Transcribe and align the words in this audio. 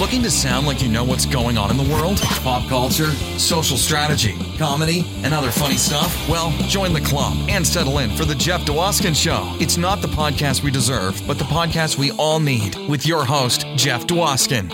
Looking 0.00 0.22
to 0.22 0.30
sound 0.30 0.66
like 0.66 0.80
you 0.80 0.88
know 0.88 1.04
what's 1.04 1.26
going 1.26 1.58
on 1.58 1.70
in 1.70 1.76
the 1.76 1.82
world? 1.82 2.22
Pop 2.42 2.66
culture, 2.70 3.10
social 3.38 3.76
strategy, 3.76 4.34
comedy, 4.56 5.04
and 5.22 5.34
other 5.34 5.50
funny 5.50 5.76
stuff? 5.76 6.26
Well, 6.26 6.52
join 6.68 6.94
the 6.94 7.02
club 7.02 7.36
and 7.50 7.66
settle 7.66 7.98
in 7.98 8.08
for 8.16 8.24
The 8.24 8.34
Jeff 8.34 8.62
Dwoskin 8.62 9.14
Show. 9.14 9.54
It's 9.60 9.76
not 9.76 10.00
the 10.00 10.08
podcast 10.08 10.62
we 10.62 10.70
deserve, 10.70 11.20
but 11.26 11.36
the 11.36 11.44
podcast 11.44 11.98
we 11.98 12.12
all 12.12 12.40
need 12.40 12.76
with 12.88 13.04
your 13.04 13.26
host, 13.26 13.66
Jeff 13.76 14.06
Dwoskin. 14.06 14.70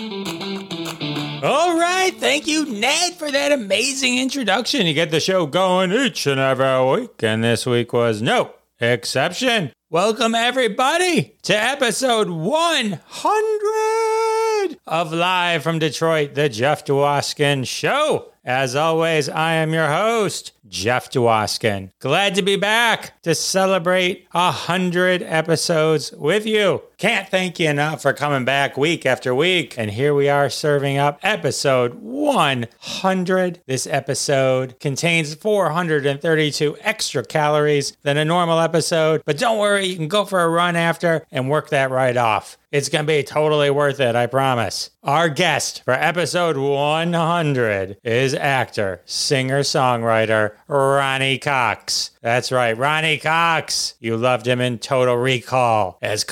All 1.43 1.77
right. 1.77 2.15
Thank 2.15 2.47
you, 2.47 2.65
Ned, 2.65 3.15
for 3.15 3.29
that 3.29 3.51
amazing 3.51 4.19
introduction. 4.19 4.87
You 4.87 4.95
get 4.95 5.11
the 5.11 5.19
show 5.19 5.45
going 5.45 5.91
each 5.91 6.29
and 6.29 6.39
every 6.39 7.01
week, 7.01 7.21
and 7.25 7.43
this 7.43 7.67
week 7.67 7.93
was 7.93 8.23
no 8.23 8.53
exception. 8.81 9.73
Welcome, 9.89 10.35
everybody, 10.35 11.37
to 11.43 11.57
episode 11.57 12.29
100 12.29 14.79
of 14.85 15.13
Live 15.13 15.63
from 15.63 15.79
Detroit, 15.79 16.35
the 16.35 16.49
Jeff 16.49 16.85
Dwoskin 16.85 17.65
Show. 17.65 18.33
As 18.45 18.75
always, 18.75 19.29
I 19.29 19.53
am 19.53 19.73
your 19.73 19.87
host, 19.87 20.55
Jeff 20.67 21.09
Dwoskin. 21.11 21.93
Glad 22.01 22.35
to 22.35 22.43
be 22.43 22.57
back 22.57 23.23
to 23.23 23.37
celebrate 23.37 24.27
hundred 24.33 25.23
episodes 25.23 26.11
with 26.11 26.47
you. 26.47 26.83
Can't 26.99 27.29
thank 27.29 27.61
you 27.61 27.69
enough 27.69 28.01
for 28.01 28.15
coming 28.15 28.47
back 28.47 28.79
week 28.79 29.05
after 29.05 29.35
week. 29.35 29.75
And 29.77 29.91
here 29.91 30.15
we 30.15 30.31
are 30.31 30.49
serving 30.49 30.97
up 30.97 31.21
episode 31.23 31.93
100. 31.97 33.61
This 33.67 33.87
episode 33.87 34.81
contains 34.81 35.35
432 35.35 36.79
extra 36.81 37.23
calories 37.23 37.95
than 38.03 38.17
a 38.17 38.25
normal 38.25 38.61
episode, 38.61 39.21
but 39.27 39.37
don't 39.37 39.59
worry, 39.59 39.85
you 39.85 39.97
can 39.97 40.09
go 40.09 40.25
for 40.25 40.41
a 40.41 40.49
run 40.49 40.75
after 40.75 41.27
and 41.31 41.51
work 41.51 41.69
that 41.69 41.91
right 41.91 42.17
off. 42.17 42.57
It's 42.73 42.89
going 42.89 43.07
to 43.07 43.13
be 43.13 43.23
totally 43.23 43.71
worth 43.71 44.01
it, 44.01 44.17
I 44.17 44.27
promise. 44.27 44.91
Our 45.03 45.29
guest 45.29 45.83
for 45.85 45.95
episode 45.95 46.57
100 46.57 47.99
is 48.03 48.35
actor, 48.35 49.01
singer, 49.07 49.61
songwriter 49.61 50.53
Ronny 50.67 51.39
Cox. 51.39 52.11
That's 52.21 52.51
right, 52.51 52.77
Ronny 52.77 53.19
Cox. 53.19 53.95
You 54.01 54.17
loved 54.17 54.47
him 54.47 54.61
in 54.61 54.79
Total 54.79 55.17
Recall 55.17 55.97
as 56.03 56.25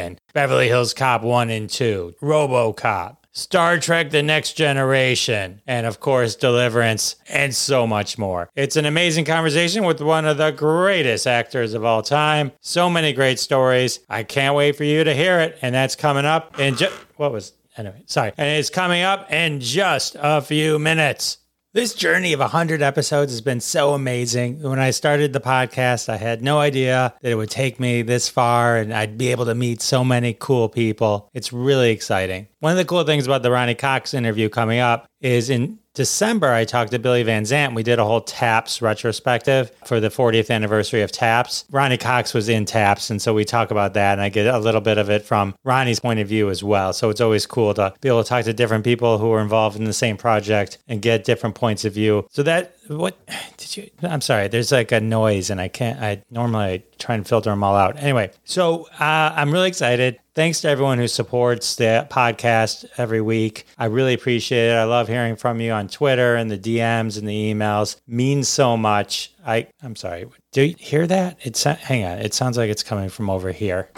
Cohaagen, 0.00 0.18
Beverly 0.32 0.68
Hills 0.68 0.94
Cop 0.94 1.22
1 1.22 1.50
and 1.50 1.68
2, 1.68 2.14
Robocop. 2.22 3.16
Star 3.32 3.78
Trek 3.78 4.10
The 4.10 4.24
Next 4.24 4.54
Generation, 4.54 5.62
and 5.64 5.86
of 5.86 6.00
course, 6.00 6.34
Deliverance, 6.34 7.14
and 7.28 7.54
so 7.54 7.86
much 7.86 8.18
more. 8.18 8.50
It's 8.56 8.74
an 8.74 8.86
amazing 8.86 9.24
conversation 9.24 9.84
with 9.84 10.00
one 10.00 10.26
of 10.26 10.36
the 10.36 10.50
greatest 10.50 11.28
actors 11.28 11.72
of 11.72 11.84
all 11.84 12.02
time. 12.02 12.50
So 12.60 12.90
many 12.90 13.12
great 13.12 13.38
stories. 13.38 14.00
I 14.08 14.24
can't 14.24 14.56
wait 14.56 14.74
for 14.74 14.82
you 14.82 15.04
to 15.04 15.14
hear 15.14 15.38
it, 15.38 15.56
and 15.62 15.72
that's 15.72 15.94
coming 15.94 16.24
up 16.24 16.58
in 16.58 16.74
just 16.74 16.92
what 17.18 17.30
was 17.30 17.52
anyway, 17.76 18.02
sorry. 18.06 18.32
And 18.36 18.48
it's 18.48 18.68
coming 18.68 19.02
up 19.02 19.30
in 19.32 19.60
just 19.60 20.16
a 20.18 20.42
few 20.42 20.80
minutes. 20.80 21.38
This 21.72 21.94
journey 21.94 22.32
of 22.32 22.40
100 22.40 22.82
episodes 22.82 23.30
has 23.30 23.42
been 23.42 23.60
so 23.60 23.94
amazing. 23.94 24.60
When 24.60 24.80
I 24.80 24.90
started 24.90 25.32
the 25.32 25.38
podcast, 25.38 26.08
I 26.08 26.16
had 26.16 26.42
no 26.42 26.58
idea 26.58 27.14
that 27.22 27.30
it 27.30 27.36
would 27.36 27.48
take 27.48 27.78
me 27.78 28.02
this 28.02 28.28
far 28.28 28.76
and 28.76 28.92
I'd 28.92 29.16
be 29.16 29.28
able 29.28 29.44
to 29.44 29.54
meet 29.54 29.80
so 29.80 30.04
many 30.04 30.34
cool 30.34 30.68
people. 30.68 31.30
It's 31.32 31.52
really 31.52 31.92
exciting. 31.92 32.48
One 32.60 32.72
of 32.72 32.76
the 32.76 32.84
cool 32.84 33.04
things 33.04 33.24
about 33.24 33.42
the 33.42 33.50
Ronny 33.50 33.74
Cox 33.74 34.12
interview 34.12 34.50
coming 34.50 34.80
up 34.80 35.06
is 35.22 35.48
in 35.48 35.78
December, 35.94 36.52
I 36.52 36.66
talked 36.66 36.92
to 36.92 36.98
Billy 36.98 37.22
Van 37.22 37.46
Zandt. 37.46 37.74
We 37.74 37.82
did 37.82 37.98
a 37.98 38.04
whole 38.04 38.20
TAPS 38.20 38.82
retrospective 38.82 39.72
for 39.86 39.98
the 39.98 40.08
40th 40.08 40.50
anniversary 40.50 41.00
of 41.00 41.10
TAPS. 41.10 41.64
Ronny 41.70 41.96
Cox 41.96 42.34
was 42.34 42.50
in 42.50 42.66
TAPS, 42.66 43.08
and 43.08 43.20
so 43.20 43.32
we 43.32 43.46
talk 43.46 43.70
about 43.70 43.94
that, 43.94 44.12
and 44.12 44.20
I 44.20 44.28
get 44.28 44.46
a 44.46 44.58
little 44.58 44.82
bit 44.82 44.98
of 44.98 45.08
it 45.08 45.24
from 45.24 45.54
Ronny's 45.64 46.00
point 46.00 46.20
of 46.20 46.28
view 46.28 46.50
as 46.50 46.62
well. 46.62 46.92
So 46.92 47.08
it's 47.08 47.20
always 47.22 47.46
cool 47.46 47.72
to 47.74 47.94
be 48.02 48.08
able 48.08 48.22
to 48.22 48.28
talk 48.28 48.44
to 48.44 48.52
different 48.52 48.84
people 48.84 49.16
who 49.16 49.32
are 49.32 49.40
involved 49.40 49.78
in 49.78 49.84
the 49.84 49.94
same 49.94 50.18
project 50.18 50.76
and 50.86 51.00
get 51.00 51.24
different 51.24 51.54
points 51.54 51.86
of 51.86 51.94
view. 51.94 52.26
So 52.30 52.42
that 52.42 52.74
what 52.98 53.16
did 53.56 53.76
you? 53.76 53.90
I'm 54.02 54.20
sorry. 54.20 54.48
There's 54.48 54.72
like 54.72 54.90
a 54.90 55.00
noise, 55.00 55.50
and 55.50 55.60
I 55.60 55.68
can't. 55.68 56.00
I 56.00 56.22
normally 56.30 56.84
try 56.98 57.14
and 57.14 57.26
filter 57.26 57.50
them 57.50 57.62
all 57.62 57.76
out. 57.76 57.96
Anyway, 57.96 58.32
so 58.44 58.88
uh, 58.98 59.32
I'm 59.34 59.52
really 59.52 59.68
excited. 59.68 60.18
Thanks 60.34 60.60
to 60.62 60.68
everyone 60.68 60.98
who 60.98 61.06
supports 61.06 61.76
the 61.76 62.08
podcast 62.10 62.86
every 62.96 63.20
week. 63.20 63.66
I 63.78 63.84
really 63.86 64.14
appreciate 64.14 64.70
it. 64.70 64.74
I 64.74 64.84
love 64.84 65.06
hearing 65.06 65.36
from 65.36 65.60
you 65.60 65.70
on 65.70 65.86
Twitter 65.88 66.34
and 66.34 66.50
the 66.50 66.58
DMs 66.58 67.16
and 67.16 67.28
the 67.28 67.54
emails. 67.54 68.00
Means 68.08 68.48
so 68.48 68.76
much. 68.76 69.32
I 69.46 69.68
I'm 69.82 69.94
sorry. 69.94 70.26
Do 70.50 70.62
you 70.62 70.74
hear 70.76 71.06
that? 71.06 71.38
It's 71.42 71.62
hang 71.62 72.04
on. 72.04 72.18
It 72.18 72.34
sounds 72.34 72.56
like 72.56 72.70
it's 72.70 72.82
coming 72.82 73.08
from 73.08 73.30
over 73.30 73.52
here. 73.52 73.88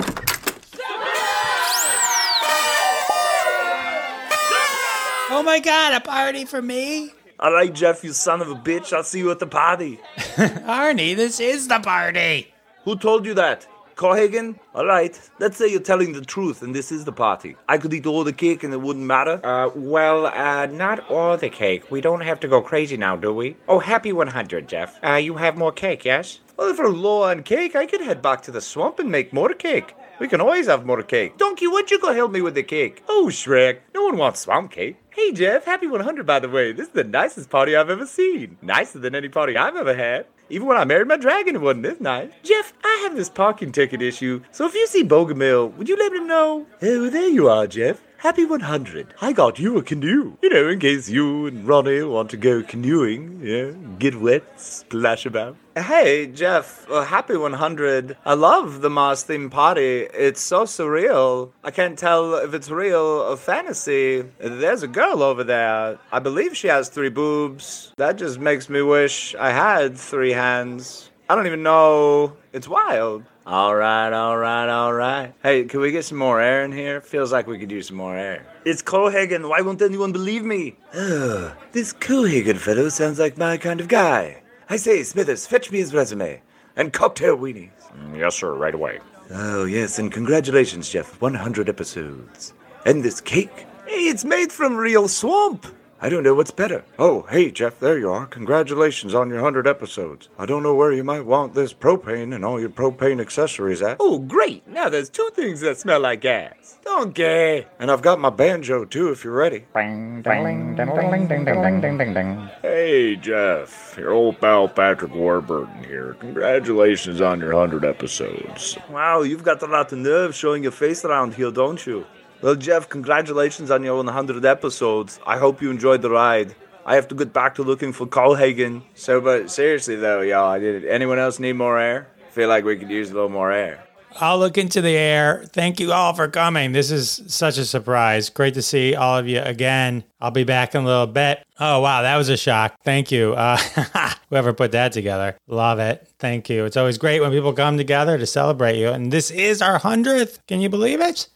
Oh 5.34 5.42
my 5.42 5.60
god, 5.60 5.94
a 5.94 6.00
party 6.00 6.44
for 6.44 6.60
me? 6.60 7.12
All 7.42 7.52
right, 7.52 7.74
Jeff, 7.74 8.04
you 8.04 8.12
son 8.12 8.40
of 8.40 8.48
a 8.48 8.54
bitch. 8.54 8.92
I'll 8.92 9.02
see 9.02 9.18
you 9.18 9.32
at 9.32 9.40
the 9.40 9.48
party. 9.48 9.98
Arnie, 10.16 11.16
this 11.16 11.40
is 11.40 11.66
the 11.66 11.80
party. 11.80 12.54
Who 12.84 12.96
told 12.96 13.26
you 13.26 13.34
that? 13.34 13.66
Cohaagen? 13.96 14.60
All 14.76 14.86
right. 14.86 15.18
Let's 15.40 15.56
say 15.56 15.66
you're 15.66 15.80
telling 15.80 16.12
the 16.12 16.20
truth 16.20 16.62
and 16.62 16.72
this 16.72 16.92
is 16.92 17.04
the 17.04 17.10
party. 17.10 17.56
I 17.68 17.78
could 17.78 17.92
eat 17.92 18.06
all 18.06 18.22
the 18.22 18.32
cake 18.32 18.62
and 18.62 18.72
it 18.72 18.80
wouldn't 18.80 19.04
matter. 19.04 19.44
Uh, 19.44 19.70
well, 19.74 20.26
uh, 20.26 20.66
not 20.66 21.10
all 21.10 21.36
the 21.36 21.50
cake. 21.50 21.90
We 21.90 22.00
don't 22.00 22.20
have 22.20 22.38
to 22.40 22.48
go 22.48 22.62
crazy 22.62 22.96
now, 22.96 23.16
do 23.16 23.34
we? 23.34 23.56
Oh, 23.66 23.80
happy 23.80 24.12
100, 24.12 24.68
Jeff. 24.68 25.00
Uh, 25.04 25.14
you 25.14 25.34
have 25.34 25.56
more 25.56 25.72
cake, 25.72 26.04
yes? 26.04 26.38
Well, 26.56 26.68
if 26.68 26.78
we're 26.78 26.90
low 26.90 27.24
on 27.24 27.42
cake, 27.42 27.74
I 27.74 27.86
could 27.86 28.02
head 28.02 28.22
back 28.22 28.42
to 28.42 28.52
the 28.52 28.60
swamp 28.60 29.00
and 29.00 29.10
make 29.10 29.32
more 29.32 29.52
cake. 29.52 29.96
We 30.22 30.28
can 30.28 30.40
always 30.40 30.68
have 30.68 30.86
more 30.86 31.02
cake. 31.02 31.36
Donkey, 31.36 31.66
why'd 31.66 31.90
you 31.90 31.98
go 31.98 32.14
help 32.14 32.30
me 32.30 32.42
with 32.42 32.54
the 32.54 32.62
cake? 32.62 33.02
Oh, 33.08 33.26
Shrek, 33.28 33.78
no 33.92 34.04
one 34.04 34.16
wants 34.16 34.38
swamp 34.38 34.70
cake. 34.70 34.96
Hey, 35.10 35.32
Jeff, 35.32 35.64
happy 35.64 35.88
100, 35.88 36.24
by 36.24 36.38
the 36.38 36.48
way. 36.48 36.70
This 36.70 36.86
is 36.86 36.92
the 36.92 37.02
nicest 37.02 37.50
party 37.50 37.74
I've 37.74 37.90
ever 37.90 38.06
seen. 38.06 38.56
Nicer 38.62 39.00
than 39.00 39.16
any 39.16 39.28
party 39.28 39.56
I've 39.56 39.74
ever 39.74 39.96
had. 39.96 40.26
Even 40.48 40.68
when 40.68 40.76
I 40.76 40.84
married 40.84 41.08
my 41.08 41.16
dragon, 41.16 41.56
it 41.56 41.60
wasn't 41.60 41.82
this 41.82 42.00
nice. 42.00 42.30
Jeff, 42.44 42.72
I 42.84 43.00
have 43.02 43.16
this 43.16 43.28
parking 43.28 43.72
ticket 43.72 44.00
issue, 44.00 44.42
so 44.52 44.64
if 44.64 44.74
you 44.74 44.86
see 44.86 45.02
Bogomil, 45.02 45.74
would 45.74 45.88
you 45.88 45.96
let 45.96 46.12
him 46.12 46.28
know? 46.28 46.66
Oh, 46.80 47.10
there 47.10 47.28
you 47.28 47.48
are, 47.48 47.66
Jeff. 47.66 48.00
Happy 48.22 48.44
100. 48.44 49.14
I 49.20 49.32
got 49.32 49.58
you 49.58 49.78
a 49.78 49.82
canoe. 49.82 50.36
You 50.40 50.48
know, 50.48 50.68
in 50.68 50.78
case 50.78 51.08
you 51.08 51.46
and 51.48 51.66
Ronny 51.66 52.04
want 52.04 52.30
to 52.30 52.36
go 52.36 52.62
canoeing, 52.62 53.40
yeah, 53.42 53.72
get 53.98 54.20
wet, 54.20 54.44
splash 54.60 55.26
about. 55.26 55.56
Hey, 55.76 56.28
Jeff, 56.28 56.88
uh, 56.88 57.02
happy 57.02 57.36
100. 57.36 58.16
I 58.24 58.34
love 58.34 58.80
the 58.80 58.90
Mars 58.90 59.24
theme 59.24 59.50
party. 59.50 60.06
It's 60.14 60.40
so 60.40 60.66
surreal. 60.66 61.50
I 61.64 61.72
can't 61.72 61.98
tell 61.98 62.36
if 62.36 62.54
it's 62.54 62.70
real 62.70 63.00
or 63.00 63.36
fantasy. 63.36 64.22
There's 64.38 64.84
a 64.84 64.88
girl 64.88 65.20
over 65.24 65.42
there. 65.42 65.98
I 66.12 66.20
believe 66.20 66.56
she 66.56 66.68
has 66.68 66.88
three 66.88 67.10
boobs. 67.10 67.92
That 67.96 68.18
just 68.18 68.38
makes 68.38 68.68
me 68.68 68.82
wish 68.82 69.34
I 69.34 69.50
had 69.50 69.98
three 69.98 70.30
hands. 70.30 71.10
I 71.28 71.34
don't 71.34 71.48
even 71.48 71.64
know. 71.64 72.36
It's 72.52 72.68
wild. 72.68 73.24
All 73.44 73.74
right, 73.74 74.12
all 74.12 74.38
right, 74.38 74.68
all 74.68 74.92
right. 74.92 75.34
Hey, 75.42 75.64
can 75.64 75.80
we 75.80 75.90
get 75.90 76.04
some 76.04 76.18
more 76.18 76.40
air 76.40 76.64
in 76.64 76.70
here? 76.70 77.00
Feels 77.00 77.32
like 77.32 77.48
we 77.48 77.58
could 77.58 77.72
use 77.72 77.88
some 77.88 77.96
more 77.96 78.16
air. 78.16 78.46
It's 78.64 78.82
Cohaagen. 78.82 79.48
Why 79.48 79.62
won't 79.62 79.82
anyone 79.82 80.12
believe 80.12 80.44
me? 80.44 80.76
Ugh, 80.94 81.52
this 81.72 81.92
Cohaagen 81.92 82.56
fellow 82.56 82.88
sounds 82.88 83.18
like 83.18 83.36
my 83.36 83.56
kind 83.56 83.80
of 83.80 83.88
guy. 83.88 84.42
I 84.70 84.76
say, 84.76 85.02
Smithers, 85.02 85.44
fetch 85.48 85.72
me 85.72 85.78
his 85.78 85.92
resume. 85.92 86.40
And 86.76 86.92
cocktail 86.92 87.36
weenies. 87.36 87.70
Mm, 87.98 88.16
yes, 88.16 88.36
sir, 88.36 88.54
right 88.54 88.74
away. 88.74 89.00
Oh, 89.30 89.64
yes, 89.64 89.98
and 89.98 90.12
congratulations, 90.12 90.88
Jeff. 90.88 91.20
100 91.20 91.68
episodes. 91.68 92.54
And 92.86 93.02
this 93.02 93.20
cake? 93.20 93.66
Hey, 93.86 94.02
it's 94.08 94.24
made 94.24 94.52
from 94.52 94.76
real 94.76 95.08
swamp. 95.08 95.66
I 96.04 96.08
don't 96.08 96.24
know 96.24 96.34
what's 96.34 96.50
better. 96.50 96.84
Oh, 96.98 97.26
hey, 97.30 97.52
Jeff, 97.52 97.78
there 97.78 97.96
you 97.96 98.10
are. 98.10 98.26
Congratulations 98.26 99.14
on 99.14 99.28
your 99.28 99.38
100 99.38 99.68
episodes. 99.68 100.28
I 100.36 100.46
don't 100.46 100.64
know 100.64 100.74
where 100.74 100.92
you 100.92 101.04
might 101.04 101.24
want 101.24 101.54
this 101.54 101.72
propane 101.72 102.34
and 102.34 102.44
all 102.44 102.58
your 102.58 102.70
propane 102.70 103.20
accessories 103.20 103.80
at. 103.82 103.98
Oh, 104.00 104.18
great. 104.18 104.66
Now 104.66 104.88
there's 104.88 105.08
two 105.08 105.30
things 105.34 105.60
that 105.60 105.78
smell 105.78 106.00
like 106.00 106.22
gas. 106.22 106.80
Donkey. 106.84 107.66
And 107.78 107.88
I've 107.88 108.02
got 108.02 108.18
my 108.18 108.30
banjo, 108.30 108.84
too, 108.84 109.10
if 109.10 109.22
you're 109.22 109.32
ready. 109.32 109.66
Ding, 109.76 110.22
ding, 110.22 110.74
ding, 110.74 110.74
ding, 110.74 111.28
ding, 111.28 111.44
ding, 111.44 111.80
ding, 111.80 111.98
ding, 111.98 112.14
ding. 112.14 112.50
Hey, 112.62 113.14
Jeff. 113.14 113.94
Your 113.96 114.10
old 114.10 114.40
pal 114.40 114.66
Patrick 114.66 115.14
Warburton 115.14 115.84
here. 115.84 116.16
Congratulations 116.18 117.20
on 117.20 117.38
your 117.38 117.54
100 117.54 117.84
episodes. 117.84 118.76
Wow, 118.90 119.22
you've 119.22 119.44
got 119.44 119.62
a 119.62 119.66
lot 119.66 119.92
of 119.92 119.98
nerve 119.98 120.34
showing 120.34 120.64
your 120.64 120.72
face 120.72 121.04
around 121.04 121.34
here, 121.34 121.52
don't 121.52 121.86
you? 121.86 122.04
Well, 122.42 122.56
Jeff, 122.56 122.88
congratulations 122.88 123.70
on 123.70 123.84
your 123.84 123.96
100 123.96 124.44
episodes. 124.44 125.20
I 125.24 125.38
hope 125.38 125.62
you 125.62 125.70
enjoyed 125.70 126.02
the 126.02 126.10
ride. 126.10 126.56
I 126.84 126.96
have 126.96 127.06
to 127.08 127.14
get 127.14 127.32
back 127.32 127.54
to 127.54 127.62
looking 127.62 127.92
for 127.92 128.04
Cohaagen. 128.04 128.82
So, 128.94 129.20
but 129.20 129.48
seriously 129.48 129.94
though, 129.94 130.22
y'all, 130.22 130.58
did 130.58 130.84
anyone 130.84 131.20
else 131.20 131.38
need 131.38 131.52
more 131.52 131.78
air? 131.78 132.08
Feel 132.32 132.48
like 132.48 132.64
we 132.64 132.76
could 132.76 132.90
use 132.90 133.12
a 133.12 133.14
little 133.14 133.28
more 133.28 133.52
air. 133.52 133.84
I'll 134.16 134.40
look 134.40 134.58
into 134.58 134.80
the 134.80 134.96
air. 134.96 135.44
Thank 135.52 135.78
you 135.78 135.92
all 135.92 136.14
for 136.14 136.26
coming. 136.26 136.72
This 136.72 136.90
is 136.90 137.22
such 137.28 137.58
a 137.58 137.64
surprise. 137.64 138.28
Great 138.28 138.54
to 138.54 138.62
see 138.62 138.96
all 138.96 139.16
of 139.16 139.28
you 139.28 139.40
again. 139.40 140.02
I'll 140.20 140.32
be 140.32 140.42
back 140.44 140.74
in 140.74 140.82
a 140.82 140.86
little 140.86 141.06
bit. 141.06 141.44
Oh, 141.60 141.80
wow. 141.80 142.02
That 142.02 142.16
was 142.16 142.28
a 142.28 142.36
shock. 142.36 142.74
Thank 142.82 143.12
you. 143.12 143.34
Uh, 143.34 143.56
whoever 144.30 144.52
put 144.52 144.72
that 144.72 144.92
together. 144.92 145.36
Love 145.46 145.78
it. 145.78 146.08
Thank 146.18 146.50
you. 146.50 146.64
It's 146.64 146.76
always 146.76 146.98
great 146.98 147.20
when 147.20 147.30
people 147.30 147.52
come 147.52 147.76
together 147.76 148.18
to 148.18 148.26
celebrate 148.26 148.78
you. 148.78 148.88
And 148.88 149.12
this 149.12 149.30
is 149.30 149.62
our 149.62 149.78
100th. 149.78 150.40
Can 150.48 150.60
you 150.60 150.68
believe 150.68 151.00
it? 151.00 151.28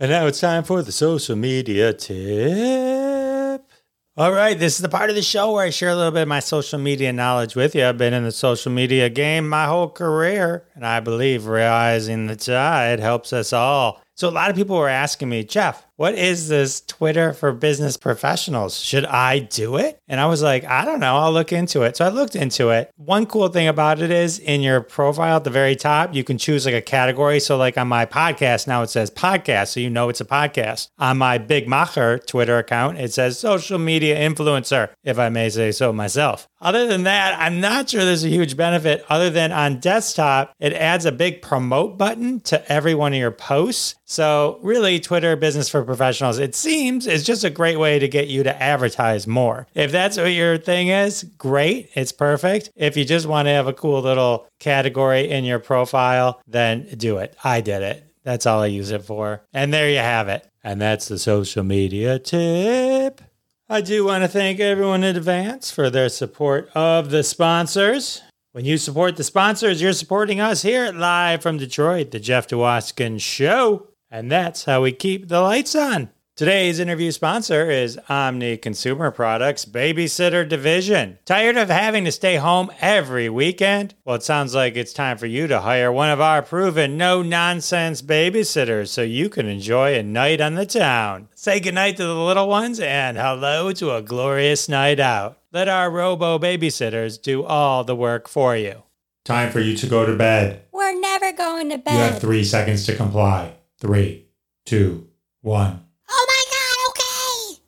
And 0.00 0.12
now 0.12 0.26
it's 0.26 0.38
time 0.38 0.62
for 0.62 0.80
the 0.80 0.92
social 0.92 1.34
media 1.34 1.92
tip. 1.92 3.68
All 4.16 4.30
right, 4.30 4.56
this 4.56 4.76
is 4.76 4.80
the 4.80 4.88
part 4.88 5.10
of 5.10 5.16
the 5.16 5.22
show 5.22 5.52
where 5.52 5.64
I 5.64 5.70
share 5.70 5.88
a 5.88 5.96
little 5.96 6.12
bit 6.12 6.22
of 6.22 6.28
my 6.28 6.38
social 6.38 6.78
media 6.78 7.12
knowledge 7.12 7.56
with 7.56 7.74
you. 7.74 7.84
I've 7.84 7.98
been 7.98 8.14
in 8.14 8.22
the 8.22 8.30
social 8.30 8.70
media 8.70 9.10
game 9.10 9.48
my 9.48 9.66
whole 9.66 9.88
career, 9.88 10.68
and 10.76 10.86
I 10.86 11.00
believe 11.00 11.46
rising 11.46 12.28
the 12.28 12.36
tide 12.36 13.00
helps 13.00 13.32
us 13.32 13.52
all. 13.52 14.00
So, 14.14 14.28
a 14.28 14.30
lot 14.30 14.50
of 14.50 14.56
people 14.56 14.76
were 14.76 14.88
asking 14.88 15.30
me, 15.30 15.42
Jeff, 15.42 15.84
what 15.98 16.14
is 16.14 16.46
this 16.46 16.80
Twitter 16.82 17.32
for 17.32 17.52
business 17.52 17.96
professionals? 17.96 18.78
Should 18.78 19.04
I 19.04 19.40
do 19.40 19.78
it? 19.78 20.00
And 20.06 20.20
I 20.20 20.26
was 20.26 20.40
like, 20.42 20.64
I 20.64 20.84
don't 20.84 21.00
know. 21.00 21.16
I'll 21.16 21.32
look 21.32 21.52
into 21.52 21.82
it. 21.82 21.96
So 21.96 22.04
I 22.04 22.08
looked 22.08 22.36
into 22.36 22.70
it. 22.70 22.92
One 22.94 23.26
cool 23.26 23.48
thing 23.48 23.66
about 23.66 24.00
it 24.00 24.12
is 24.12 24.38
in 24.38 24.60
your 24.60 24.80
profile 24.80 25.38
at 25.38 25.44
the 25.44 25.50
very 25.50 25.74
top, 25.74 26.14
you 26.14 26.22
can 26.22 26.38
choose 26.38 26.66
like 26.66 26.74
a 26.76 26.80
category. 26.80 27.40
So, 27.40 27.56
like 27.56 27.76
on 27.76 27.88
my 27.88 28.06
podcast, 28.06 28.68
now 28.68 28.82
it 28.82 28.90
says 28.90 29.10
podcast. 29.10 29.72
So 29.72 29.80
you 29.80 29.90
know 29.90 30.08
it's 30.08 30.20
a 30.20 30.24
podcast. 30.24 30.88
On 31.00 31.18
my 31.18 31.36
Big 31.36 31.66
Macher 31.66 32.24
Twitter 32.24 32.58
account, 32.58 32.98
it 32.98 33.12
says 33.12 33.36
social 33.36 33.80
media 33.80 34.16
influencer, 34.16 34.90
if 35.02 35.18
I 35.18 35.30
may 35.30 35.50
say 35.50 35.72
so 35.72 35.92
myself. 35.92 36.46
Other 36.60 36.86
than 36.86 37.04
that, 37.04 37.36
I'm 37.40 37.60
not 37.60 37.90
sure 37.90 38.04
there's 38.04 38.24
a 38.24 38.28
huge 38.28 38.56
benefit 38.56 39.04
other 39.08 39.30
than 39.30 39.50
on 39.50 39.80
desktop, 39.80 40.52
it 40.60 40.72
adds 40.72 41.06
a 41.06 41.12
big 41.12 41.42
promote 41.42 41.98
button 41.98 42.40
to 42.42 42.72
every 42.72 42.94
one 42.94 43.12
of 43.12 43.18
your 43.18 43.30
posts. 43.32 43.96
So, 44.04 44.60
really, 44.62 45.00
Twitter 45.00 45.34
business 45.34 45.68
for 45.68 45.87
professionals, 45.88 46.38
it 46.38 46.54
seems, 46.54 47.06
is 47.06 47.24
just 47.24 47.42
a 47.42 47.50
great 47.50 47.78
way 47.78 47.98
to 47.98 48.06
get 48.06 48.28
you 48.28 48.42
to 48.44 48.62
advertise 48.62 49.26
more. 49.26 49.66
If 49.74 49.90
that's 49.90 50.16
what 50.16 50.26
your 50.26 50.58
thing 50.58 50.88
is, 50.88 51.24
great. 51.24 51.90
It's 51.94 52.12
perfect. 52.12 52.70
If 52.76 52.96
you 52.96 53.04
just 53.04 53.26
want 53.26 53.46
to 53.46 53.52
have 53.52 53.66
a 53.66 53.72
cool 53.72 54.00
little 54.02 54.46
category 54.60 55.28
in 55.28 55.44
your 55.44 55.58
profile, 55.58 56.40
then 56.46 56.86
do 56.96 57.18
it. 57.18 57.34
I 57.42 57.60
did 57.60 57.82
it. 57.82 58.04
That's 58.22 58.46
all 58.46 58.62
I 58.62 58.66
use 58.66 58.90
it 58.90 59.02
for. 59.02 59.42
And 59.52 59.72
there 59.72 59.90
you 59.90 59.98
have 59.98 60.28
it. 60.28 60.46
And 60.62 60.80
that's 60.80 61.08
the 61.08 61.18
social 61.18 61.64
media 61.64 62.18
tip. 62.18 63.22
I 63.70 63.80
do 63.80 64.04
want 64.04 64.24
to 64.24 64.28
thank 64.28 64.60
everyone 64.60 65.04
in 65.04 65.16
advance 65.16 65.70
for 65.70 65.90
their 65.90 66.08
support 66.08 66.70
of 66.74 67.10
the 67.10 67.22
sponsors. 67.22 68.22
When 68.52 68.64
you 68.64 68.78
support 68.78 69.16
the 69.16 69.24
sponsors, 69.24 69.80
you're 69.80 69.92
supporting 69.92 70.40
us 70.40 70.62
here 70.62 70.84
at 70.84 70.96
Live 70.96 71.42
from 71.42 71.58
Detroit, 71.58 72.10
the 72.10 72.18
Jeff 72.18 72.48
Dwoskin 72.48 73.20
Show. 73.20 73.88
And 74.10 74.30
that's 74.30 74.64
how 74.64 74.82
we 74.82 74.92
keep 74.92 75.28
the 75.28 75.40
lights 75.40 75.74
on. 75.74 76.10
Today's 76.38 76.78
interview 76.78 77.10
sponsor 77.10 77.68
is 77.68 77.98
Omni 78.08 78.58
Consumer 78.58 79.10
Products 79.10 79.64
Babysitter 79.64 80.48
Division. 80.48 81.18
Tired 81.24 81.56
of 81.56 81.68
having 81.68 82.04
to 82.04 82.12
stay 82.12 82.36
home 82.36 82.70
every 82.80 83.28
weekend? 83.28 83.96
Well, 84.04 84.14
it 84.14 84.22
sounds 84.22 84.54
like 84.54 84.76
it's 84.76 84.92
time 84.92 85.18
for 85.18 85.26
you 85.26 85.48
to 85.48 85.62
hire 85.62 85.90
one 85.90 86.10
of 86.10 86.20
our 86.20 86.42
proven 86.42 86.96
no 86.96 87.22
nonsense 87.22 88.02
babysitters 88.02 88.86
so 88.86 89.02
you 89.02 89.28
can 89.28 89.46
enjoy 89.46 89.98
a 89.98 90.02
night 90.04 90.40
on 90.40 90.54
the 90.54 90.64
town. 90.64 91.28
Say 91.34 91.58
goodnight 91.58 91.96
to 91.96 92.04
the 92.04 92.14
little 92.14 92.46
ones 92.46 92.78
and 92.78 93.18
hello 93.18 93.72
to 93.72 93.96
a 93.96 94.00
glorious 94.00 94.68
night 94.68 95.00
out. 95.00 95.40
Let 95.52 95.68
our 95.68 95.90
robo 95.90 96.38
babysitters 96.38 97.20
do 97.20 97.42
all 97.42 97.82
the 97.82 97.96
work 97.96 98.28
for 98.28 98.56
you. 98.56 98.84
Time 99.24 99.50
for 99.50 99.58
you 99.58 99.76
to 99.76 99.88
go 99.88 100.06
to 100.06 100.14
bed. 100.14 100.62
We're 100.70 100.98
never 101.00 101.32
going 101.32 101.70
to 101.70 101.78
bed. 101.78 101.94
You 101.94 101.98
have 101.98 102.20
three 102.20 102.44
seconds 102.44 102.86
to 102.86 102.94
comply. 102.94 103.54
Three, 103.80 104.26
two, 104.66 105.08
one. 105.40 105.84
Oh 106.10 106.26
my 106.28 106.44
god, 106.50 107.58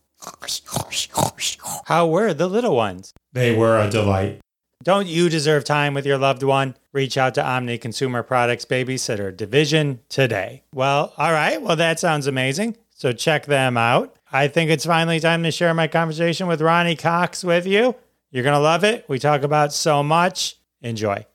okay. 0.42 0.90
How 1.84 2.08
were 2.08 2.34
the 2.34 2.48
little 2.48 2.74
ones? 2.74 3.14
They 3.32 3.54
were 3.54 3.78
a 3.78 3.88
delight. 3.88 4.40
Don't 4.82 5.06
you 5.06 5.28
deserve 5.28 5.64
time 5.64 5.94
with 5.94 6.06
your 6.06 6.18
loved 6.18 6.42
one? 6.42 6.74
Reach 6.92 7.16
out 7.16 7.34
to 7.34 7.46
Omni 7.46 7.78
Consumer 7.78 8.22
Products 8.24 8.64
Babysitter 8.64 9.36
Division 9.36 10.00
today. 10.08 10.64
Well, 10.74 11.12
all 11.16 11.32
right. 11.32 11.60
Well, 11.62 11.76
that 11.76 12.00
sounds 12.00 12.26
amazing. 12.26 12.76
So 12.94 13.12
check 13.12 13.46
them 13.46 13.76
out. 13.76 14.16
I 14.32 14.48
think 14.48 14.70
it's 14.70 14.86
finally 14.86 15.20
time 15.20 15.42
to 15.44 15.50
share 15.52 15.74
my 15.74 15.86
conversation 15.86 16.46
with 16.46 16.60
Ronny 16.60 16.96
Cox 16.96 17.44
with 17.44 17.66
you. 17.66 17.94
You're 18.30 18.44
going 18.44 18.54
to 18.54 18.60
love 18.60 18.82
it. 18.82 19.04
We 19.08 19.18
talk 19.18 19.42
about 19.42 19.72
so 19.72 20.02
much. 20.02 20.56
Enjoy. 20.82 21.26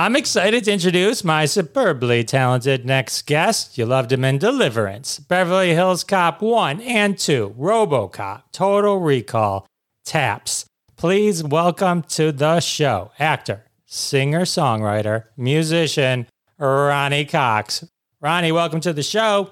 I'm 0.00 0.16
excited 0.16 0.64
to 0.64 0.72
introduce 0.72 1.24
my 1.24 1.44
superbly 1.44 2.24
talented 2.24 2.86
next 2.86 3.26
guest. 3.26 3.76
You 3.76 3.84
loved 3.84 4.10
him 4.10 4.24
in 4.24 4.38
Deliverance, 4.38 5.18
Beverly 5.18 5.74
Hills 5.74 6.04
Cop 6.04 6.40
1 6.40 6.80
and 6.80 7.18
2, 7.18 7.54
Robocop, 7.58 8.44
Total 8.50 8.98
Recall, 8.98 9.66
Taps. 10.06 10.64
Please 10.96 11.44
welcome 11.44 12.00
to 12.04 12.32
the 12.32 12.60
show 12.60 13.10
actor, 13.18 13.66
singer 13.84 14.46
songwriter, 14.46 15.24
musician, 15.36 16.26
Ronny 16.58 17.26
Cox. 17.26 17.84
Ronny, 18.22 18.52
welcome 18.52 18.80
to 18.80 18.94
the 18.94 19.02
show. 19.02 19.50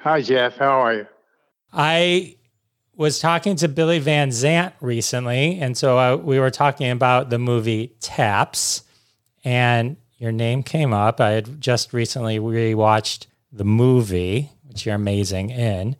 Hi, 0.00 0.20
Jeff. 0.20 0.58
How 0.58 0.82
are 0.82 0.92
you? 0.92 1.06
I 1.72 2.36
was 2.94 3.18
talking 3.18 3.56
to 3.56 3.68
Billy 3.68 4.00
Van 4.00 4.30
Zandt 4.30 4.74
recently, 4.82 5.58
and 5.58 5.74
so 5.74 5.98
uh, 5.98 6.16
we 6.16 6.38
were 6.38 6.50
talking 6.50 6.90
about 6.90 7.30
the 7.30 7.38
movie 7.38 7.96
Taps, 8.00 8.82
and 9.46 9.96
your 10.18 10.32
name 10.32 10.64
came 10.64 10.92
up. 10.92 11.20
I 11.20 11.30
had 11.30 11.60
just 11.60 11.92
recently 11.92 12.40
rewatched 12.40 13.26
the 13.52 13.64
movie, 13.64 14.50
which 14.64 14.84
you're 14.84 14.96
amazing 14.96 15.50
in, 15.50 15.94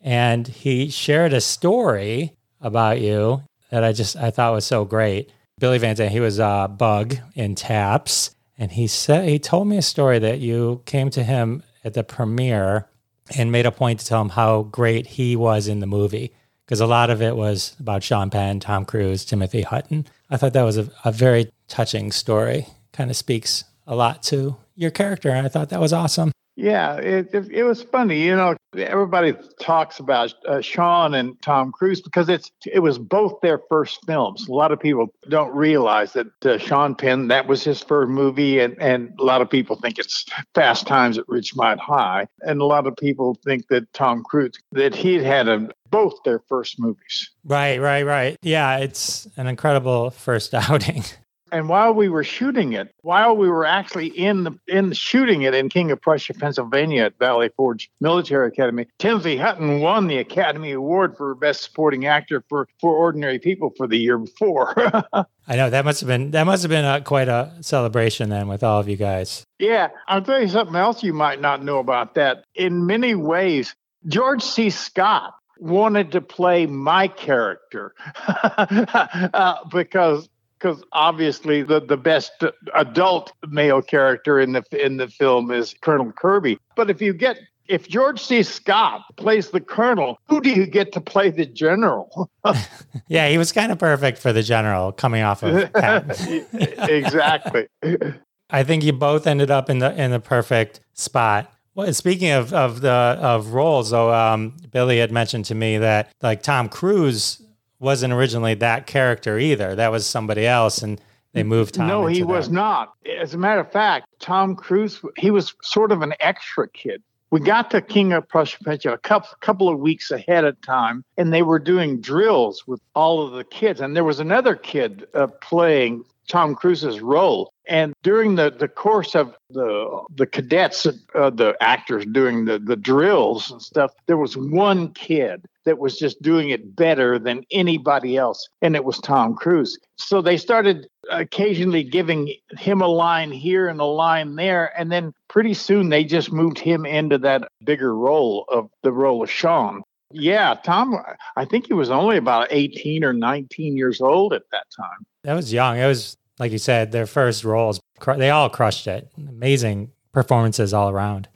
and 0.00 0.46
he 0.46 0.88
shared 0.88 1.32
a 1.32 1.40
story 1.40 2.36
about 2.60 3.00
you 3.00 3.42
that 3.70 3.82
I 3.82 3.92
just 3.92 4.14
I 4.16 4.30
thought 4.30 4.52
was 4.52 4.64
so 4.64 4.84
great. 4.84 5.32
Billy 5.58 5.78
Van 5.78 5.96
Zandt, 5.96 6.12
he 6.12 6.20
was 6.20 6.38
a 6.38 6.72
bug 6.78 7.16
in 7.34 7.56
Taps, 7.56 8.36
and 8.56 8.70
he 8.70 8.86
said 8.86 9.28
he 9.28 9.40
told 9.40 9.66
me 9.66 9.78
a 9.78 9.82
story 9.82 10.20
that 10.20 10.38
you 10.38 10.82
came 10.86 11.10
to 11.10 11.24
him 11.24 11.64
at 11.82 11.94
the 11.94 12.04
premiere 12.04 12.88
and 13.36 13.50
made 13.50 13.66
a 13.66 13.72
point 13.72 13.98
to 13.98 14.06
tell 14.06 14.22
him 14.22 14.28
how 14.28 14.62
great 14.62 15.08
he 15.08 15.34
was 15.34 15.66
in 15.66 15.80
the 15.80 15.86
movie 15.86 16.32
because 16.64 16.80
a 16.80 16.86
lot 16.86 17.10
of 17.10 17.20
it 17.20 17.34
was 17.36 17.74
about 17.80 18.04
Sean 18.04 18.30
Penn, 18.30 18.60
Tom 18.60 18.84
Cruise, 18.84 19.24
Timothy 19.24 19.62
Hutton. 19.62 20.06
I 20.30 20.36
thought 20.36 20.52
that 20.52 20.62
was 20.62 20.78
a, 20.78 20.88
a 21.04 21.10
very 21.10 21.50
touching 21.66 22.12
story. 22.12 22.66
Kind 22.92 23.10
of 23.10 23.16
speaks 23.16 23.64
a 23.86 23.96
lot 23.96 24.22
to 24.24 24.56
your 24.74 24.90
character, 24.90 25.30
and 25.30 25.46
I 25.46 25.48
thought 25.48 25.70
that 25.70 25.80
was 25.80 25.92
awesome. 25.92 26.32
Yeah, 26.54 26.96
it, 26.96 27.30
it, 27.32 27.50
it 27.50 27.64
was 27.64 27.82
funny. 27.82 28.22
You 28.22 28.36
know, 28.36 28.56
everybody 28.76 29.34
talks 29.58 29.98
about 29.98 30.34
uh, 30.46 30.60
Sean 30.60 31.14
and 31.14 31.40
Tom 31.40 31.72
Cruise 31.72 32.02
because 32.02 32.28
it's 32.28 32.50
it 32.66 32.80
was 32.80 32.98
both 32.98 33.40
their 33.40 33.60
first 33.70 34.04
films. 34.06 34.46
A 34.48 34.52
lot 34.52 34.70
of 34.70 34.78
people 34.78 35.08
don't 35.30 35.54
realize 35.54 36.12
that 36.12 36.44
uh, 36.44 36.58
Sean 36.58 36.94
Penn 36.94 37.28
that 37.28 37.46
was 37.46 37.64
his 37.64 37.82
first 37.82 38.10
movie, 38.10 38.60
and 38.60 38.80
and 38.82 39.14
a 39.18 39.24
lot 39.24 39.40
of 39.40 39.48
people 39.48 39.76
think 39.76 39.98
it's 39.98 40.26
Fast 40.54 40.86
Times 40.86 41.16
at 41.16 41.26
Ridgemont 41.26 41.78
High, 41.78 42.26
and 42.42 42.60
a 42.60 42.66
lot 42.66 42.86
of 42.86 42.96
people 42.96 43.38
think 43.44 43.68
that 43.68 43.90
Tom 43.94 44.22
Cruise 44.22 44.58
that 44.72 44.94
he'd 44.94 45.22
had 45.22 45.48
a, 45.48 45.70
both 45.88 46.14
their 46.24 46.40
first 46.48 46.78
movies. 46.78 47.30
Right, 47.44 47.80
right, 47.80 48.04
right. 48.04 48.36
Yeah, 48.42 48.76
it's 48.78 49.26
an 49.38 49.46
incredible 49.46 50.10
first 50.10 50.52
outing. 50.54 51.04
And 51.52 51.68
while 51.68 51.92
we 51.92 52.08
were 52.08 52.24
shooting 52.24 52.72
it, 52.72 52.94
while 53.02 53.36
we 53.36 53.46
were 53.46 53.66
actually 53.66 54.06
in 54.06 54.44
the 54.44 54.58
in 54.66 54.92
shooting 54.92 55.42
it 55.42 55.54
in 55.54 55.68
King 55.68 55.90
of 55.90 56.00
Prussia, 56.00 56.32
Pennsylvania 56.32 57.04
at 57.04 57.18
Valley 57.18 57.50
Forge 57.54 57.90
Military 58.00 58.48
Academy, 58.48 58.86
Timothy 58.98 59.36
Hutton 59.36 59.80
won 59.80 60.06
the 60.06 60.16
Academy 60.16 60.72
Award 60.72 61.14
for 61.14 61.34
Best 61.34 61.62
Supporting 61.62 62.06
Actor 62.06 62.44
for 62.48 62.66
for 62.80 62.96
Ordinary 62.96 63.38
People 63.38 63.74
for 63.76 63.86
the 63.86 63.98
year 63.98 64.16
before. 64.16 64.74
I 65.46 65.56
know 65.56 65.68
that 65.68 65.84
must 65.84 66.00
have 66.00 66.06
been 66.06 66.30
that 66.30 66.44
must 66.44 66.62
have 66.62 66.70
been 66.70 66.86
a, 66.86 67.02
quite 67.02 67.28
a 67.28 67.52
celebration 67.60 68.30
then 68.30 68.48
with 68.48 68.62
all 68.62 68.80
of 68.80 68.88
you 68.88 68.96
guys. 68.96 69.44
Yeah, 69.58 69.88
I'll 70.08 70.22
tell 70.22 70.40
you 70.40 70.48
something 70.48 70.76
else 70.76 71.02
you 71.02 71.12
might 71.12 71.40
not 71.40 71.62
know 71.62 71.78
about 71.78 72.14
that. 72.14 72.44
In 72.54 72.86
many 72.86 73.14
ways, 73.14 73.74
George 74.06 74.42
C. 74.42 74.70
Scott 74.70 75.34
wanted 75.58 76.12
to 76.12 76.20
play 76.22 76.66
my 76.66 77.08
character 77.08 77.94
uh, 78.26 79.56
because 79.70 80.28
because 80.62 80.82
obviously 80.92 81.62
the, 81.62 81.80
the 81.80 81.96
best 81.96 82.44
adult 82.74 83.32
male 83.48 83.82
character 83.82 84.38
in 84.38 84.52
the 84.52 84.62
in 84.72 84.96
the 84.96 85.08
film 85.08 85.50
is 85.50 85.74
Colonel 85.80 86.12
Kirby. 86.12 86.58
But 86.76 86.88
if 86.90 87.02
you 87.02 87.12
get 87.12 87.38
if 87.68 87.88
George 87.88 88.20
C. 88.20 88.42
Scott 88.42 89.02
plays 89.16 89.50
the 89.50 89.60
colonel, 89.60 90.18
who 90.28 90.40
do 90.40 90.50
you 90.50 90.66
get 90.66 90.92
to 90.92 91.00
play 91.00 91.30
the 91.30 91.46
general? 91.46 92.30
yeah, 93.08 93.28
he 93.28 93.38
was 93.38 93.52
kind 93.52 93.72
of 93.72 93.78
perfect 93.78 94.18
for 94.18 94.32
the 94.32 94.42
general 94.42 94.92
coming 94.92 95.22
off 95.22 95.42
of 95.42 95.70
exactly. 96.54 97.66
I 98.50 98.64
think 98.64 98.84
you 98.84 98.92
both 98.92 99.26
ended 99.26 99.50
up 99.50 99.70
in 99.70 99.78
the 99.78 100.00
in 100.00 100.10
the 100.10 100.20
perfect 100.20 100.80
spot. 100.92 101.52
Well, 101.74 101.92
speaking 101.92 102.30
of 102.30 102.52
of 102.52 102.82
the 102.82 102.90
of 102.90 103.48
roles, 103.48 103.90
though, 103.90 104.12
um, 104.12 104.56
Billy 104.70 104.98
had 104.98 105.10
mentioned 105.10 105.46
to 105.46 105.54
me 105.54 105.78
that 105.78 106.12
like 106.20 106.42
Tom 106.42 106.68
Cruise 106.68 107.42
wasn't 107.82 108.12
originally 108.12 108.54
that 108.54 108.86
character 108.86 109.38
either. 109.38 109.74
That 109.74 109.90
was 109.90 110.06
somebody 110.06 110.46
else, 110.46 110.82
and 110.82 111.00
they 111.32 111.42
moved 111.42 111.74
Tom. 111.74 111.88
No, 111.88 112.06
he 112.06 112.20
that. 112.20 112.26
was 112.26 112.48
not. 112.48 112.92
As 113.20 113.34
a 113.34 113.38
matter 113.38 113.60
of 113.60 113.70
fact, 113.70 114.06
Tom 114.20 114.54
Cruise 114.54 115.00
he 115.16 115.30
was 115.30 115.54
sort 115.62 115.92
of 115.92 116.02
an 116.02 116.14
extra 116.20 116.68
kid. 116.68 117.02
We 117.30 117.40
got 117.40 117.70
to 117.70 117.80
King 117.80 118.12
of 118.12 118.28
Prussia 118.28 118.58
a 118.92 118.98
couple, 118.98 119.30
couple 119.40 119.70
of 119.70 119.78
weeks 119.78 120.10
ahead 120.10 120.44
of 120.44 120.60
time, 120.60 121.02
and 121.16 121.32
they 121.32 121.42
were 121.42 121.58
doing 121.58 121.98
drills 122.00 122.66
with 122.66 122.80
all 122.94 123.26
of 123.26 123.32
the 123.32 123.44
kids. 123.44 123.80
And 123.80 123.96
there 123.96 124.04
was 124.04 124.20
another 124.20 124.54
kid 124.54 125.06
uh, 125.14 125.28
playing 125.40 126.04
Tom 126.28 126.54
Cruise's 126.54 127.00
role. 127.00 127.52
And 127.68 127.94
during 128.02 128.34
the, 128.34 128.50
the 128.50 128.68
course 128.68 129.14
of 129.14 129.36
the 129.50 130.02
the 130.16 130.26
cadets, 130.26 130.86
uh, 130.86 131.30
the 131.30 131.56
actors 131.60 132.04
doing 132.06 132.44
the, 132.44 132.58
the 132.58 132.76
drills 132.76 133.50
and 133.50 133.62
stuff, 133.62 133.92
there 134.06 134.16
was 134.16 134.36
one 134.36 134.92
kid 134.94 135.44
that 135.64 135.78
was 135.78 135.96
just 135.96 136.20
doing 136.22 136.50
it 136.50 136.74
better 136.74 137.20
than 137.20 137.44
anybody 137.52 138.16
else, 138.16 138.48
and 138.62 138.74
it 138.74 138.84
was 138.84 138.98
Tom 138.98 139.36
Cruise. 139.36 139.78
So 139.96 140.20
they 140.20 140.36
started 140.36 140.88
occasionally 141.10 141.84
giving 141.84 142.34
him 142.58 142.80
a 142.80 142.88
line 142.88 143.30
here 143.30 143.68
and 143.68 143.80
a 143.80 143.84
line 143.84 144.34
there, 144.34 144.72
and 144.78 144.90
then 144.90 145.14
pretty 145.28 145.54
soon 145.54 145.88
they 145.88 146.04
just 146.04 146.32
moved 146.32 146.58
him 146.58 146.84
into 146.84 147.18
that 147.18 147.48
bigger 147.64 147.94
role 147.94 148.44
of 148.48 148.70
the 148.82 148.92
role 148.92 149.22
of 149.22 149.30
Sean. 149.30 149.82
Yeah, 150.12 150.54
Tom, 150.64 150.96
I 151.36 151.44
think 151.44 151.66
he 151.66 151.74
was 151.74 151.90
only 151.90 152.16
about 152.16 152.48
18 152.50 153.04
or 153.04 153.12
19 153.12 153.76
years 153.76 154.00
old 154.00 154.32
at 154.32 154.42
that 154.50 154.66
time. 154.76 155.06
That 155.24 155.34
was 155.34 155.52
young. 155.52 155.78
It 155.78 155.86
was, 155.86 156.16
like 156.38 156.52
you 156.52 156.58
said, 156.58 156.92
their 156.92 157.06
first 157.06 157.44
roles. 157.44 157.80
They 158.16 158.30
all 158.30 158.50
crushed 158.50 158.86
it. 158.86 159.10
Amazing 159.16 159.92
performances 160.12 160.74
all 160.74 160.90
around. 160.90 161.28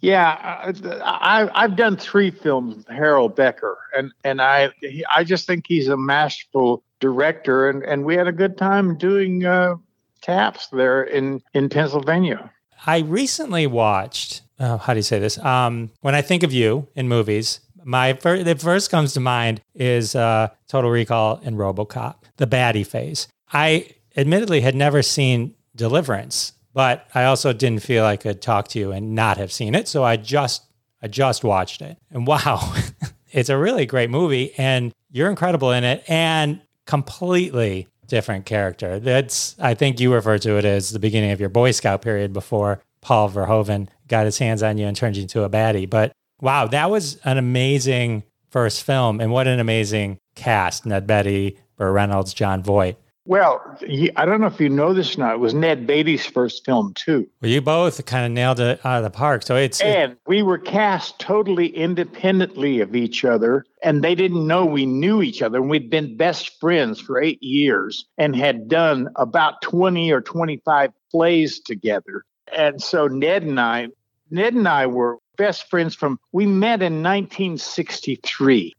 Yeah, 0.00 0.36
I, 1.04 1.48
I've 1.54 1.76
done 1.76 1.96
three 1.96 2.32
films 2.32 2.74
with 2.74 2.88
Harold 2.88 3.36
Becker, 3.36 3.78
and, 3.96 4.10
and 4.24 4.42
I 4.42 4.70
I 5.08 5.22
just 5.22 5.46
think 5.46 5.64
he's 5.68 5.86
a 5.86 5.96
masterful 5.96 6.82
director, 6.98 7.68
and, 7.68 7.84
and 7.84 8.04
we 8.04 8.16
had 8.16 8.26
a 8.26 8.32
good 8.32 8.58
time 8.58 8.98
doing 8.98 9.44
uh, 9.44 9.76
taps 10.22 10.68
there 10.68 11.02
in, 11.02 11.42
in 11.52 11.68
Pennsylvania. 11.68 12.50
I 12.86 13.00
recently 13.00 13.66
watched, 13.66 14.42
oh, 14.58 14.78
how 14.78 14.94
do 14.94 14.98
you 14.98 15.04
say 15.04 15.18
this? 15.18 15.38
Um, 15.38 15.90
when 16.00 16.14
I 16.14 16.22
think 16.22 16.42
of 16.42 16.52
you 16.52 16.88
in 16.96 17.08
movies, 17.08 17.60
my 17.84 18.14
first, 18.14 18.44
that 18.44 18.60
first 18.60 18.90
comes 18.90 19.12
to 19.14 19.20
mind 19.20 19.60
is 19.74 20.14
uh, 20.14 20.48
Total 20.68 20.90
Recall 20.90 21.40
and 21.44 21.56
RoboCop, 21.56 22.16
the 22.36 22.46
baddie 22.46 22.86
phase. 22.86 23.28
I 23.52 23.88
admittedly 24.16 24.60
had 24.60 24.74
never 24.74 25.02
seen 25.02 25.54
Deliverance, 25.74 26.52
but 26.74 27.08
I 27.14 27.24
also 27.24 27.52
didn't 27.52 27.82
feel 27.82 28.04
I 28.04 28.16
could 28.16 28.42
talk 28.42 28.68
to 28.68 28.78
you 28.78 28.92
and 28.92 29.14
not 29.14 29.38
have 29.38 29.52
seen 29.52 29.74
it, 29.74 29.88
so 29.88 30.04
I 30.04 30.16
just 30.16 30.64
I 31.02 31.08
just 31.08 31.44
watched 31.44 31.82
it, 31.82 31.98
and 32.10 32.26
wow, 32.28 32.74
it's 33.30 33.48
a 33.48 33.58
really 33.58 33.86
great 33.86 34.10
movie, 34.10 34.52
and 34.56 34.92
you're 35.10 35.30
incredible 35.30 35.72
in 35.72 35.84
it, 35.84 36.04
and 36.08 36.60
completely 36.86 37.88
different 38.06 38.44
character. 38.44 38.98
That's 38.98 39.56
I 39.58 39.74
think 39.74 39.98
you 39.98 40.12
refer 40.12 40.38
to 40.38 40.58
it 40.58 40.64
as 40.64 40.90
the 40.90 40.98
beginning 40.98 41.30
of 41.30 41.40
your 41.40 41.48
Boy 41.48 41.70
Scout 41.70 42.02
period 42.02 42.32
before 42.32 42.82
Paul 43.00 43.30
Verhoeven 43.30 43.88
got 44.06 44.26
his 44.26 44.38
hands 44.38 44.62
on 44.62 44.78
you 44.78 44.86
and 44.86 44.96
turned 44.96 45.16
you 45.16 45.22
into 45.22 45.42
a 45.42 45.50
baddie, 45.50 45.88
but 45.88 46.12
Wow, 46.42 46.66
that 46.66 46.90
was 46.90 47.18
an 47.24 47.38
amazing 47.38 48.24
first 48.50 48.82
film, 48.82 49.20
and 49.20 49.30
what 49.30 49.46
an 49.46 49.60
amazing 49.60 50.18
cast: 50.34 50.84
Ned 50.84 51.06
Beatty, 51.06 51.56
Burt 51.76 51.94
Reynolds, 51.94 52.34
Jon 52.34 52.62
Voight. 52.64 52.96
Well, 53.24 53.62
he, 53.86 54.10
I 54.16 54.24
don't 54.24 54.40
know 54.40 54.48
if 54.48 54.60
you 54.60 54.68
know 54.68 54.92
this 54.92 55.16
or 55.16 55.20
not. 55.20 55.34
It 55.34 55.38
was 55.38 55.54
Ned 55.54 55.86
Beatty's 55.86 56.26
first 56.26 56.64
film 56.64 56.92
too. 56.94 57.28
Well, 57.40 57.52
you 57.52 57.60
both 57.60 58.04
kind 58.06 58.26
of 58.26 58.32
nailed 58.32 58.58
it 58.58 58.84
out 58.84 58.98
of 58.98 59.04
the 59.04 59.10
park. 59.10 59.44
So 59.44 59.54
it's 59.54 59.80
and 59.80 60.16
we 60.26 60.42
were 60.42 60.58
cast 60.58 61.20
totally 61.20 61.68
independently 61.68 62.80
of 62.80 62.96
each 62.96 63.24
other, 63.24 63.64
and 63.84 64.02
they 64.02 64.16
didn't 64.16 64.44
know 64.44 64.66
we 64.66 64.84
knew 64.84 65.22
each 65.22 65.40
other. 65.40 65.58
And 65.58 65.70
we'd 65.70 65.88
been 65.88 66.16
best 66.16 66.58
friends 66.58 67.00
for 67.00 67.22
eight 67.22 67.40
years 67.40 68.04
and 68.18 68.34
had 68.34 68.66
done 68.66 69.08
about 69.14 69.62
twenty 69.62 70.10
or 70.10 70.20
twenty-five 70.20 70.90
plays 71.12 71.60
together. 71.60 72.24
And 72.52 72.82
so 72.82 73.06
Ned 73.06 73.44
and 73.44 73.60
I, 73.60 73.86
Ned 74.32 74.54
and 74.54 74.66
I 74.66 74.86
were 74.86 75.18
best 75.36 75.68
friends 75.68 75.94
from, 75.94 76.18
we 76.32 76.46
met 76.46 76.80
in 76.80 77.02
1963 77.02 78.74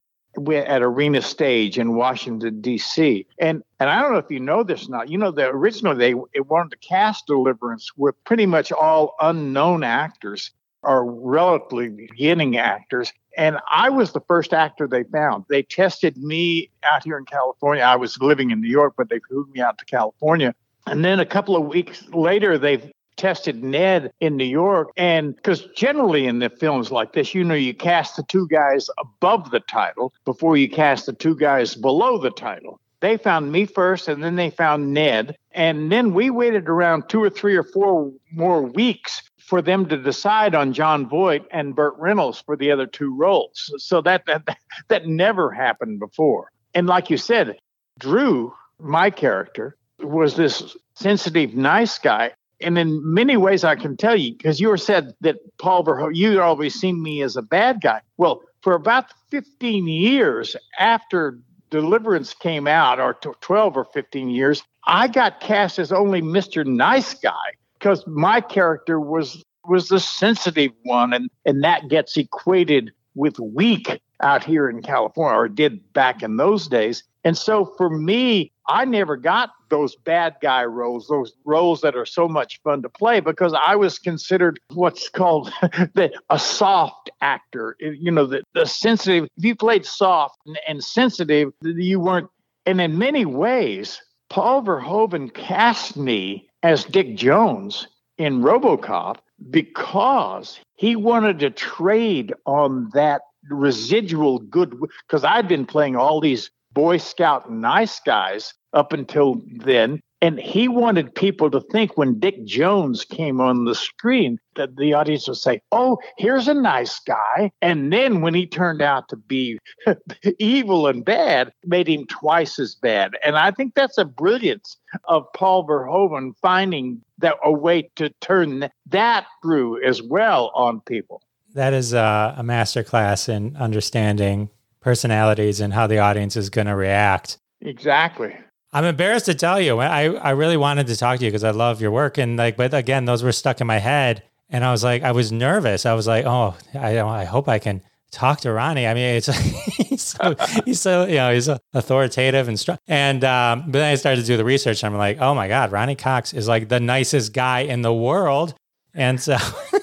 at 0.51 0.81
Arena 0.81 1.21
Stage 1.21 1.77
in 1.77 1.93
Washington 1.93 2.59
D.C. 2.59 3.27
And 3.37 3.61
and 3.79 3.87
I 3.87 4.01
don't 4.01 4.13
know 4.13 4.17
if 4.17 4.31
you 4.31 4.39
know 4.39 4.63
this 4.63 4.87
or 4.87 4.89
not. 4.89 5.09
You 5.09 5.19
know, 5.19 5.29
the 5.29 5.47
original 5.49 5.93
they 5.93 6.15
wanted 6.15 6.71
to 6.71 6.77
cast 6.77 7.27
Deliverance 7.27 7.91
with 7.95 8.15
pretty 8.23 8.47
much 8.47 8.71
all 8.71 9.15
unknown 9.21 9.83
actors 9.83 10.49
or 10.81 11.05
relatively 11.05 11.89
beginning 11.89 12.57
actors. 12.57 13.13
And 13.37 13.57
I 13.69 13.91
was 13.91 14.11
the 14.11 14.21
first 14.21 14.53
actor 14.53 14.87
they 14.87 15.03
found. 15.03 15.45
They 15.49 15.61
tested 15.61 16.17
me 16.17 16.71
out 16.83 17.03
here 17.03 17.17
in 17.19 17.25
California. 17.25 17.83
I 17.83 17.95
was 17.95 18.19
living 18.19 18.49
in 18.49 18.59
New 18.59 18.69
York, 18.69 18.95
but 18.97 19.09
they 19.09 19.19
flew 19.19 19.47
me 19.53 19.61
out 19.61 19.77
to 19.77 19.85
California. 19.85 20.55
And 20.87 21.05
then 21.05 21.19
a 21.19 21.25
couple 21.25 21.55
of 21.55 21.65
weeks 21.65 22.07
later, 22.09 22.57
they 22.57 22.91
tested 23.15 23.63
Ned 23.63 24.11
in 24.19 24.37
New 24.37 24.45
York. 24.45 24.89
And 24.97 25.35
because 25.35 25.65
generally 25.75 26.25
in 26.27 26.39
the 26.39 26.49
films 26.49 26.91
like 26.91 27.13
this, 27.13 27.33
you 27.33 27.43
know, 27.43 27.55
you 27.55 27.73
cast 27.73 28.15
the 28.15 28.23
two 28.23 28.47
guys 28.47 28.89
above 28.97 29.51
the 29.51 29.59
title 29.61 30.13
before 30.25 30.57
you 30.57 30.69
cast 30.69 31.05
the 31.05 31.13
two 31.13 31.35
guys 31.35 31.75
below 31.75 32.17
the 32.17 32.31
title. 32.31 32.79
They 32.99 33.17
found 33.17 33.51
me 33.51 33.65
first 33.65 34.07
and 34.07 34.23
then 34.23 34.37
they 34.37 34.49
found 34.49 34.93
Ned. 34.93 35.37
And 35.51 35.91
then 35.91 36.13
we 36.13 36.29
waited 36.29 36.69
around 36.69 37.09
two 37.09 37.21
or 37.21 37.29
three 37.29 37.55
or 37.55 37.63
four 37.63 38.11
more 38.31 38.61
weeks 38.61 39.21
for 39.37 39.61
them 39.61 39.87
to 39.89 39.97
decide 39.97 40.55
on 40.55 40.73
Jon 40.73 41.07
Voight 41.07 41.45
and 41.51 41.75
Burt 41.75 41.95
Reynolds 41.97 42.41
for 42.45 42.55
the 42.55 42.71
other 42.71 42.87
two 42.87 43.13
roles. 43.15 43.73
So 43.77 44.01
that 44.01 44.25
that 44.25 44.57
that 44.87 45.05
never 45.05 45.51
happened 45.51 45.99
before. 45.99 46.51
And 46.73 46.87
like 46.87 47.09
you 47.09 47.17
said, 47.17 47.57
Drew, 47.99 48.53
my 48.79 49.09
character, 49.09 49.75
was 49.99 50.35
this 50.35 50.75
sensitive, 50.95 51.53
nice 51.55 51.97
guy 51.99 52.31
and 52.63 52.77
in 52.77 53.01
many 53.13 53.37
ways, 53.37 53.63
I 53.63 53.75
can 53.75 53.97
tell 53.97 54.15
you 54.15 54.35
because 54.35 54.59
you 54.59 54.69
were 54.69 54.77
said 54.77 55.13
that 55.21 55.37
Paul 55.57 55.83
Verhoeven, 55.83 56.15
you 56.15 56.41
always 56.41 56.73
seen 56.75 57.01
me 57.01 57.21
as 57.21 57.35
a 57.35 57.41
bad 57.41 57.81
guy. 57.81 58.01
Well, 58.17 58.41
for 58.61 58.73
about 58.73 59.05
15 59.29 59.87
years 59.87 60.55
after 60.79 61.39
Deliverance 61.69 62.33
came 62.33 62.67
out, 62.67 62.99
or 62.99 63.15
12 63.15 63.77
or 63.77 63.85
15 63.85 64.29
years, 64.29 64.63
I 64.85 65.07
got 65.07 65.39
cast 65.39 65.79
as 65.79 65.91
only 65.91 66.21
Mr. 66.21 66.65
Nice 66.65 67.15
Guy 67.15 67.53
because 67.79 68.05
my 68.05 68.41
character 68.41 68.99
was 68.99 69.43
was 69.65 69.87
the 69.87 69.99
sensitive 69.99 70.71
one, 70.83 71.13
and 71.13 71.29
and 71.45 71.63
that 71.63 71.89
gets 71.89 72.15
equated 72.15 72.91
with 73.15 73.39
weak 73.39 73.99
out 74.21 74.43
here 74.43 74.69
in 74.69 74.81
California, 74.81 75.37
or 75.37 75.47
did 75.47 75.81
back 75.93 76.21
in 76.21 76.37
those 76.37 76.67
days. 76.67 77.03
And 77.23 77.37
so 77.37 77.73
for 77.77 77.89
me, 77.89 78.51
I 78.67 78.85
never 78.85 79.17
got 79.17 79.51
those 79.69 79.95
bad 79.95 80.35
guy 80.41 80.63
roles, 80.65 81.07
those 81.07 81.33
roles 81.45 81.81
that 81.81 81.95
are 81.95 82.05
so 82.05 82.27
much 82.27 82.61
fun 82.63 82.81
to 82.83 82.89
play, 82.89 83.19
because 83.19 83.53
I 83.53 83.75
was 83.75 83.99
considered 83.99 84.59
what's 84.73 85.09
called 85.09 85.51
the, 85.61 86.11
a 86.29 86.39
soft 86.39 87.09
actor. 87.21 87.75
You 87.79 88.11
know, 88.11 88.25
the, 88.25 88.43
the 88.53 88.65
sensitive. 88.65 89.27
If 89.37 89.43
you 89.43 89.55
played 89.55 89.85
soft 89.85 90.37
and, 90.45 90.59
and 90.67 90.83
sensitive, 90.83 91.51
you 91.61 91.99
weren't. 91.99 92.29
And 92.65 92.79
in 92.79 92.97
many 92.97 93.25
ways, 93.25 94.01
Paul 94.29 94.63
Verhoeven 94.63 95.33
cast 95.33 95.97
me 95.97 96.49
as 96.63 96.85
Dick 96.85 97.15
Jones 97.15 97.87
in 98.17 98.41
RoboCop 98.41 99.17
because 99.49 100.59
he 100.75 100.95
wanted 100.95 101.39
to 101.39 101.49
trade 101.49 102.33
on 102.45 102.89
that 102.93 103.21
residual 103.49 104.39
good 104.39 104.79
because 105.05 105.23
I'd 105.23 105.47
been 105.47 105.65
playing 105.65 105.95
all 105.95 106.21
these 106.21 106.49
Boy 106.73 106.97
Scout 106.97 107.51
nice 107.51 107.99
guys 107.99 108.53
up 108.73 108.93
until 108.93 109.41
then. 109.57 109.99
And 110.21 110.39
he 110.39 110.69
wanted 110.69 111.13
people 111.13 111.51
to 111.51 111.59
think 111.59 111.97
when 111.97 112.17
Dick 112.17 112.45
Jones 112.45 113.03
came 113.03 113.41
on 113.41 113.65
the 113.65 113.75
screen 113.75 114.39
that 114.55 114.77
the 114.77 114.93
audience 114.93 115.27
would 115.27 115.35
say, 115.35 115.61
Oh, 115.73 115.97
here's 116.17 116.47
a 116.47 116.53
nice 116.53 116.97
guy. 117.01 117.51
And 117.61 117.91
then 117.91 118.21
when 118.21 118.33
he 118.33 118.47
turned 118.47 118.81
out 118.81 119.09
to 119.09 119.17
be 119.17 119.59
evil 120.39 120.87
and 120.87 121.03
bad, 121.03 121.51
made 121.65 121.89
him 121.89 122.05
twice 122.05 122.57
as 122.57 122.73
bad. 122.73 123.17
And 123.21 123.35
I 123.35 123.51
think 123.51 123.75
that's 123.75 123.97
a 123.97 124.05
brilliance 124.05 124.77
of 125.09 125.25
Paul 125.35 125.67
Verhoeven 125.67 126.31
finding 126.41 127.01
that 127.17 127.35
a 127.43 127.51
way 127.51 127.89
to 127.97 128.09
turn 128.21 128.69
that 128.87 129.25
through 129.41 129.83
as 129.83 130.01
well 130.01 130.53
on 130.55 130.79
people. 130.79 131.21
That 131.53 131.73
is 131.73 131.91
a, 131.91 132.33
a 132.37 132.43
masterclass 132.43 133.27
in 133.27 133.57
understanding 133.57 134.49
personalities 134.83 135.59
and 135.59 135.73
how 135.73 135.87
the 135.87 135.99
audience 135.99 136.35
is 136.35 136.49
going 136.49 136.67
to 136.67 136.75
react. 136.75 137.37
Exactly. 137.61 138.35
I'm 138.71 138.85
embarrassed 138.85 139.25
to 139.27 139.35
tell 139.35 139.61
you. 139.61 139.79
I, 139.79 140.05
I 140.05 140.31
really 140.31 140.57
wanted 140.57 140.87
to 140.87 140.97
talk 140.97 141.19
to 141.19 141.25
you 141.25 141.31
because 141.31 141.43
I 141.43 141.51
love 141.51 141.81
your 141.81 141.91
work. 141.91 142.17
And 142.17 142.37
like, 142.37 142.57
but 142.57 142.73
again, 142.73 143.05
those 143.05 143.23
were 143.23 143.31
stuck 143.31 143.61
in 143.61 143.67
my 143.67 143.77
head. 143.77 144.23
And 144.49 144.63
I 144.63 144.71
was 144.71 144.83
like, 144.83 145.03
I 145.03 145.11
was 145.11 145.31
nervous. 145.31 145.85
I 145.85 145.93
was 145.93 146.07
like, 146.07 146.25
oh, 146.25 146.55
I, 146.73 146.99
I 146.99 147.23
hope 147.23 147.47
I 147.47 147.59
can 147.59 147.81
talk 148.13 148.41
to 148.41 148.51
Ronny. 148.51 148.87
I 148.87 148.93
mean, 148.93 149.15
it's 149.15 149.27
he's 149.75 150.03
so 150.03 150.35
he's 150.65 150.79
so 150.79 151.05
you 151.05 151.15
know 151.15 151.33
he's 151.33 151.49
authoritative 151.73 152.47
and 152.47 152.59
strong. 152.59 152.77
And 152.87 153.23
um, 153.23 153.63
but 153.65 153.79
then 153.79 153.91
I 153.91 153.95
started 153.95 154.21
to 154.21 154.27
do 154.27 154.37
the 154.37 154.45
research. 154.45 154.83
And 154.83 154.93
I'm 154.93 154.97
like, 154.97 155.19
oh 155.19 155.35
my 155.35 155.47
god, 155.47 155.71
Ronny 155.71 155.95
Cox 155.95 156.33
is 156.33 156.47
like 156.47 156.69
the 156.69 156.79
nicest 156.79 157.33
guy 157.33 157.61
in 157.61 157.81
the 157.81 157.93
world. 157.93 158.53
And 158.93 159.19
so, 159.19 159.37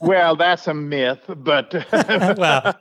well, 0.00 0.36
that's 0.36 0.66
a 0.66 0.74
myth, 0.74 1.20
but 1.28 1.72
well, 2.38 2.80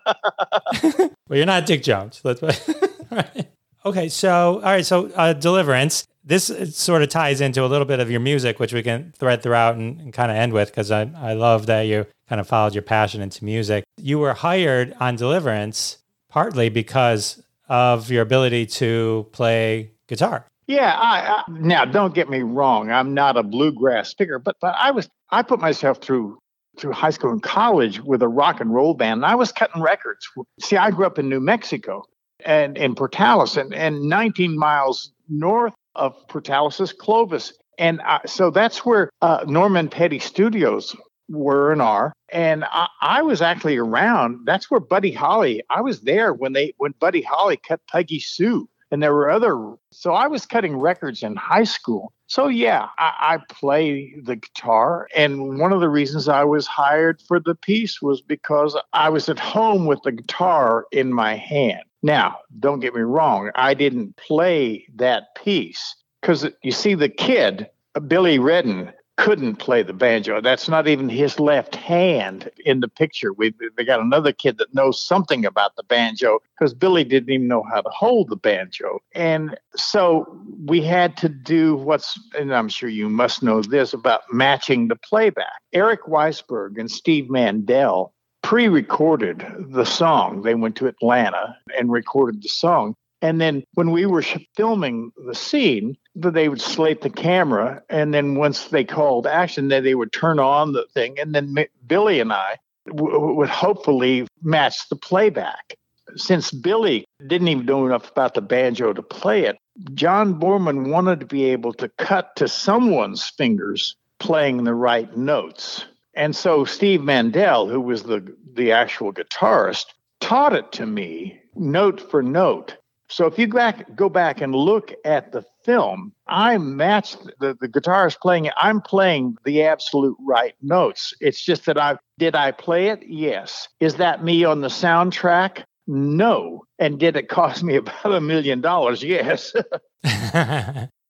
well, 0.83 1.11
you're 1.29 1.45
not 1.45 1.65
Dick 1.65 1.83
Jones. 1.83 2.21
Let's 2.23 2.41
right. 3.11 3.49
Okay, 3.85 4.09
so 4.09 4.55
all 4.55 4.61
right, 4.61 4.85
so 4.85 5.07
uh, 5.15 5.33
Deliverance. 5.33 6.05
This 6.23 6.51
sort 6.75 7.01
of 7.01 7.09
ties 7.09 7.41
into 7.41 7.63
a 7.63 7.67
little 7.67 7.85
bit 7.85 7.99
of 7.99 8.11
your 8.11 8.19
music, 8.19 8.59
which 8.59 8.71
we 8.71 8.83
can 8.83 9.13
thread 9.17 9.41
throughout 9.41 9.75
and, 9.75 9.99
and 9.99 10.13
kind 10.13 10.29
of 10.29 10.37
end 10.37 10.53
with, 10.53 10.69
because 10.69 10.91
I, 10.91 11.09
I 11.15 11.33
love 11.33 11.65
that 11.67 11.83
you 11.83 12.05
kind 12.27 12.39
of 12.39 12.47
followed 12.47 12.75
your 12.75 12.83
passion 12.83 13.21
into 13.21 13.43
music. 13.43 13.83
You 13.97 14.19
were 14.19 14.33
hired 14.33 14.95
on 14.99 15.15
Deliverance 15.15 15.97
partly 16.29 16.69
because 16.69 17.41
of 17.67 18.11
your 18.11 18.21
ability 18.21 18.65
to 18.65 19.27
play 19.31 19.91
guitar. 20.07 20.45
Yeah, 20.67 20.95
I, 20.95 21.19
I, 21.19 21.43
now 21.49 21.85
don't 21.85 22.13
get 22.13 22.29
me 22.29 22.41
wrong. 22.41 22.91
I'm 22.91 23.15
not 23.15 23.37
a 23.37 23.43
bluegrass 23.43 24.13
picker, 24.13 24.37
but 24.37 24.55
but 24.61 24.75
I 24.77 24.91
was 24.91 25.09
I 25.31 25.41
put 25.41 25.59
myself 25.59 25.99
through 25.99 26.37
through 26.79 26.93
high 26.93 27.09
school 27.09 27.31
and 27.31 27.43
college 27.43 28.01
with 28.01 28.21
a 28.21 28.27
rock 28.27 28.59
and 28.59 28.73
roll 28.73 28.93
band. 28.93 29.19
And 29.19 29.25
I 29.25 29.35
was 29.35 29.51
cutting 29.51 29.81
records. 29.81 30.27
See, 30.61 30.77
I 30.77 30.91
grew 30.91 31.05
up 31.05 31.19
in 31.19 31.29
New 31.29 31.39
Mexico 31.39 32.03
and 32.45 32.77
in 32.77 32.95
Portales, 32.95 33.57
and, 33.57 33.73
and 33.73 34.01
19 34.03 34.57
miles 34.57 35.11
north 35.27 35.73
of 35.95 36.15
Portales 36.27 36.79
is 36.79 36.93
Clovis. 36.93 37.53
And 37.77 38.01
I, 38.01 38.21
so 38.25 38.49
that's 38.49 38.85
where 38.85 39.09
uh, 39.21 39.45
Norman 39.47 39.89
Petty 39.89 40.19
Studios 40.19 40.95
were 41.29 41.71
and 41.71 41.81
are. 41.81 42.13
And 42.31 42.65
I, 42.65 42.87
I, 43.01 43.21
was 43.21 43.41
actually 43.41 43.77
around. 43.77 44.45
That's 44.45 44.69
where 44.69 44.79
Buddy 44.79 45.11
Holly. 45.11 45.63
I 45.69 45.81
was 45.81 46.01
there 46.01 46.33
when 46.33 46.53
they 46.53 46.73
when 46.77 46.93
Buddy 46.99 47.21
Holly 47.21 47.57
cut 47.57 47.81
Peggy 47.87 48.19
Sue, 48.19 48.67
and 48.91 49.01
there 49.01 49.13
were 49.13 49.29
other. 49.29 49.75
So 49.91 50.13
I 50.13 50.27
was 50.27 50.45
cutting 50.45 50.77
records 50.77 51.23
in 51.23 51.35
high 51.35 51.63
school. 51.63 52.11
So 52.29 52.47
yeah, 52.47 52.89
I, 52.99 53.13
I 53.19 53.37
play 53.49 54.13
the 54.21 54.35
guitar, 54.35 55.07
and 55.15 55.57
one 55.57 55.73
of 55.73 55.81
the 55.81 55.89
reasons 55.89 56.29
I 56.29 56.43
was 56.43 56.67
hired 56.67 57.19
for 57.23 57.39
the 57.39 57.55
piece 57.55 58.03
was 58.03 58.21
because 58.21 58.77
I 58.93 59.09
was 59.09 59.29
at 59.29 59.39
home 59.39 59.87
with 59.87 59.99
the 60.03 60.11
guitar 60.11 60.85
in 60.91 61.11
my 61.11 61.35
hand. 61.35 61.81
Now, 62.03 62.37
don't 62.59 62.81
get 62.81 62.93
me 62.93 63.01
wrong, 63.01 63.49
I 63.55 63.73
didn't 63.73 64.15
play 64.15 64.85
that 64.95 65.33
piece 65.43 65.95
because 66.21 66.45
you 66.61 66.71
see 66.71 66.93
the 66.93 67.09
kid, 67.09 67.67
Billy 68.07 68.37
Redden, 68.37 68.93
couldn't 69.19 69.57
play 69.57 69.83
the 69.83 69.91
banjo. 69.91 70.39
That's 70.39 70.69
not 70.69 70.87
even 70.87 71.09
his 71.09 71.41
left 71.41 71.75
hand 71.75 72.49
in 72.65 72.79
the 72.79 72.87
picture. 72.87 73.33
We 73.33 73.53
they 73.75 73.83
got 73.83 73.99
another 73.99 74.31
kid 74.31 74.57
that 74.59 74.73
knows 74.73 75.05
something 75.05 75.45
about 75.45 75.75
the 75.75 75.83
banjo 75.83 76.39
because 76.57 76.73
Billy 76.73 77.03
didn't 77.03 77.29
even 77.29 77.47
know 77.49 77.63
how 77.63 77.81
to 77.81 77.89
hold 77.89 78.29
the 78.29 78.37
banjo. 78.37 78.99
And 79.13 79.57
so 79.75 80.39
we 80.65 80.81
had 80.81 81.17
to 81.17 81.27
do 81.27 81.75
what's 81.75 82.17
and 82.37 82.55
I'm 82.55 82.69
sure 82.69 82.87
you 82.87 83.09
must 83.09 83.43
know 83.43 83.61
this 83.61 83.93
about 83.93 84.21
matching 84.31 84.87
the 84.87 84.95
playback. 84.95 85.61
Eric 85.73 86.03
Weissberg 86.05 86.79
and 86.79 86.89
Steve 86.89 87.25
Mandell 87.25 88.11
pre-recorded 88.41 89.45
the 89.71 89.85
song. 89.85 90.43
They 90.43 90.55
went 90.55 90.77
to 90.77 90.87
Atlanta 90.87 91.57
and 91.77 91.91
recorded 91.91 92.41
the 92.41 92.47
song. 92.49 92.95
And 93.21 93.41
then 93.41 93.63
when 93.73 93.91
we 93.91 94.05
were 94.05 94.23
filming 94.55 95.11
the 95.25 95.35
scene, 95.35 95.97
they 96.15 96.49
would 96.49 96.61
slate 96.61 97.01
the 97.01 97.09
camera, 97.09 97.83
and 97.89 98.13
then 98.13 98.35
once 98.35 98.65
they 98.65 98.83
called 98.83 99.27
action, 99.27 99.67
then 99.67 99.83
they 99.83 99.95
would 99.95 100.13
turn 100.13 100.39
on 100.39 100.71
the 100.73 100.85
thing, 100.93 101.19
and 101.19 101.35
then 101.35 101.55
Billy 101.85 102.19
and 102.19 102.31
I 102.31 102.57
w- 102.87 103.33
would 103.35 103.49
hopefully 103.49 104.27
match 104.41 104.87
the 104.89 104.95
playback. 104.95 105.75
Since 106.15 106.51
Billy 106.51 107.05
didn't 107.27 107.49
even 107.49 107.65
know 107.65 107.85
enough 107.85 108.09
about 108.09 108.33
the 108.33 108.41
banjo 108.41 108.93
to 108.93 109.01
play 109.01 109.45
it, 109.45 109.57
John 109.93 110.39
Boorman 110.39 110.89
wanted 110.89 111.19
to 111.19 111.25
be 111.25 111.45
able 111.45 111.73
to 111.73 111.89
cut 111.97 112.35
to 112.37 112.47
someone's 112.47 113.29
fingers 113.29 113.95
playing 114.19 114.63
the 114.63 114.73
right 114.73 115.15
notes. 115.15 115.85
And 116.15 116.35
so 116.35 116.65
Steve 116.65 117.01
Mandell, 117.01 117.69
who 117.69 117.79
was 117.79 118.03
the, 118.03 118.35
the 118.53 118.71
actual 118.71 119.13
guitarist, 119.13 119.85
taught 120.19 120.53
it 120.53 120.71
to 120.73 120.85
me 120.85 121.39
note 121.55 122.11
for 122.11 122.21
note. 122.23 122.75
So 123.11 123.25
if 123.25 123.39
you 123.39 123.47
back, 123.47 123.95
go 123.95 124.07
back 124.07 124.39
and 124.39 124.53
look 124.53 124.93
at 125.03 125.31
the 125.31 125.43
film, 125.63 126.13
I 126.27 126.57
matched 126.59 127.17
the, 127.39 127.57
the 127.59 127.67
guitarist 127.67 128.19
playing 128.19 128.45
it. 128.45 128.53
I'm 128.57 128.81
playing 128.81 129.35
the 129.45 129.63
absolute 129.63 130.15
right 130.21 130.53
notes. 130.61 131.13
It's 131.19 131.43
just 131.43 131.65
that 131.65 131.77
I 131.77 131.97
did 132.19 132.35
I 132.35 132.51
play 132.51 132.89
it? 132.89 133.01
Yes. 133.07 133.67
Is 133.79 133.95
that 133.95 134.23
me 134.23 134.43
on 134.43 134.61
the 134.61 134.67
soundtrack? 134.67 135.63
No. 135.87 136.65
And 136.77 136.99
did 136.99 137.15
it 137.15 137.29
cost 137.29 137.63
me 137.63 137.75
about 137.77 138.13
a 138.13 138.21
million 138.21 138.61
dollars? 138.61 139.01
Yes. 139.01 139.53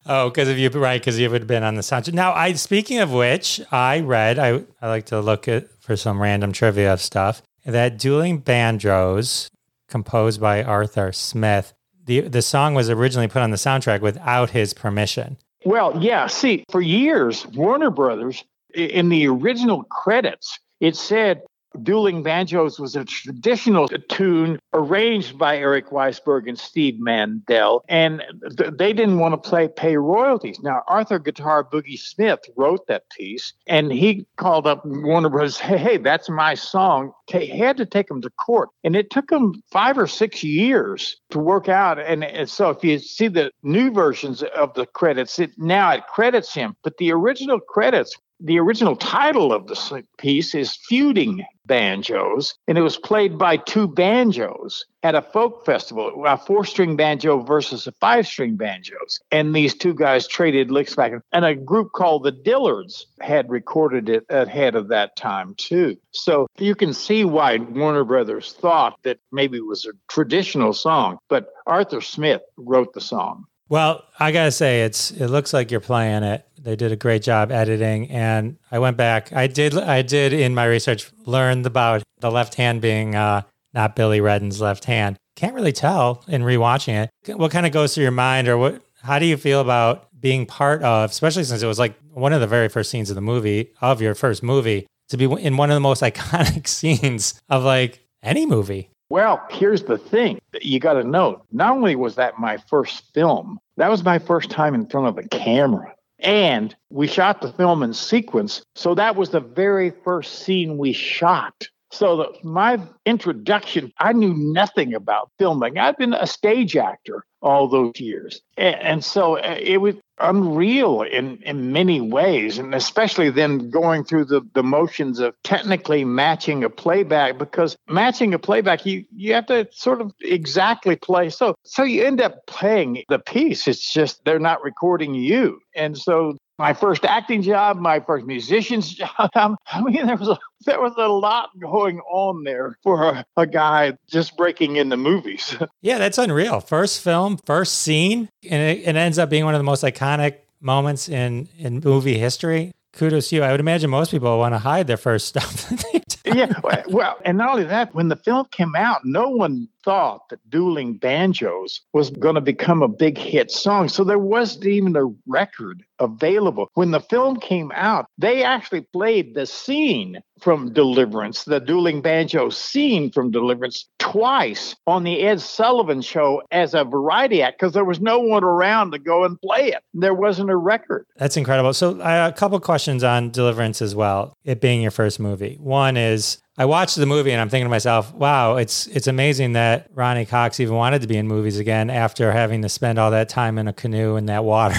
oh, 0.05 0.29
because 0.29 0.47
if 0.47 0.57
you 0.57 0.69
right, 0.69 1.01
because 1.01 1.19
you 1.19 1.29
would 1.29 1.41
have 1.41 1.47
been 1.47 1.63
on 1.63 1.75
the 1.75 1.81
soundtrack. 1.81 2.13
Now, 2.13 2.31
I 2.31 2.53
speaking 2.53 2.99
of 2.99 3.11
which, 3.11 3.59
I 3.71 3.99
read. 3.99 4.39
I 4.39 4.63
I 4.81 4.87
like 4.87 5.05
to 5.07 5.19
look 5.19 5.49
at 5.49 5.69
for 5.81 5.97
some 5.97 6.21
random 6.21 6.53
trivia 6.53 6.97
stuff 6.97 7.41
that 7.65 7.99
dueling 7.99 8.39
banjos 8.39 9.49
composed 9.89 10.39
by 10.39 10.63
Arthur 10.63 11.11
Smith 11.11 11.73
the 12.09 12.21
the 12.21 12.41
song 12.41 12.73
was 12.73 12.89
originally 12.89 13.27
put 13.27 13.43
on 13.43 13.51
the 13.51 13.57
soundtrack 13.57 14.01
without 14.01 14.49
his 14.49 14.73
permission. 14.73 15.37
Well, 15.63 15.95
yeah. 16.01 16.25
See, 16.27 16.65
for 16.69 16.81
years, 16.81 17.45
Warner 17.47 17.91
Brothers 17.91 18.43
in 18.73 19.09
the 19.09 19.27
original 19.27 19.83
credits, 19.83 20.59
it 20.79 20.95
said 20.95 21.41
Dueling 21.83 22.23
Banjos 22.23 22.79
was 22.79 22.95
a 22.95 23.05
traditional 23.05 23.87
tune 23.87 24.59
arranged 24.73 25.37
by 25.37 25.57
Eric 25.57 25.91
Weissberg 25.91 26.47
and 26.47 26.57
Steve 26.57 26.95
Mandell, 26.95 27.81
and 27.87 28.23
th- 28.57 28.71
they 28.77 28.91
didn't 28.91 29.19
want 29.19 29.33
to 29.33 29.49
play 29.49 29.67
pay 29.67 29.97
royalties. 29.97 30.59
Now, 30.61 30.81
Arthur 30.87 31.19
Guitar 31.19 31.63
Boogie 31.63 31.99
Smith 31.99 32.39
wrote 32.55 32.87
that 32.87 33.09
piece, 33.09 33.53
and 33.67 33.91
he 33.91 34.25
called 34.37 34.65
up 34.67 34.83
Warner 34.85 35.29
Bros. 35.29 35.59
Hey, 35.59 35.77
hey 35.77 35.97
that's 35.97 36.29
my 36.29 36.55
song. 36.55 37.13
He 37.27 37.47
had 37.47 37.77
to 37.77 37.85
take 37.85 38.09
him 38.09 38.21
to 38.21 38.29
court, 38.31 38.69
and 38.83 38.95
it 38.95 39.11
took 39.11 39.31
him 39.31 39.61
five 39.71 39.97
or 39.97 40.07
six 40.07 40.43
years 40.43 41.17
to 41.29 41.39
work 41.39 41.69
out. 41.69 41.99
And, 41.99 42.23
and 42.23 42.49
so, 42.49 42.69
if 42.71 42.83
you 42.83 42.97
see 42.99 43.27
the 43.27 43.51
new 43.61 43.91
versions 43.91 44.41
of 44.41 44.73
the 44.73 44.87
credits, 44.87 45.37
it 45.37 45.51
now 45.57 45.91
it 45.91 46.07
credits 46.07 46.53
him, 46.53 46.75
but 46.83 46.97
the 46.97 47.11
original 47.11 47.59
credits 47.59 48.17
the 48.39 48.59
original 48.59 48.95
title 48.95 49.51
of 49.51 49.67
the 49.67 50.03
piece 50.17 50.55
is 50.55 50.77
Feuding 50.87 51.45
Banjos, 51.65 52.55
and 52.67 52.77
it 52.77 52.81
was 52.81 52.97
played 52.97 53.37
by 53.37 53.57
two 53.57 53.87
banjos 53.87 54.85
at 55.03 55.15
a 55.15 55.21
folk 55.21 55.65
festival, 55.65 56.23
a 56.25 56.37
four 56.37 56.65
string 56.65 56.95
banjo 56.95 57.39
versus 57.41 57.85
a 57.85 57.91
five 57.99 58.25
string 58.25 58.55
banjos. 58.55 59.19
And 59.31 59.53
these 59.53 59.75
two 59.75 59.93
guys 59.93 60.27
traded 60.27 60.71
licks 60.71 60.95
back. 60.95 61.13
And 61.31 61.45
a 61.45 61.55
group 61.55 61.91
called 61.91 62.23
the 62.23 62.31
Dillards 62.31 63.05
had 63.21 63.49
recorded 63.49 64.09
it 64.09 64.25
ahead 64.29 64.75
of 64.75 64.87
that 64.87 65.15
time, 65.15 65.53
too. 65.55 65.97
So 66.11 66.47
you 66.57 66.75
can 66.75 66.93
see 66.93 67.25
why 67.25 67.57
Warner 67.57 68.03
Brothers 68.03 68.53
thought 68.53 68.97
that 69.03 69.19
maybe 69.31 69.57
it 69.57 69.65
was 69.65 69.85
a 69.85 69.91
traditional 70.07 70.73
song, 70.73 71.19
but 71.29 71.49
Arthur 71.67 72.01
Smith 72.01 72.41
wrote 72.57 72.93
the 72.93 73.01
song. 73.01 73.45
Well, 73.69 74.03
I 74.19 74.31
gotta 74.31 74.51
say, 74.51 74.81
it's 74.81 75.11
it 75.11 75.27
looks 75.27 75.53
like 75.53 75.69
you're 75.69 75.79
playing 75.79 76.23
it. 76.23 76.43
They 76.57 76.75
did 76.75 76.91
a 76.91 76.95
great 76.95 77.21
job 77.21 77.51
editing, 77.51 78.09
and 78.09 78.57
I 78.71 78.79
went 78.79 78.97
back. 78.97 79.31
I 79.31 79.45
did 79.45 79.77
I 79.77 80.01
did 80.01 80.33
in 80.33 80.55
my 80.55 80.65
research 80.65 81.11
learn 81.25 81.63
about 81.65 82.01
the 82.19 82.31
left 82.31 82.55
hand 82.55 82.81
being 82.81 83.15
uh, 83.15 83.43
not 83.73 83.95
Billy 83.95 84.21
Redden's 84.21 84.59
left 84.59 84.85
hand. 84.85 85.17
Can't 85.35 85.53
really 85.53 85.71
tell 85.71 86.25
in 86.27 86.41
rewatching 86.41 87.07
it. 87.27 87.37
What 87.37 87.51
kind 87.51 87.67
of 87.67 87.71
goes 87.71 87.93
through 87.93 88.03
your 88.03 88.11
mind, 88.11 88.47
or 88.47 88.57
what? 88.57 88.81
How 89.03 89.19
do 89.19 89.27
you 89.27 89.37
feel 89.37 89.61
about 89.61 90.07
being 90.19 90.47
part 90.47 90.81
of, 90.81 91.11
especially 91.11 91.43
since 91.43 91.61
it 91.61 91.67
was 91.67 91.79
like 91.79 91.95
one 92.11 92.33
of 92.33 92.41
the 92.41 92.47
very 92.47 92.69
first 92.69 92.89
scenes 92.89 93.09
of 93.11 93.15
the 93.15 93.21
movie 93.21 93.71
of 93.81 94.01
your 94.01 94.15
first 94.15 94.41
movie, 94.41 94.87
to 95.09 95.17
be 95.17 95.25
in 95.25 95.57
one 95.57 95.69
of 95.69 95.75
the 95.75 95.79
most 95.79 96.01
iconic 96.09 96.67
scenes 96.67 97.39
of 97.49 97.63
like 97.63 97.99
any 98.23 98.47
movie? 98.47 98.89
Well, 99.09 99.43
here's 99.49 99.83
the 99.83 99.97
thing 99.97 100.39
you 100.61 100.79
got 100.79 100.93
to 100.93 101.03
know. 101.03 101.43
Not 101.51 101.71
only 101.71 101.95
was 101.95 102.15
that 102.15 102.39
my 102.39 102.57
first 102.57 103.11
film, 103.13 103.59
that 103.77 103.89
was 103.89 104.03
my 104.03 104.19
first 104.19 104.51
time 104.51 104.75
in 104.75 104.85
front 104.85 105.07
of 105.07 105.17
a 105.17 105.27
camera. 105.27 105.93
And 106.19 106.75
we 106.89 107.07
shot 107.07 107.41
the 107.41 107.51
film 107.51 107.81
in 107.81 107.93
sequence. 107.93 108.61
So 108.75 108.93
that 108.95 109.15
was 109.15 109.29
the 109.29 109.39
very 109.39 109.89
first 109.89 110.39
scene 110.39 110.77
we 110.77 110.93
shot. 110.93 111.67
So 111.91 112.17
the, 112.17 112.47
my 112.47 112.79
introduction, 113.05 113.91
I 113.99 114.13
knew 114.13 114.33
nothing 114.33 114.93
about 114.93 115.31
filming. 115.39 115.77
I've 115.77 115.97
been 115.97 116.13
a 116.13 116.27
stage 116.27 116.77
actor 116.77 117.25
all 117.41 117.67
those 117.67 117.99
years. 117.99 118.41
And, 118.57 118.75
and 118.75 119.03
so 119.03 119.37
uh, 119.37 119.57
it 119.59 119.77
was 119.77 119.95
unreal 120.19 121.01
in, 121.01 121.37
in 121.43 121.71
many 121.71 122.01
ways, 122.01 122.57
and 122.57 122.75
especially 122.75 123.29
then 123.29 123.69
going 123.69 124.03
through 124.03 124.25
the, 124.25 124.41
the 124.53 124.63
motions 124.63 125.19
of 125.19 125.33
technically 125.43 126.03
matching 126.03 126.63
a 126.63 126.69
playback 126.69 127.37
because 127.37 127.77
matching 127.87 128.33
a 128.33 128.39
playback, 128.39 128.85
you, 128.85 129.05
you 129.15 129.33
have 129.33 129.45
to 129.47 129.67
sort 129.71 130.01
of 130.01 130.11
exactly 130.21 130.95
play. 130.95 131.29
So, 131.29 131.55
so 131.63 131.83
you 131.83 132.03
end 132.03 132.21
up 132.21 132.45
playing 132.47 133.03
the 133.09 133.19
piece. 133.19 133.67
It's 133.67 133.91
just 133.91 134.23
they're 134.25 134.39
not 134.39 134.63
recording 134.63 135.13
you. 135.13 135.59
And 135.75 135.97
so 135.97 136.37
my 136.59 136.73
first 136.73 137.05
acting 137.05 137.41
job, 137.41 137.77
my 137.77 138.01
first 138.01 138.25
musician's 138.27 138.93
job. 138.93 139.09
I 139.33 139.81
mean, 139.81 140.05
there 140.05 140.17
was 140.17 140.27
a, 140.27 140.37
there 140.65 140.79
was 140.79 140.93
a 140.97 141.07
lot 141.07 141.49
going 141.57 142.01
on 142.01 142.43
there 142.43 142.77
for 142.83 143.05
a, 143.05 143.25
a 143.37 143.47
guy 143.47 143.97
just 144.07 144.37
breaking 144.37 144.75
into 144.75 144.97
movies. 144.97 145.55
yeah, 145.81 145.97
that's 145.97 146.17
unreal. 146.17 146.59
First 146.59 147.01
film, 147.01 147.39
first 147.45 147.79
scene, 147.79 148.29
and 148.47 148.61
it, 148.61 148.87
it 148.87 148.95
ends 148.95 149.17
up 149.17 149.29
being 149.29 149.45
one 149.45 149.55
of 149.55 149.59
the 149.59 149.63
most 149.63 149.83
iconic 149.83 150.39
moments 150.61 151.09
in 151.09 151.47
in 151.57 151.81
movie 151.83 152.19
history. 152.19 152.73
Kudos 152.91 153.29
to 153.29 153.37
you. 153.37 153.43
I 153.43 153.51
would 153.51 153.61
imagine 153.61 153.89
most 153.89 154.11
people 154.11 154.37
want 154.37 154.53
to 154.53 154.59
hide 154.59 154.87
their 154.87 154.97
first 154.97 155.27
stuff. 155.27 155.71
yeah, 156.33 156.81
well, 156.87 157.17
and 157.25 157.37
not 157.37 157.51
only 157.51 157.63
that, 157.65 157.93
when 157.93 158.09
the 158.09 158.15
film 158.15 158.45
came 158.51 158.75
out, 158.75 159.01
no 159.03 159.29
one 159.29 159.67
thought 159.83 160.29
that 160.29 160.49
Dueling 160.49 160.93
Banjos 160.95 161.81
was 161.93 162.09
going 162.09 162.35
to 162.35 162.41
become 162.41 162.81
a 162.81 162.87
big 162.87 163.17
hit 163.17 163.51
song. 163.51 163.89
So 163.89 164.03
there 164.03 164.19
wasn't 164.19 164.65
even 164.65 164.95
a 164.95 165.13
record 165.27 165.83
available. 165.99 166.69
When 166.73 166.91
the 166.91 166.99
film 166.99 167.39
came 167.39 167.71
out, 167.73 168.05
they 168.17 168.43
actually 168.43 168.81
played 168.81 169.35
the 169.35 169.45
scene 169.45 170.21
from 170.39 170.73
Deliverance, 170.73 171.43
the 171.43 171.59
Dueling 171.59 172.01
Banjo 172.01 172.49
scene 172.49 173.11
from 173.11 173.31
Deliverance, 173.31 173.89
twice 173.99 174.75
on 174.87 175.03
the 175.03 175.21
Ed 175.21 175.41
Sullivan 175.41 176.01
show 176.01 176.41
as 176.51 176.73
a 176.73 176.85
variety 176.85 177.41
act 177.41 177.59
because 177.59 177.73
there 177.73 177.83
was 177.83 177.99
no 177.99 178.19
one 178.19 178.43
around 178.43 178.91
to 178.91 178.99
go 178.99 179.25
and 179.25 179.39
play 179.41 179.67
it. 179.67 179.83
There 179.93 180.13
wasn't 180.13 180.49
a 180.49 180.55
record. 180.55 181.05
That's 181.17 181.35
incredible. 181.35 181.73
So, 181.73 181.99
uh, 181.99 182.31
a 182.33 182.37
couple 182.37 182.59
questions 182.61 183.03
on 183.03 183.31
Deliverance 183.31 183.81
as 183.81 183.95
well. 183.95 184.33
It 184.45 184.61
being 184.61 184.81
your 184.81 184.91
first 184.91 185.19
movie. 185.19 185.57
One 185.59 185.97
is 185.97 186.18
I 186.59 186.65
watched 186.65 186.97
the 186.97 187.05
movie 187.05 187.31
and 187.31 187.39
I'm 187.39 187.47
thinking 187.47 187.65
to 187.65 187.69
myself, 187.69 188.13
wow, 188.13 188.57
it's 188.57 188.87
it's 188.87 189.07
amazing 189.07 189.53
that 189.53 189.87
Ronny 189.93 190.25
Cox 190.25 190.59
even 190.59 190.75
wanted 190.75 191.01
to 191.01 191.07
be 191.07 191.15
in 191.15 191.25
movies 191.25 191.57
again 191.57 191.89
after 191.89 192.33
having 192.33 192.61
to 192.63 192.69
spend 192.69 192.99
all 192.99 193.11
that 193.11 193.29
time 193.29 193.57
in 193.57 193.67
a 193.69 193.73
canoe 193.73 194.17
in 194.17 194.25
that 194.25 194.43
water. 194.43 194.75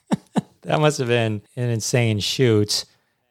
that 0.62 0.80
must 0.80 0.98
have 0.98 1.06
been 1.06 1.40
an 1.54 1.70
insane 1.70 2.18
shoot. 2.18 2.84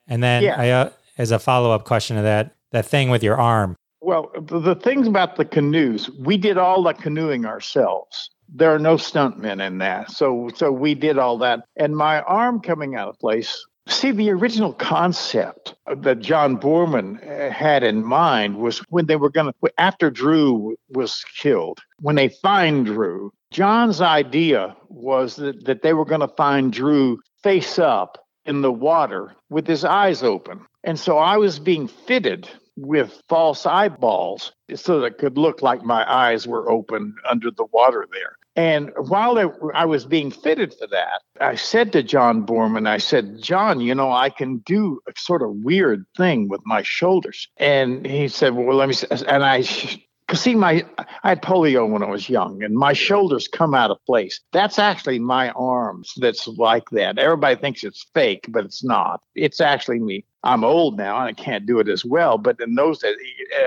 And 0.07 0.23
then 0.23 0.43
Yeah. 0.43 0.55
I, 0.57 0.69
uh, 0.69 0.89
as 1.17 1.31
a 1.31 1.39
follow 1.39 1.71
up 1.71 1.83
question 1.83 2.15
to 2.15 2.23
that, 2.23 2.55
that 2.71 2.85
thing 2.85 3.09
with 3.09 3.21
your 3.21 3.37
arm. 3.37 3.75
Well, 4.01 4.31
the, 4.39 4.59
the 4.59 4.75
things 4.75 5.07
about 5.07 5.35
the 5.35 5.45
canoes, 5.45 6.09
we 6.19 6.37
did 6.37 6.57
all 6.57 6.83
the 6.83 6.93
canoeing 6.93 7.45
ourselves. 7.45 8.29
There 8.47 8.73
are 8.73 8.79
no 8.79 8.95
stuntmen 8.95 9.65
in 9.65 9.79
that. 9.79 10.11
So 10.11 10.49
so 10.55 10.71
we 10.71 10.95
did 10.95 11.17
all 11.17 11.37
that. 11.39 11.65
And 11.75 11.97
my 11.97 12.21
arm 12.21 12.61
coming 12.61 12.95
out 12.95 13.09
of 13.09 13.19
place. 13.19 13.65
See, 13.87 14.11
the 14.11 14.31
original 14.31 14.73
concept 14.73 15.75
that 15.97 16.19
John 16.19 16.57
Boorman 16.57 17.17
uh, 17.21 17.51
had 17.51 17.83
in 17.83 18.03
mind 18.03 18.57
was 18.57 18.79
when 18.89 19.07
they 19.07 19.17
were 19.17 19.29
going 19.29 19.51
to, 19.51 19.73
after 19.77 20.09
Drew 20.09 20.77
was 20.89 21.23
killed, 21.37 21.79
when 21.99 22.15
they 22.15 22.29
find 22.29 22.85
Drew, 22.85 23.31
John's 23.51 23.99
idea 23.99 24.75
was 24.89 25.35
that, 25.35 25.65
that 25.65 25.81
they 25.81 25.93
were 25.93 26.05
going 26.05 26.21
to 26.21 26.27
find 26.29 26.71
Drew 26.71 27.19
face 27.43 27.77
up 27.77 28.25
in 28.45 28.61
the 28.61 28.71
water 28.71 29.35
with 29.49 29.67
his 29.67 29.83
eyes 29.83 30.23
open. 30.23 30.65
And 30.83 30.97
so 30.99 31.17
I 31.17 31.37
was 31.37 31.59
being 31.59 31.87
fitted 31.87 32.49
with 32.75 33.21
false 33.29 33.65
eyeballs 33.65 34.53
so 34.75 34.99
that 34.99 35.05
it 35.05 35.17
could 35.17 35.37
look 35.37 35.61
like 35.61 35.83
my 35.83 36.09
eyes 36.11 36.47
were 36.47 36.69
open 36.69 37.15
under 37.29 37.51
the 37.51 37.65
water 37.71 38.07
there. 38.11 38.37
And 38.55 38.91
while 38.97 39.37
I, 39.39 39.47
I 39.73 39.85
was 39.85 40.05
being 40.05 40.29
fitted 40.31 40.73
for 40.73 40.87
that, 40.87 41.21
I 41.41 41.55
said 41.55 41.91
to 41.93 42.03
John 42.03 42.45
Boorman, 42.45 42.87
I 42.87 42.97
said, 42.99 43.41
John, 43.41 43.81
you 43.81 43.95
know, 43.95 44.11
I 44.11 44.29
can 44.29 44.57
do 44.59 44.99
a 45.07 45.13
sort 45.17 45.41
of 45.41 45.49
weird 45.63 46.05
thing 46.15 46.49
with 46.49 46.61
my 46.65 46.83
shoulders. 46.83 47.47
And 47.57 48.05
he 48.05 48.27
said, 48.27 48.53
Well, 48.55 48.77
let 48.77 48.89
me, 48.89 48.93
s- 48.93 49.23
and 49.23 49.43
I, 49.43 49.61
because 50.27 50.41
see, 50.41 50.55
my 50.55 50.85
I 51.23 51.29
had 51.29 51.41
polio 51.41 51.89
when 51.89 52.03
I 52.03 52.09
was 52.09 52.29
young, 52.29 52.63
and 52.63 52.75
my 52.75 52.93
shoulders 52.93 53.47
come 53.47 53.73
out 53.73 53.91
of 53.91 53.97
place. 54.05 54.39
That's 54.51 54.79
actually 54.79 55.19
my 55.19 55.49
arms. 55.51 56.13
That's 56.17 56.47
like 56.47 56.89
that. 56.91 57.17
Everybody 57.17 57.55
thinks 57.59 57.83
it's 57.83 58.05
fake, 58.13 58.45
but 58.49 58.65
it's 58.65 58.83
not. 58.83 59.21
It's 59.35 59.59
actually 59.61 59.99
me. 59.99 60.25
I'm 60.43 60.63
old 60.63 60.97
now 60.97 61.17
and 61.19 61.29
I 61.29 61.33
can't 61.33 61.65
do 61.65 61.79
it 61.79 61.87
as 61.87 62.03
well, 62.03 62.37
but 62.37 62.59
in 62.59 62.75
those 62.75 62.99
days 62.99 63.15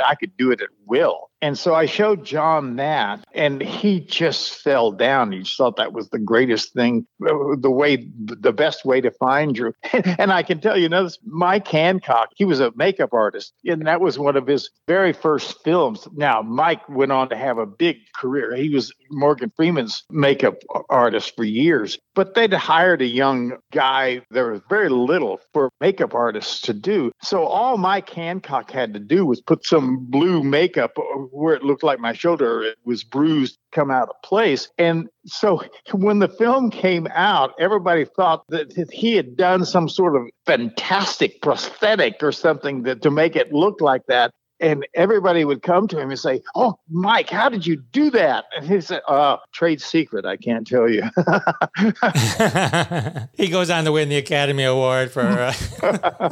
I 0.05 0.15
could 0.15 0.37
do 0.37 0.51
it 0.51 0.61
at 0.61 0.69
will. 0.85 1.31
And 1.43 1.59
so 1.59 1.75
I 1.75 1.87
showed 1.87 2.25
John 2.25 2.77
that, 2.77 3.25
and 3.35 3.61
he 3.61 4.01
just 4.01 4.55
fell 4.63 4.91
down. 4.91 5.33
He 5.33 5.41
just 5.41 5.57
thought 5.57 5.77
that 5.77 5.93
was 5.93 6.09
the 6.09 6.19
greatest 6.19 6.73
thing, 6.73 7.07
the 7.21 7.71
way, 7.71 8.09
the 8.17 8.53
best 8.53 8.85
way 8.85 9.01
to 9.01 9.11
find 9.11 9.55
Drew. 9.55 9.73
And 10.19 10.33
I 10.33 10.43
can 10.43 10.61
tell 10.61 10.79
you, 10.79 10.89
know, 10.89 11.09
Mike 11.25 11.69
Hancock, 11.69 12.31
he 12.37 12.45
was 12.45 12.61
a 12.61 12.73
makeup 12.75 13.13
artist, 13.13 13.53
and 13.65 13.87
that 13.87 14.01
was 14.01 14.19
one 14.19 14.37
of 14.37 14.47
his 14.47 14.71
very 14.89 15.13
first 15.13 15.63
films. 15.63 16.09
Now, 16.15 16.43
Mike 16.43 16.89
went 16.89 17.13
on 17.13 17.29
to 17.29 17.37
have 17.37 17.59
a 17.59 17.67
big 17.67 17.97
career. 18.15 18.55
He 18.55 18.71
was 18.71 18.93
Morgan 19.11 19.53
Freeman's 19.57 20.05
makeup 20.11 20.57
artist 20.89 21.35
for 21.37 21.45
years, 21.45 21.99
but 22.15 22.35
they'd 22.35 22.53
hired 22.53 23.03
a 23.03 23.07
young 23.07 23.59
guy. 23.73 24.23
There 24.31 24.53
was 24.53 24.63
very 24.69 24.89
little 24.89 25.41
for 25.53 25.71
makeup 25.81 26.15
artists 26.15 26.61
to 26.63 26.73
do. 26.73 27.13
So 27.23 27.45
all 27.45 27.77
Mike 27.77 28.11
Hancock 28.11 28.71
had 28.71 28.95
to 28.95 29.01
do 29.01 29.27
was 29.27 29.41
put 29.41 29.67
some 29.67 30.07
blue 30.07 30.43
makeup 30.43 30.97
where 31.31 31.55
it 31.55 31.63
looked 31.63 31.83
like 31.83 31.99
my 31.99 32.13
shoulder 32.13 32.63
it 32.63 32.79
was 32.85 33.05
bruised 33.05 33.59
come 33.73 33.91
out 33.91 34.09
of 34.09 34.23
place. 34.23 34.69
And 34.79 35.09
so 35.27 35.63
when 35.93 36.19
the 36.19 36.29
film 36.29 36.71
came 36.71 37.07
out, 37.13 37.55
everybody 37.59 38.05
thought 38.05 38.45
that 38.49 38.73
he 38.93 39.15
had 39.15 39.37
done 39.37 39.65
some 39.65 39.89
sort 39.89 40.17
of 40.17 40.23
fantastic 40.47 41.43
prosthetic 41.43 42.23
or 42.23 42.33
something 42.33 42.83
that 42.83 43.03
to 43.03 43.11
make 43.11 43.37
it 43.37 43.53
look 43.53 43.81
like 43.81 44.03
that. 44.09 44.33
And 44.61 44.87
everybody 44.95 45.45
would 45.45 45.63
come 45.63 45.89
to 45.89 45.99
him 45.99 46.11
and 46.11 46.19
say, 46.19 46.43
"Oh, 46.55 46.79
Mike, 46.91 47.31
how 47.31 47.49
did 47.49 47.67
you 47.67 47.77
do 47.77 48.11
that?" 48.11 48.45
And 48.57 48.67
he 48.67 48.81
said, 48.81 49.03
"Uh, 49.09 49.39
trade 49.53 49.81
secret. 49.81 50.25
I 50.25 50.37
can't 50.37 50.67
tell 50.67 50.89
you." 50.89 51.03
he 53.35 53.49
goes 53.49 53.71
on 53.71 53.85
to 53.85 53.93
win 53.93 54.09
the 54.09 54.17
Academy 54.17 54.65
Award 54.65 55.11
for, 55.11 55.21
uh, 55.21 55.53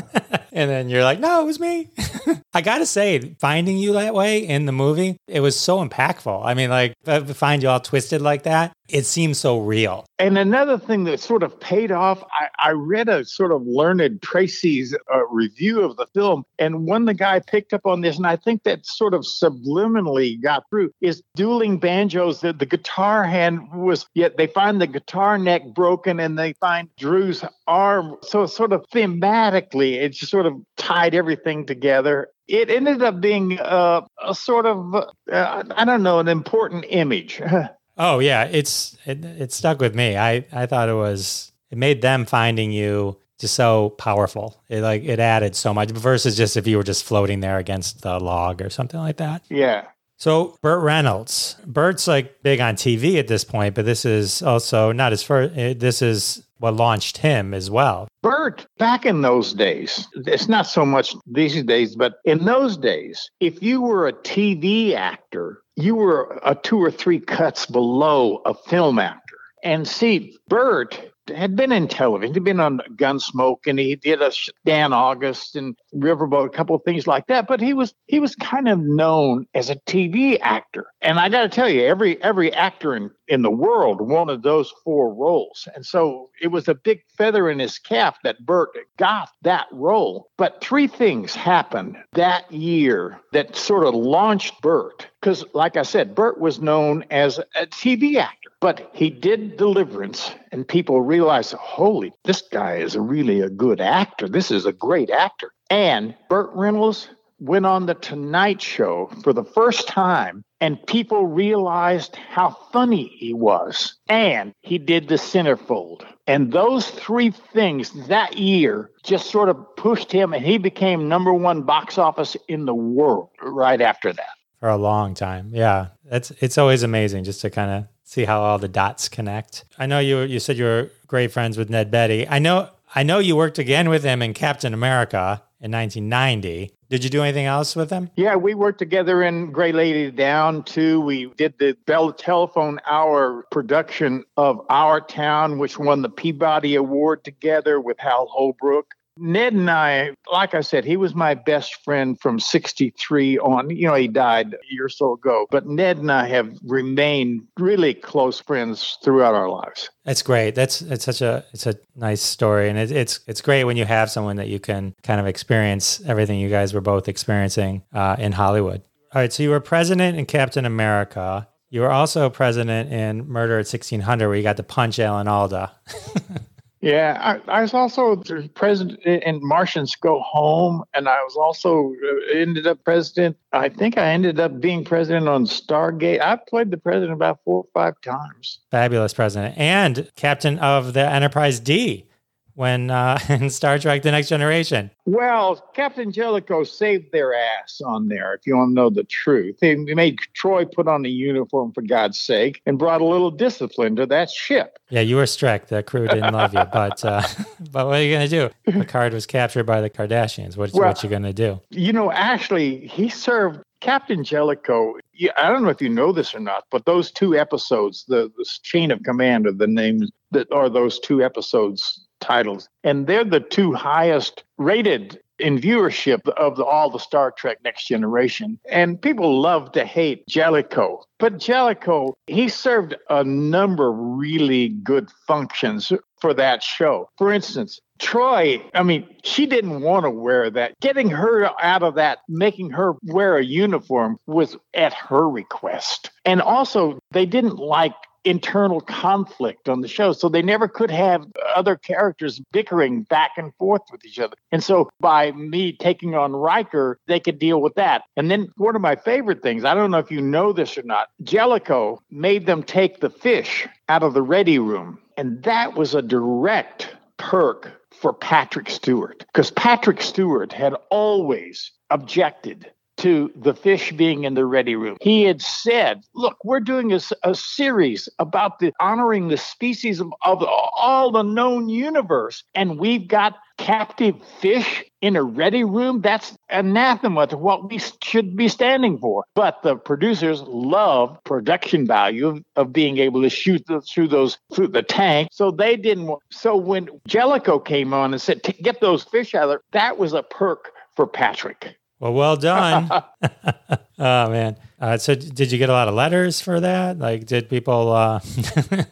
and 0.52 0.70
then 0.70 0.88
you're 0.88 1.02
like, 1.02 1.20
no, 1.20 1.42
it 1.42 1.44
was 1.44 1.60
me. 1.60 1.90
I 2.54 2.60
gotta 2.60 2.86
say, 2.86 3.34
finding 3.40 3.78
you 3.78 3.94
that 3.94 4.14
way 4.14 4.38
in 4.38 4.66
the 4.66 4.72
movie, 4.72 5.16
it 5.26 5.40
was 5.40 5.58
so 5.58 5.86
impactful. 5.86 6.44
I 6.44 6.54
mean, 6.54 6.70
like, 6.70 6.94
find 7.34 7.62
you 7.62 7.68
all 7.68 7.80
twisted 7.80 8.22
like 8.22 8.44
that, 8.44 8.72
it 8.88 9.06
seems 9.06 9.38
so 9.38 9.58
real. 9.58 10.06
And 10.18 10.38
another 10.38 10.78
thing 10.78 11.04
that 11.04 11.18
sort 11.18 11.42
of 11.42 11.58
paid 11.58 11.90
off, 11.90 12.22
I, 12.32 12.68
I 12.68 12.70
read 12.70 13.08
a 13.08 13.24
sort 13.24 13.50
of 13.50 13.62
learned 13.66 14.22
Tracy's 14.22 14.94
uh, 15.12 15.26
review 15.26 15.82
of 15.82 15.96
the 15.96 16.06
film, 16.14 16.44
and 16.58 16.86
when 16.86 17.06
the 17.06 17.14
guy 17.14 17.40
picked 17.40 17.72
up 17.72 17.84
on 17.84 18.02
this, 18.02 18.13
and 18.16 18.26
I 18.26 18.36
think 18.36 18.62
that 18.64 18.86
sort 18.86 19.14
of 19.14 19.22
subliminally 19.22 20.40
got 20.42 20.64
through, 20.70 20.90
is 21.00 21.22
dueling 21.34 21.78
banjos. 21.78 22.40
The, 22.40 22.52
the 22.52 22.66
guitar 22.66 23.24
hand 23.24 23.72
was, 23.72 24.06
yet 24.14 24.36
they 24.36 24.46
find 24.46 24.80
the 24.80 24.86
guitar 24.86 25.38
neck 25.38 25.62
broken, 25.74 26.20
and 26.20 26.38
they 26.38 26.54
find 26.54 26.88
Drew's 26.98 27.44
arm. 27.66 28.16
So 28.22 28.46
sort 28.46 28.72
of 28.72 28.84
thematically, 28.92 29.94
it 29.94 30.10
just 30.10 30.30
sort 30.30 30.46
of 30.46 30.54
tied 30.76 31.14
everything 31.14 31.66
together. 31.66 32.28
It 32.46 32.70
ended 32.70 33.02
up 33.02 33.20
being 33.20 33.58
uh, 33.58 34.02
a 34.22 34.34
sort 34.34 34.66
of, 34.66 34.94
uh, 34.94 35.62
I 35.74 35.84
don't 35.84 36.02
know, 36.02 36.18
an 36.18 36.28
important 36.28 36.84
image. 36.88 37.40
Oh 37.96 38.18
yeah, 38.18 38.44
it's 38.44 38.96
it, 39.06 39.24
it 39.24 39.52
stuck 39.52 39.80
with 39.80 39.94
me. 39.94 40.16
I 40.16 40.44
I 40.52 40.66
thought 40.66 40.88
it 40.88 40.94
was 40.94 41.52
it 41.70 41.78
made 41.78 42.02
them 42.02 42.24
finding 42.24 42.72
you 42.72 43.18
just 43.38 43.54
so 43.54 43.90
powerful. 43.90 44.62
It 44.68 44.80
like 44.82 45.04
it 45.04 45.18
added 45.20 45.56
so 45.56 45.74
much 45.74 45.90
versus 45.90 46.36
just 46.36 46.56
if 46.56 46.66
you 46.66 46.76
were 46.76 46.82
just 46.84 47.04
floating 47.04 47.40
there 47.40 47.58
against 47.58 48.02
the 48.02 48.18
log 48.18 48.62
or 48.62 48.70
something 48.70 49.00
like 49.00 49.16
that. 49.18 49.42
yeah. 49.50 49.86
So 50.16 50.56
Burt 50.62 50.80
Reynolds, 50.84 51.56
Burt's 51.66 52.06
like 52.06 52.40
big 52.44 52.60
on 52.60 52.76
TV 52.76 53.18
at 53.18 53.26
this 53.26 53.42
point, 53.42 53.74
but 53.74 53.84
this 53.84 54.04
is 54.04 54.42
also 54.42 54.92
not 54.92 55.10
his 55.10 55.24
first. 55.24 55.52
eh, 55.56 55.74
This 55.76 56.02
is 56.02 56.46
what 56.58 56.74
launched 56.76 57.18
him 57.18 57.52
as 57.52 57.68
well. 57.68 58.06
Burt, 58.22 58.64
back 58.78 59.04
in 59.04 59.22
those 59.22 59.52
days, 59.52 60.06
it's 60.14 60.48
not 60.48 60.66
so 60.68 60.86
much 60.86 61.16
these 61.26 61.60
days, 61.64 61.96
but 61.96 62.14
in 62.24 62.44
those 62.44 62.76
days, 62.76 63.28
if 63.40 63.60
you 63.60 63.82
were 63.82 64.06
a 64.06 64.12
TV 64.12 64.94
actor, 64.94 65.60
you 65.76 65.96
were 65.96 66.40
a 66.44 66.54
two 66.54 66.78
or 66.78 66.92
three 66.92 67.18
cuts 67.18 67.66
below 67.66 68.40
a 68.46 68.54
film 68.54 69.00
actor. 69.00 69.36
And 69.64 69.86
see, 69.86 70.38
Burt 70.48 71.10
had 71.28 71.56
been 71.56 71.72
in 71.72 71.88
television. 71.88 72.34
He'd 72.34 72.44
been 72.44 72.60
on 72.60 72.80
Gunsmoke, 72.96 73.66
and 73.66 73.78
he 73.78 73.96
did 73.96 74.20
a 74.20 74.30
Dan 74.64 74.92
August 74.92 75.56
and 75.56 75.76
Riverboat, 75.94 76.46
a 76.46 76.50
couple 76.50 76.76
of 76.76 76.82
things 76.84 77.06
like 77.06 77.26
that. 77.28 77.46
But 77.46 77.60
he 77.60 77.72
was 77.72 77.94
he 78.06 78.20
was 78.20 78.34
kind 78.36 78.68
of 78.68 78.78
known 78.80 79.46
as 79.54 79.70
a 79.70 79.76
TV 79.76 80.38
actor. 80.40 80.86
And 81.00 81.18
I 81.18 81.28
got 81.28 81.42
to 81.42 81.48
tell 81.48 81.68
you, 81.68 81.84
every 81.84 82.22
every 82.22 82.52
actor 82.52 82.94
in 82.94 83.10
in 83.28 83.42
the 83.42 83.50
world 83.50 84.00
wanted 84.00 84.42
those 84.42 84.72
four 84.84 85.14
roles, 85.14 85.66
and 85.74 85.84
so 85.84 86.30
it 86.40 86.48
was 86.48 86.68
a 86.68 86.74
big 86.74 87.02
feather 87.16 87.48
in 87.48 87.58
his 87.58 87.78
cap 87.78 88.16
that 88.24 88.44
Burt 88.44 88.70
got 88.98 89.30
that 89.42 89.66
role. 89.72 90.30
But 90.36 90.60
three 90.60 90.86
things 90.86 91.34
happened 91.34 91.96
that 92.12 92.50
year 92.52 93.20
that 93.32 93.56
sort 93.56 93.86
of 93.86 93.94
launched 93.94 94.60
Burt. 94.62 95.06
Because, 95.20 95.44
like 95.54 95.76
I 95.76 95.82
said, 95.82 96.14
Burt 96.14 96.38
was 96.38 96.60
known 96.60 97.04
as 97.10 97.38
a 97.38 97.66
TV 97.66 98.16
actor. 98.16 98.43
But 98.64 98.88
he 98.94 99.10
did 99.10 99.58
Deliverance, 99.58 100.30
and 100.50 100.66
people 100.66 101.02
realized, 101.02 101.52
holy, 101.52 102.14
this 102.24 102.40
guy 102.40 102.76
is 102.76 102.96
really 102.96 103.42
a 103.42 103.50
good 103.50 103.78
actor. 103.78 104.26
This 104.26 104.50
is 104.50 104.64
a 104.64 104.72
great 104.72 105.10
actor. 105.10 105.52
And 105.68 106.14
Burt 106.30 106.48
Reynolds 106.54 107.10
went 107.38 107.66
on 107.66 107.84
the 107.84 107.92
Tonight 107.92 108.62
Show 108.62 109.10
for 109.22 109.34
the 109.34 109.44
first 109.44 109.86
time, 109.86 110.42
and 110.62 110.78
people 110.86 111.26
realized 111.26 112.16
how 112.16 112.56
funny 112.72 113.08
he 113.18 113.34
was. 113.34 113.96
And 114.08 114.54
he 114.62 114.78
did 114.78 115.08
the 115.08 115.16
centerfold. 115.16 116.06
And 116.26 116.50
those 116.50 116.88
three 116.88 117.32
things 117.32 117.92
that 118.08 118.38
year 118.38 118.90
just 119.02 119.30
sort 119.30 119.50
of 119.50 119.58
pushed 119.76 120.10
him, 120.10 120.32
and 120.32 120.42
he 120.42 120.56
became 120.56 121.06
number 121.06 121.34
one 121.34 121.64
box 121.64 121.98
office 121.98 122.34
in 122.48 122.64
the 122.64 122.74
world 122.74 123.28
right 123.42 123.82
after 123.82 124.10
that. 124.14 124.36
for 124.58 124.70
a 124.70 124.78
long 124.78 125.12
time. 125.12 125.50
Yeah, 125.52 125.88
that's 126.10 126.30
it's 126.40 126.56
always 126.56 126.82
amazing 126.82 127.24
just 127.24 127.42
to 127.42 127.50
kind 127.50 127.70
of 127.70 127.93
see 128.14 128.24
how 128.24 128.40
all 128.40 128.58
the 128.58 128.68
dots 128.68 129.08
connect. 129.08 129.64
I 129.76 129.86
know 129.86 129.98
you 129.98 130.20
you 130.20 130.38
said 130.38 130.56
you 130.56 130.64
were 130.64 130.90
great 131.08 131.32
friends 131.32 131.58
with 131.58 131.68
Ned 131.68 131.90
Beatty. 131.90 132.26
I 132.28 132.38
know 132.38 132.70
I 132.94 133.02
know 133.02 133.18
you 133.18 133.34
worked 133.34 133.58
again 133.58 133.88
with 133.88 134.04
him 134.04 134.22
in 134.22 134.34
Captain 134.34 134.72
America 134.72 135.42
in 135.60 135.72
1990. 135.72 136.70
Did 136.90 137.02
you 137.02 137.10
do 137.10 137.22
anything 137.22 137.46
else 137.46 137.74
with 137.74 137.90
him? 137.90 138.10
Yeah, 138.14 138.36
we 138.36 138.54
worked 138.54 138.78
together 138.78 139.22
in 139.24 139.50
Gray 139.50 139.72
Lady 139.72 140.12
Down 140.12 140.62
too. 140.62 141.00
We 141.00 141.26
did 141.36 141.54
the 141.58 141.76
Bell 141.86 142.12
Telephone 142.12 142.78
Hour 142.86 143.46
production 143.50 144.22
of 144.36 144.64
Our 144.70 145.00
Town, 145.00 145.58
which 145.58 145.76
won 145.76 146.02
the 146.02 146.08
Peabody 146.08 146.76
Award 146.76 147.24
together 147.24 147.80
with 147.80 147.98
Hal 147.98 148.28
Holbrook. 148.30 148.93
Ned 149.16 149.52
and 149.52 149.70
I, 149.70 150.10
like 150.30 150.54
I 150.54 150.60
said, 150.60 150.84
he 150.84 150.96
was 150.96 151.14
my 151.14 151.34
best 151.34 151.82
friend 151.84 152.20
from 152.20 152.40
63 152.40 153.38
on. 153.38 153.70
You 153.70 153.86
know, 153.86 153.94
he 153.94 154.08
died 154.08 154.54
a 154.54 154.72
year 154.74 154.86
or 154.86 154.88
so 154.88 155.12
ago, 155.12 155.46
but 155.50 155.66
Ned 155.66 155.98
and 155.98 156.10
I 156.10 156.26
have 156.28 156.52
remained 156.64 157.42
really 157.58 157.94
close 157.94 158.40
friends 158.40 158.98
throughout 159.02 159.34
our 159.34 159.48
lives. 159.48 159.88
That's 160.04 160.22
great. 160.22 160.54
That's 160.54 160.82
it's 160.82 161.04
such 161.04 161.22
a 161.22 161.44
it's 161.52 161.66
a 161.66 161.76
nice 161.94 162.22
story, 162.22 162.68
and 162.68 162.78
it, 162.78 162.90
it's 162.90 163.20
it's 163.26 163.40
great 163.40 163.64
when 163.64 163.76
you 163.76 163.84
have 163.84 164.10
someone 164.10 164.36
that 164.36 164.48
you 164.48 164.58
can 164.58 164.94
kind 165.02 165.20
of 165.20 165.26
experience 165.26 166.00
everything 166.06 166.40
you 166.40 166.50
guys 166.50 166.74
were 166.74 166.80
both 166.80 167.08
experiencing 167.08 167.82
uh, 167.92 168.16
in 168.18 168.32
Hollywood. 168.32 168.82
All 169.14 169.20
right, 169.20 169.32
so 169.32 169.44
you 169.44 169.50
were 169.50 169.60
president 169.60 170.18
in 170.18 170.26
Captain 170.26 170.64
America. 170.64 171.48
You 171.70 171.82
were 171.82 171.90
also 171.90 172.30
president 172.30 172.92
in 172.92 173.28
Murder 173.28 173.54
at 173.54 173.66
1600, 173.66 174.28
where 174.28 174.36
you 174.36 174.42
got 174.42 174.56
to 174.56 174.62
punch 174.62 174.98
Alan 174.98 175.28
Alda. 175.28 175.72
Yeah, 176.84 177.40
I, 177.48 177.50
I, 177.50 177.62
was 177.62 177.72
also 177.72 178.22
president 178.54 179.00
in 179.04 179.40
Martians 179.42 179.96
Go 179.96 180.20
Home, 180.20 180.84
and 180.92 181.08
I 181.08 181.16
was 181.22 181.34
also 181.34 181.94
uh, 181.94 182.38
ended 182.38 182.66
up 182.66 182.84
president. 182.84 183.38
I 183.54 183.70
think 183.70 183.96
I 183.96 184.10
ended 184.10 184.38
up 184.38 184.60
being 184.60 184.84
president 184.84 185.26
on 185.26 185.46
Stargate. 185.46 186.20
I 186.20 186.36
played 186.36 186.70
the 186.70 186.76
president 186.76 187.14
about 187.14 187.40
four 187.42 187.62
or 187.62 187.66
five 187.72 187.98
times. 188.02 188.58
Fabulous 188.70 189.14
president 189.14 189.56
and 189.56 190.10
captain 190.14 190.58
of 190.58 190.92
the 190.92 191.00
Enterprise 191.00 191.58
D 191.58 192.04
when 192.54 192.90
uh, 192.90 193.18
in 193.28 193.50
Star 193.50 193.78
Trek: 193.78 194.02
The 194.02 194.10
Next 194.10 194.28
Generation. 194.28 194.90
Well, 195.06 195.56
Captain 195.74 196.10
Jellicoe 196.12 196.64
saved 196.64 197.12
their 197.12 197.34
ass 197.34 197.80
on 197.84 198.08
there. 198.08 198.34
If 198.34 198.46
you 198.46 198.56
want 198.56 198.70
to 198.70 198.74
know 198.74 198.90
the 198.90 199.04
truth, 199.04 199.58
they 199.60 199.74
made 199.76 200.18
Troi 200.34 200.64
put 200.64 200.88
on 200.88 201.04
a 201.04 201.08
uniform 201.08 201.72
for 201.72 201.82
God's 201.82 202.18
sake 202.18 202.62
and 202.66 202.78
brought 202.78 203.00
a 203.00 203.04
little 203.04 203.30
discipline 203.30 203.96
to 203.96 204.06
that 204.06 204.30
ship. 204.30 204.78
Yeah, 204.90 205.00
you 205.00 205.16
were 205.16 205.26
strict. 205.26 205.68
The 205.68 205.82
crew 205.82 206.06
didn't 206.06 206.32
love 206.32 206.54
you, 206.54 206.64
but 206.72 207.04
uh, 207.04 207.22
but 207.70 207.86
what 207.86 208.00
are 208.00 208.02
you 208.02 208.12
gonna 208.12 208.28
do? 208.28 208.50
Picard 208.64 209.12
was 209.12 209.26
captured 209.26 209.64
by 209.64 209.80
the 209.80 209.90
Cardassians. 209.90 210.56
What, 210.56 210.72
well, 210.72 210.88
what 210.88 211.02
you 211.02 211.10
gonna 211.10 211.32
do? 211.32 211.60
You 211.70 211.92
know, 211.92 212.10
actually, 212.10 212.86
he 212.86 213.08
served 213.08 213.60
Captain 213.84 214.24
Jellicoe, 214.24 214.94
I 215.36 215.50
don't 215.50 215.62
know 215.62 215.68
if 215.68 215.82
you 215.82 215.90
know 215.90 216.10
this 216.10 216.34
or 216.34 216.40
not, 216.40 216.64
but 216.70 216.86
those 216.86 217.10
two 217.10 217.36
episodes, 217.36 218.06
the, 218.08 218.32
the 218.34 218.46
chain 218.62 218.90
of 218.90 219.02
command 219.02 219.46
of 219.46 219.58
the 219.58 219.66
names 219.66 220.10
that 220.30 220.50
are 220.50 220.70
those 220.70 220.98
two 220.98 221.22
episodes 221.22 222.00
titles, 222.24 222.68
and 222.82 223.06
they're 223.06 223.24
the 223.24 223.40
two 223.40 223.72
highest 223.72 224.44
rated 224.58 225.20
in 225.38 225.58
viewership 225.58 226.28
of 226.30 226.56
the, 226.56 226.64
all 226.64 226.90
the 226.90 226.98
Star 226.98 227.32
Trek 227.32 227.58
Next 227.64 227.86
Generation. 227.86 228.58
And 228.70 229.00
people 229.00 229.40
love 229.40 229.72
to 229.72 229.84
hate 229.84 230.26
Jellicoe. 230.28 231.04
But 231.18 231.38
Jellicoe, 231.38 232.16
he 232.26 232.48
served 232.48 232.94
a 233.10 233.24
number 233.24 233.90
of 233.90 233.96
really 233.98 234.68
good 234.68 235.10
functions 235.26 235.92
for 236.20 236.34
that 236.34 236.62
show. 236.62 237.08
For 237.18 237.32
instance, 237.32 237.80
Troi, 237.98 238.62
I 238.74 238.82
mean, 238.82 239.06
she 239.22 239.46
didn't 239.46 239.82
want 239.82 240.04
to 240.04 240.10
wear 240.10 240.50
that. 240.50 240.78
Getting 240.80 241.10
her 241.10 241.50
out 241.62 241.82
of 241.82 241.94
that, 241.96 242.18
making 242.28 242.70
her 242.70 242.94
wear 243.04 243.36
a 243.36 243.44
uniform 243.44 244.18
was 244.26 244.56
at 244.72 244.92
her 244.94 245.28
request. 245.28 246.10
And 246.24 246.40
also, 246.40 246.98
they 247.12 247.26
didn't 247.26 247.58
like 247.58 247.94
internal 248.24 248.80
conflict 248.80 249.68
on 249.68 249.80
the 249.80 249.88
show. 249.88 250.12
So 250.12 250.28
they 250.28 250.42
never 250.42 250.68
could 250.68 250.90
have 250.90 251.26
other 251.54 251.76
characters 251.76 252.40
bickering 252.52 253.02
back 253.02 253.32
and 253.36 253.54
forth 253.56 253.82
with 253.90 254.04
each 254.04 254.18
other. 254.18 254.36
And 254.52 254.62
so 254.62 254.90
by 255.00 255.32
me 255.32 255.72
taking 255.72 256.14
on 256.14 256.32
Riker, 256.32 256.98
they 257.06 257.20
could 257.20 257.38
deal 257.38 257.60
with 257.60 257.74
that. 257.74 258.02
And 258.16 258.30
then 258.30 258.48
one 258.56 258.76
of 258.76 258.82
my 258.82 258.96
favorite 258.96 259.42
things, 259.42 259.64
I 259.64 259.74
don't 259.74 259.90
know 259.90 259.98
if 259.98 260.10
you 260.10 260.20
know 260.20 260.52
this 260.52 260.76
or 260.78 260.82
not, 260.82 261.08
Jellicoe 261.22 262.00
made 262.10 262.46
them 262.46 262.62
take 262.62 263.00
the 263.00 263.10
fish 263.10 263.66
out 263.88 264.02
of 264.02 264.14
the 264.14 264.22
ready 264.22 264.58
room. 264.58 264.98
And 265.16 265.42
that 265.44 265.74
was 265.74 265.94
a 265.94 266.02
direct 266.02 266.88
perk 267.16 267.80
for 267.92 268.12
Patrick 268.12 268.68
Stewart 268.68 269.24
because 269.32 269.50
Patrick 269.50 270.02
Stewart 270.02 270.52
had 270.52 270.74
always 270.90 271.72
objected 271.90 272.70
to 273.04 273.30
the 273.36 273.52
fish 273.52 273.92
being 273.92 274.24
in 274.24 274.32
the 274.32 274.46
ready 274.46 274.74
room. 274.74 274.96
He 275.02 275.24
had 275.24 275.42
said, 275.42 276.02
Look, 276.14 276.38
we're 276.42 276.60
doing 276.60 276.90
a, 276.90 277.00
a 277.22 277.34
series 277.34 278.08
about 278.18 278.60
the 278.60 278.72
honoring 278.80 279.28
the 279.28 279.36
species 279.36 280.00
of, 280.00 280.10
of 280.22 280.42
all 280.42 281.12
the 281.12 281.22
known 281.22 281.68
universe, 281.68 282.44
and 282.54 282.78
we've 282.78 283.06
got 283.06 283.34
captive 283.58 284.16
fish 284.40 284.82
in 285.02 285.16
a 285.16 285.22
ready 285.22 285.64
room. 285.64 286.00
That's 286.00 286.34
anathema 286.48 287.26
to 287.26 287.36
what 287.36 287.68
we 287.68 287.78
should 288.02 288.36
be 288.36 288.48
standing 288.48 288.96
for. 288.96 289.24
But 289.34 289.62
the 289.62 289.76
producers 289.76 290.40
love 290.40 291.18
production 291.24 291.86
value 291.86 292.28
of, 292.28 292.42
of 292.56 292.72
being 292.72 292.96
able 292.96 293.20
to 293.20 293.28
shoot 293.28 293.66
the, 293.66 293.82
through 293.82 294.08
those 294.08 294.38
through 294.54 294.68
the 294.68 294.82
tank. 294.82 295.28
So 295.30 295.50
they 295.50 295.76
didn't. 295.76 296.10
So 296.30 296.56
when 296.56 296.88
Jellicoe 297.06 297.58
came 297.58 297.92
on 297.92 298.14
and 298.14 298.22
said, 298.22 298.40
"Get 298.62 298.80
those 298.80 299.04
fish 299.04 299.34
out 299.34 299.42
of 299.42 299.48
there," 299.50 299.60
that 299.72 299.98
was 299.98 300.14
a 300.14 300.22
perk 300.22 300.70
for 300.96 301.06
Patrick. 301.06 301.76
Well, 302.00 302.12
well 302.12 302.36
done. 302.36 302.90
oh 303.98 304.30
man. 304.30 304.56
Uh, 304.80 304.98
so, 304.98 305.14
did 305.14 305.50
you 305.50 305.56
get 305.56 305.70
a 305.70 305.72
lot 305.72 305.88
of 305.88 305.94
letters 305.94 306.42
for 306.42 306.60
that? 306.60 306.98
Like, 306.98 307.24
did 307.24 307.48
people 307.48 307.92
uh, 307.92 308.18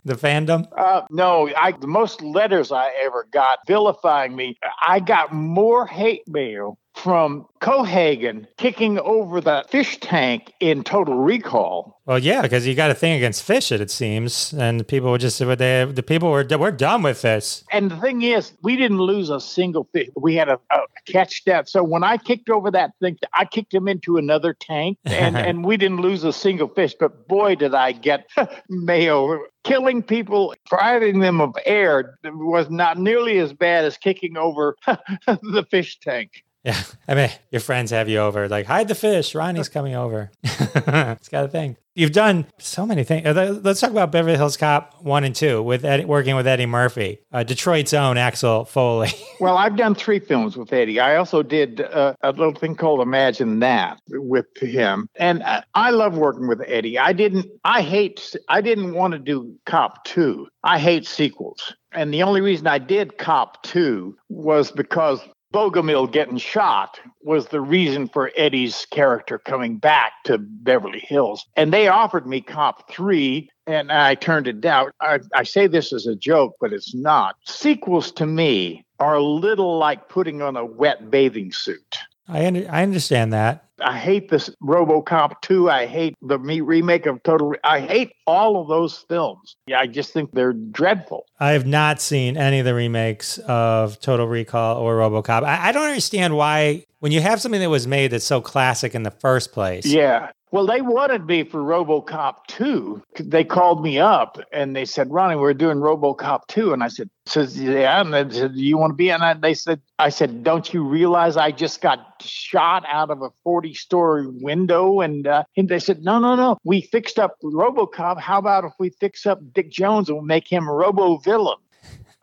the 0.05 0.15
fandom? 0.15 0.67
Uh, 0.77 1.03
no, 1.11 1.51
I 1.55 1.73
the 1.73 1.87
most 1.87 2.23
letters 2.23 2.73
I 2.73 2.91
ever 3.05 3.27
got 3.31 3.59
vilifying 3.67 4.35
me. 4.35 4.57
I 4.87 5.01
got 5.01 5.35
more 5.35 5.87
hate 5.87 6.27
mail 6.27 6.79
from 6.95 7.47
Cohaagen 7.61 8.47
kicking 8.59 8.99
over 8.99 9.41
the 9.41 9.65
fish 9.69 9.99
tank 10.01 10.53
in 10.61 10.85
Total 10.85 11.15
Recall. 11.15 12.01
Well, 12.07 12.19
yeah, 12.19 12.43
because 12.43 12.67
you 12.67 12.75
got 12.75 12.91
a 12.91 12.95
thing 12.95 13.17
against 13.17 13.43
fish, 13.45 13.71
it, 13.73 13.81
it 13.81 13.91
seems, 13.91 14.53
and 14.53 14.87
people 14.87 15.11
were 15.11 15.19
just 15.19 15.39
they 15.39 15.85
the 15.85 16.05
people 16.07 16.31
were 16.31 16.47
we're 16.59 16.73
done 16.73 17.03
with 17.03 17.23
this. 17.23 17.65
And 17.71 17.91
the 17.91 17.97
thing 17.97 18.23
is, 18.23 18.53
we 18.63 18.77
didn't 18.77 18.99
lose 18.99 19.31
a 19.31 19.41
single 19.41 19.89
fish. 19.93 20.09
We 20.17 20.35
had 20.35 20.49
a, 20.49 20.59
a 20.71 20.81
catch 21.07 21.45
that. 21.45 21.69
So 21.69 21.83
when 21.85 22.03
I 22.03 22.17
kicked 22.17 22.51
over 22.51 22.71
that 22.73 22.93
thing, 23.01 23.19
I 23.35 23.45
kicked 23.45 23.73
him 23.73 23.89
into 23.89 24.17
another 24.17 24.53
tank, 24.53 24.99
and 25.05 25.37
and 25.49 25.65
we 25.65 25.77
didn't 25.77 26.01
lose 26.01 26.25
a 26.25 26.33
single 26.33 26.69
fish. 26.69 26.95
But 26.99 27.29
boy, 27.29 27.55
did 27.55 27.75
I 27.75 27.93
get 27.93 28.29
mayo 28.69 29.41
killing 29.65 30.03
people, 30.03 30.55
depriving 30.65 31.21
them 31.21 31.41
of 31.41 31.55
air 31.65 32.19
was 32.25 32.69
not 32.71 32.99
nearly 32.99 33.39
as 33.39 33.53
bad 33.53 33.85
as 33.85 33.97
kicking 33.97 34.37
over 34.37 34.77
the 34.87 35.67
fish 35.71 35.99
tank. 36.01 36.45
Yeah. 36.65 36.81
I 37.09 37.15
mean, 37.15 37.31
your 37.51 37.61
friends 37.61 37.91
have 37.91 38.09
you 38.09 38.19
over, 38.19 38.49
like, 38.49 38.67
hide 38.67 38.89
the 38.89 38.95
fish. 38.95 39.35
Ronny's 39.35 39.69
coming 39.69 39.95
over. 39.95 40.31
it's 40.43 41.29
got 41.29 41.45
a 41.45 41.49
thing. 41.49 41.77
You've 41.95 42.13
done 42.13 42.47
so 42.59 42.87
many 42.87 43.05
things. 43.05 43.27
Uh, 43.27 43.61
let's 43.63 43.81
talk 43.81 43.91
about 43.91 44.11
Beverly 44.11 44.37
Hills 44.37 44.57
Cop 44.57 45.03
1 45.03 45.25
and 45.25 45.37
2 45.37 45.63
with 45.63 45.85
Eddie, 45.85 46.07
working 46.07 46.37
with 46.37 46.47
Eddie 46.47 46.65
Murphy, 46.65 47.19
uh, 47.33 47.43
Detroit's 47.43 47.93
own 47.93 48.17
Axel 48.17 48.65
Foley. 48.65 49.11
well, 49.41 49.59
I've 49.59 49.77
done 49.77 49.95
three 49.95 50.19
films 50.19 50.57
with 50.57 50.73
Eddie. 50.73 51.01
I 51.01 51.17
also 51.17 51.43
did 51.43 51.83
uh, 51.83 52.15
a 52.23 52.31
little 52.31 52.55
thing 52.55 52.77
called 52.77 53.01
Imagine 53.03 53.61
That 53.61 54.01
with 54.09 54.47
him. 54.57 55.07
And 55.17 55.43
I, 55.43 55.65
I 55.75 55.91
love 55.91 56.17
working 56.17 56.49
with 56.49 56.63
Eddie. 56.67 56.99
I 56.99 57.13
didn't, 57.13 57.47
I 57.65 57.83
hate, 57.83 58.35
I 58.49 58.63
didn't 58.63 58.95
want 58.95 59.13
to 59.13 59.19
do 59.19 59.55
Cop 59.67 60.03
2. 60.05 60.47
I 60.65 60.79
hate 60.79 61.07
sequels. 61.07 61.75
And 61.93 62.15
the 62.15 62.23
only 62.23 62.41
reason 62.41 62.67
I 62.69 62.79
did 62.79 63.19
Cop 63.19 63.63
2 63.65 64.17
was 64.31 64.71
because 64.71 65.21
Bogomil 65.53 66.11
getting 66.11 66.39
shot 66.39 66.99
was 67.23 67.49
the 67.49 67.61
reason 67.61 68.09
for 68.09 68.31
Eddie's 68.37 68.87
character 68.91 69.39
coming 69.39 69.77
back 69.77 70.13
to 70.25 70.39
Beverly 70.39 71.01
Hills. 71.01 71.47
And 71.57 71.73
they 71.73 71.89
offered 71.89 72.27
me 72.27 72.41
Cop 72.41 72.91
3, 72.91 73.51
and 73.67 73.93
I 73.93 74.15
turned 74.15 74.49
it 74.49 74.61
down. 74.61 74.91
I, 75.01 75.21
I 75.35 75.43
say 75.43 75.67
this 75.67 75.93
as 75.93 76.07
a 76.07 76.17
joke, 76.17 76.57
but 76.61 76.73
it's 76.73 76.95
not. 76.95 77.37
Sequels 77.45 78.11
to 78.13 78.27
me 78.27 78.87
are 78.99 79.17
a 79.17 79.23
little 79.23 79.79
like 79.79 80.09
putting 80.09 80.41
on 80.41 80.57
a 80.57 80.65
wet 80.65 81.11
bathing 81.11 81.53
suit. 81.53 81.99
I, 82.33 82.47
under, 82.47 82.67
I 82.71 82.83
understand 82.83 83.33
that. 83.33 83.65
I 83.85 83.99
hate 83.99 84.31
this 84.31 84.49
RoboCop 84.63 85.41
2. 85.43 85.71
I 85.71 85.87
hate 85.87 86.17
the 86.23 86.39
remake 86.39 87.07
of 87.07 87.23
Total. 87.23 87.55
I 87.65 87.81
hate 87.81 88.13
all 88.27 88.61
of 88.61 88.69
those 88.69 88.99
films. 89.09 89.57
Yeah, 89.67 89.81
I 89.81 89.87
just 89.87 90.13
think 90.13 90.31
they're 90.33 90.53
dreadful. 90.53 91.27
I 91.41 91.53
have 91.53 91.67
not 91.67 92.01
seen 92.01 92.37
any 92.37 92.61
of 92.61 92.65
the 92.65 92.75
remakes 92.75 93.39
of 93.39 94.01
Total 94.01 94.27
Recall 94.27 94.79
or 94.79 94.97
RoboCop. 94.97 95.43
I, 95.43 95.69
I 95.69 95.73
don't 95.73 95.89
understand 95.89 96.37
why 96.37 96.87
when 97.01 97.13
you 97.13 97.21
have 97.21 97.41
something 97.41 97.61
that 97.61 97.71
was 97.71 97.87
made 97.87 98.13
that's 98.13 98.25
so 98.25 98.41
classic 98.41 98.95
in 98.95 99.03
the 99.03 99.11
first 99.11 99.53
place. 99.53 99.87
Yeah. 99.87 100.31
Well, 100.53 100.67
they 100.67 100.83
wanted 100.83 101.25
me 101.25 101.45
for 101.45 101.63
RoboCop 101.63 102.47
2. 102.49 103.03
They 103.21 103.43
called 103.43 103.83
me 103.83 103.99
up 103.99 104.39
and 104.53 104.77
they 104.77 104.85
said, 104.85 105.11
Ronny, 105.11 105.35
we're 105.35 105.55
doing 105.55 105.79
RoboCop 105.79 106.47
2. 106.49 106.75
And 106.75 106.85
I 106.85 106.89
said, 106.89 107.09
says, 107.25 107.59
yeah. 107.59 108.03
And 108.03 108.13
they 108.13 108.29
said, 108.29 108.53
do 108.53 108.61
you 108.61 108.77
want 108.77 108.91
to 108.91 108.95
be 108.95 109.09
in 109.09 109.21
that? 109.21 109.41
They 109.41 109.55
said, 109.55 109.81
I 109.99 110.11
said, 110.11 110.45
don't 110.45 110.73
you 110.75 110.85
realize 110.85 111.39
I 111.39 111.53
just 111.53 111.81
got 111.81 112.01
shot 112.21 112.85
out 112.87 113.11
of 113.11 113.23
a 113.23 113.31
40 113.45 113.73
story 113.73 114.27
window? 114.27 115.01
And, 115.01 115.27
uh, 115.27 115.45
and 115.57 115.71
they 115.71 115.79
said, 115.79 116.05
no, 116.05 116.19
no, 116.19 116.35
no. 116.35 116.59
We 116.65 116.83
fixed 116.83 117.19
up 117.19 117.39
RoboCop. 117.43 118.21
How 118.21 118.39
about 118.39 118.65
if 118.65 118.75
we 118.79 118.91
fix 118.91 119.25
up 119.25 119.41
Dick 119.55 119.71
Jones 119.71 120.11
and 120.11 120.19
we'll 120.19 120.27
make 120.27 120.47
him 120.47 120.69
Robo 120.69 121.17
villain? 121.17 121.57